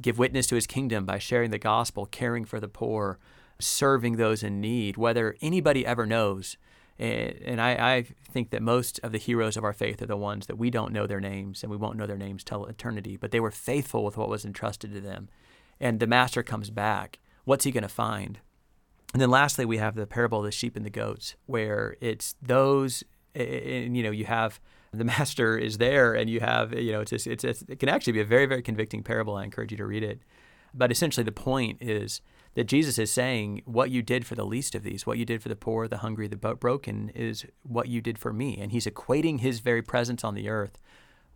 give 0.01 0.17
witness 0.17 0.47
to 0.47 0.55
His 0.55 0.67
kingdom 0.67 1.05
by 1.05 1.19
sharing 1.19 1.51
the 1.51 1.59
gospel, 1.59 2.05
caring 2.05 2.45
for 2.45 2.59
the 2.59 2.67
poor, 2.67 3.19
serving 3.59 4.15
those 4.15 4.43
in 4.43 4.59
need, 4.59 4.97
whether 4.97 5.35
anybody 5.41 5.85
ever 5.85 6.05
knows. 6.05 6.57
And 7.03 7.59
I, 7.59 7.71
I, 7.71 8.05
think 8.31 8.51
that 8.51 8.61
most 8.61 8.99
of 9.03 9.11
the 9.11 9.17
heroes 9.17 9.57
of 9.57 9.63
our 9.63 9.73
faith 9.73 10.01
are 10.01 10.07
the 10.07 10.17
ones 10.17 10.47
that 10.47 10.57
we 10.57 10.69
don't 10.69 10.93
know 10.93 11.05
their 11.05 11.19
names 11.19 11.61
and 11.61 11.69
we 11.69 11.77
won't 11.77 11.97
know 11.97 12.07
their 12.07 12.17
names 12.17 12.43
till 12.43 12.65
eternity, 12.65 13.17
but 13.17 13.31
they 13.31 13.39
were 13.39 13.51
faithful 13.51 14.03
with 14.03 14.15
what 14.17 14.29
was 14.29 14.45
entrusted 14.45 14.93
to 14.93 15.01
them. 15.01 15.27
And 15.79 15.99
the 15.99 16.07
master 16.07 16.41
comes 16.43 16.69
back. 16.69 17.19
What's 17.43 17.65
he 17.65 17.71
going 17.71 17.83
to 17.83 17.89
find? 17.89 18.39
And 19.13 19.21
then 19.21 19.29
lastly, 19.29 19.65
we 19.65 19.77
have 19.77 19.95
the 19.95 20.07
parable 20.07 20.39
of 20.39 20.45
the 20.45 20.51
sheep 20.51 20.75
and 20.75 20.85
the 20.85 20.89
goats, 20.89 21.35
where 21.45 21.97
it's 21.99 22.35
those, 22.41 23.03
and 23.35 23.95
you 23.95 24.01
know, 24.01 24.11
you 24.11 24.25
have 24.25 24.59
the 24.93 25.03
master 25.03 25.57
is 25.57 25.77
there, 25.79 26.13
and 26.13 26.29
you 26.29 26.39
have, 26.39 26.73
you 26.73 26.91
know, 26.93 27.01
it's, 27.01 27.11
just, 27.11 27.27
it's, 27.27 27.43
it's 27.43 27.63
it 27.67 27.79
can 27.79 27.89
actually 27.89 28.13
be 28.13 28.21
a 28.21 28.25
very, 28.25 28.45
very 28.45 28.61
convicting 28.61 29.03
parable. 29.03 29.35
I 29.35 29.43
encourage 29.43 29.71
you 29.71 29.77
to 29.77 29.85
read 29.85 30.03
it. 30.03 30.21
But 30.73 30.91
essentially, 30.91 31.23
the 31.23 31.31
point 31.31 31.79
is 31.81 32.21
that 32.55 32.65
Jesus 32.65 32.99
is 32.99 33.11
saying, 33.11 33.61
What 33.65 33.89
you 33.89 34.01
did 34.01 34.25
for 34.25 34.35
the 34.35 34.45
least 34.45 34.75
of 34.75 34.83
these, 34.83 35.05
what 35.05 35.17
you 35.17 35.25
did 35.25 35.41
for 35.41 35.49
the 35.49 35.55
poor, 35.55 35.87
the 35.87 35.97
hungry, 35.97 36.27
the 36.27 36.35
broken, 36.35 37.09
is 37.15 37.45
what 37.63 37.87
you 37.87 38.01
did 38.01 38.17
for 38.17 38.31
me. 38.31 38.57
And 38.59 38.71
he's 38.71 38.85
equating 38.85 39.39
his 39.39 39.59
very 39.59 39.81
presence 39.81 40.23
on 40.23 40.35
the 40.35 40.49
earth 40.49 40.79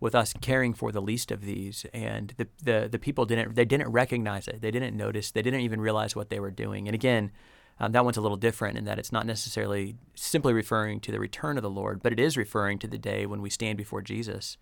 with 0.00 0.14
us 0.14 0.32
caring 0.40 0.74
for 0.74 0.92
the 0.92 1.02
least 1.02 1.30
of 1.30 1.42
these. 1.42 1.84
And 1.92 2.32
the, 2.36 2.46
the, 2.62 2.88
the 2.88 2.98
people 2.98 3.24
didn't, 3.24 3.56
they 3.56 3.64
didn't 3.64 3.90
recognize 3.90 4.46
it. 4.46 4.60
They 4.60 4.70
didn't 4.70 4.96
notice. 4.96 5.30
They 5.30 5.42
didn't 5.42 5.60
even 5.60 5.80
realize 5.80 6.14
what 6.14 6.30
they 6.30 6.38
were 6.38 6.52
doing. 6.52 6.86
And 6.86 6.94
again, 6.94 7.32
um, 7.80 7.92
that 7.92 8.04
one's 8.04 8.16
a 8.16 8.20
little 8.20 8.36
different 8.36 8.78
in 8.78 8.84
that 8.84 8.98
it's 8.98 9.12
not 9.12 9.26
necessarily 9.26 9.96
simply 10.14 10.52
referring 10.52 11.00
to 11.00 11.12
the 11.12 11.20
return 11.20 11.56
of 11.56 11.62
the 11.62 11.70
Lord, 11.70 12.02
but 12.02 12.12
it 12.12 12.20
is 12.20 12.36
referring 12.36 12.78
to 12.80 12.88
the 12.88 12.98
day 12.98 13.26
when 13.26 13.42
we 13.42 13.50
stand 13.50 13.76
before 13.76 14.02
Jesus 14.02 14.56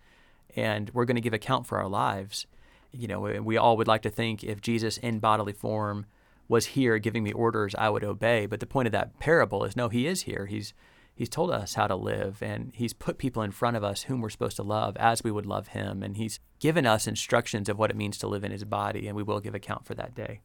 and 0.55 0.89
we're 0.93 1.05
going 1.05 1.15
to 1.15 1.21
give 1.21 1.33
account 1.33 1.67
for 1.67 1.77
our 1.77 1.87
lives. 1.87 2.45
You 2.91 3.07
know, 3.07 3.19
we 3.19 3.57
all 3.57 3.77
would 3.77 3.87
like 3.87 4.01
to 4.03 4.09
think 4.09 4.43
if 4.43 4.61
Jesus 4.61 4.97
in 4.97 5.19
bodily 5.19 5.53
form 5.53 6.05
was 6.47 6.67
here 6.67 6.97
giving 6.97 7.23
me 7.23 7.31
orders, 7.31 7.75
I 7.77 7.89
would 7.89 8.03
obey. 8.03 8.45
But 8.45 8.59
the 8.59 8.65
point 8.65 8.87
of 8.87 8.91
that 8.93 9.19
parable 9.19 9.63
is 9.63 9.75
no, 9.75 9.89
he 9.89 10.07
is 10.07 10.23
here. 10.23 10.45
He's 10.45 10.73
he's 11.15 11.29
told 11.29 11.49
us 11.49 11.73
how 11.73 11.87
to 11.87 11.95
live 11.95 12.43
and 12.43 12.71
he's 12.75 12.93
put 12.93 13.17
people 13.17 13.41
in 13.41 13.51
front 13.51 13.75
of 13.75 13.83
us 13.83 14.03
whom 14.03 14.21
we're 14.21 14.29
supposed 14.29 14.55
to 14.55 14.63
love 14.63 14.95
as 14.97 15.23
we 15.23 15.31
would 15.31 15.47
love 15.47 15.69
him 15.69 16.03
and 16.03 16.15
he's 16.15 16.39
given 16.59 16.85
us 16.85 17.07
instructions 17.07 17.67
of 17.67 17.79
what 17.79 17.89
it 17.89 17.97
means 17.97 18.19
to 18.19 18.27
live 18.27 18.43
in 18.43 18.51
his 18.51 18.63
body 18.63 19.07
and 19.07 19.15
we 19.15 19.23
will 19.23 19.39
give 19.39 19.55
account 19.55 19.83
for 19.83 19.95
that 19.95 20.13
day. 20.13 20.41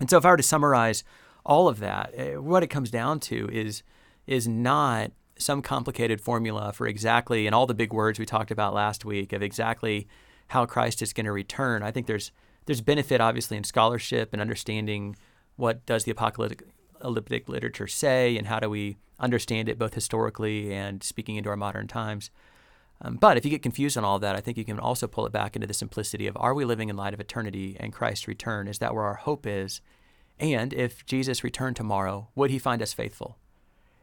And 0.00 0.10
so 0.10 0.16
if 0.16 0.24
I 0.24 0.30
were 0.30 0.36
to 0.36 0.42
summarize 0.42 1.04
all 1.44 1.68
of 1.68 1.80
that. 1.80 2.12
Eh, 2.14 2.36
what 2.36 2.62
it 2.62 2.68
comes 2.68 2.90
down 2.90 3.20
to 3.20 3.48
is 3.52 3.82
is 4.26 4.46
not 4.46 5.12
some 5.38 5.62
complicated 5.62 6.20
formula 6.20 6.72
for 6.72 6.86
exactly 6.86 7.46
and 7.46 7.54
all 7.54 7.66
the 7.66 7.74
big 7.74 7.92
words 7.92 8.18
we 8.18 8.26
talked 8.26 8.50
about 8.50 8.74
last 8.74 9.04
week 9.04 9.32
of 9.32 9.42
exactly 9.42 10.06
how 10.48 10.64
Christ 10.66 11.02
is 11.02 11.12
going 11.12 11.26
to 11.26 11.32
return. 11.32 11.82
I 11.82 11.90
think 11.90 12.06
there's 12.06 12.30
there's 12.66 12.80
benefit 12.80 13.20
obviously 13.20 13.56
in 13.56 13.64
scholarship 13.64 14.30
and 14.32 14.40
understanding 14.40 15.16
what 15.56 15.84
does 15.86 16.04
the 16.04 16.10
apocalyptic 16.10 17.48
literature 17.48 17.86
say 17.86 18.36
and 18.36 18.46
how 18.46 18.60
do 18.60 18.70
we 18.70 18.96
understand 19.18 19.68
it 19.68 19.78
both 19.78 19.94
historically 19.94 20.72
and 20.72 21.02
speaking 21.02 21.36
into 21.36 21.50
our 21.50 21.56
modern 21.56 21.86
times. 21.86 22.30
Um, 23.00 23.16
but 23.16 23.36
if 23.36 23.44
you 23.44 23.50
get 23.50 23.62
confused 23.62 23.96
on 23.96 24.04
all 24.04 24.18
that, 24.20 24.36
I 24.36 24.40
think 24.40 24.56
you 24.56 24.64
can 24.64 24.78
also 24.78 25.06
pull 25.06 25.26
it 25.26 25.32
back 25.32 25.56
into 25.56 25.66
the 25.66 25.74
simplicity 25.74 26.26
of 26.26 26.36
are 26.36 26.54
we 26.54 26.64
living 26.64 26.88
in 26.88 26.96
light 26.96 27.14
of 27.14 27.20
eternity 27.20 27.76
and 27.80 27.92
Christ's 27.92 28.28
return? 28.28 28.68
Is 28.68 28.78
that 28.78 28.94
where 28.94 29.04
our 29.04 29.14
hope 29.14 29.46
is? 29.46 29.80
And 30.38 30.72
if 30.72 31.04
Jesus 31.04 31.44
returned 31.44 31.76
tomorrow, 31.76 32.28
would 32.34 32.50
he 32.50 32.58
find 32.58 32.80
us 32.80 32.92
faithful? 32.92 33.38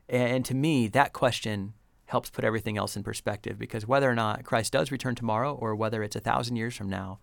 And 0.08 0.44
to 0.46 0.56
me, 0.56 0.88
that 0.90 1.13
question 1.13 1.73
helps 2.06 2.29
put 2.29 2.44
everything 2.44 2.77
else 2.77 2.96
in 2.96 3.04
perspective 3.04 3.60
because 3.60 3.88
whether 3.88 4.10
or 4.10 4.15
not 4.15 4.44
Christ 4.44 4.73
does 4.73 4.92
return 4.92 5.15
tomorrow 5.15 5.54
or 5.54 5.75
whether 5.75 6.02
it's 6.02 6.15
a 6.15 6.21
thousand 6.21 6.56
years 6.56 6.75
from 6.75 6.90
now, 6.90 7.19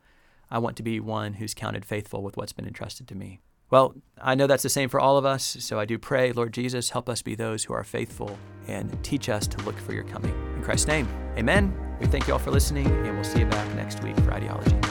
I 0.51 0.59
want 0.59 0.76
to 0.76 0.82
be 0.82 1.01
one 1.01 1.34
who's 1.34 1.55
counted 1.55 1.84
faithful 1.84 2.22
with 2.22 2.36
what's 2.36 2.53
been 2.53 2.66
entrusted 2.66 3.09
to 3.09 3.14
me. 3.14 3.40
Well, 3.68 3.94
I 4.20 4.36
know 4.36 4.47
that's 4.47 4.62
the 4.62 4.68
same 4.68 4.88
for 4.88 5.01
all 5.01 5.18
of 5.18 5.24
us, 5.24 5.57
so 5.61 5.80
I 5.80 5.86
do 5.86 5.99
pray, 5.99 6.32
Lord 6.32 6.53
Jesus, 6.53 6.90
help 6.90 7.09
us 7.09 7.20
be 7.20 7.34
those 7.34 7.64
who 7.64 7.74
are 7.74 7.82
faithful 7.82 8.38
and 8.68 8.97
teach 9.03 9.28
us 9.28 9.49
to 9.49 9.62
look 9.64 9.76
for 9.78 9.92
your 9.92 10.05
coming. 10.05 10.32
In 10.55 10.62
Christ's 10.62 10.86
name, 10.86 11.09
amen. 11.36 11.76
We 12.01 12.07
thank 12.07 12.28
you 12.28 12.34
all 12.34 12.38
for 12.38 12.53
listening, 12.53 12.86
and 12.86 13.14
we'll 13.14 13.24
see 13.24 13.40
you 13.40 13.47
back 13.47 13.74
next 13.74 14.03
week 14.05 14.16
for 14.20 14.32
Ideology. 14.32 14.86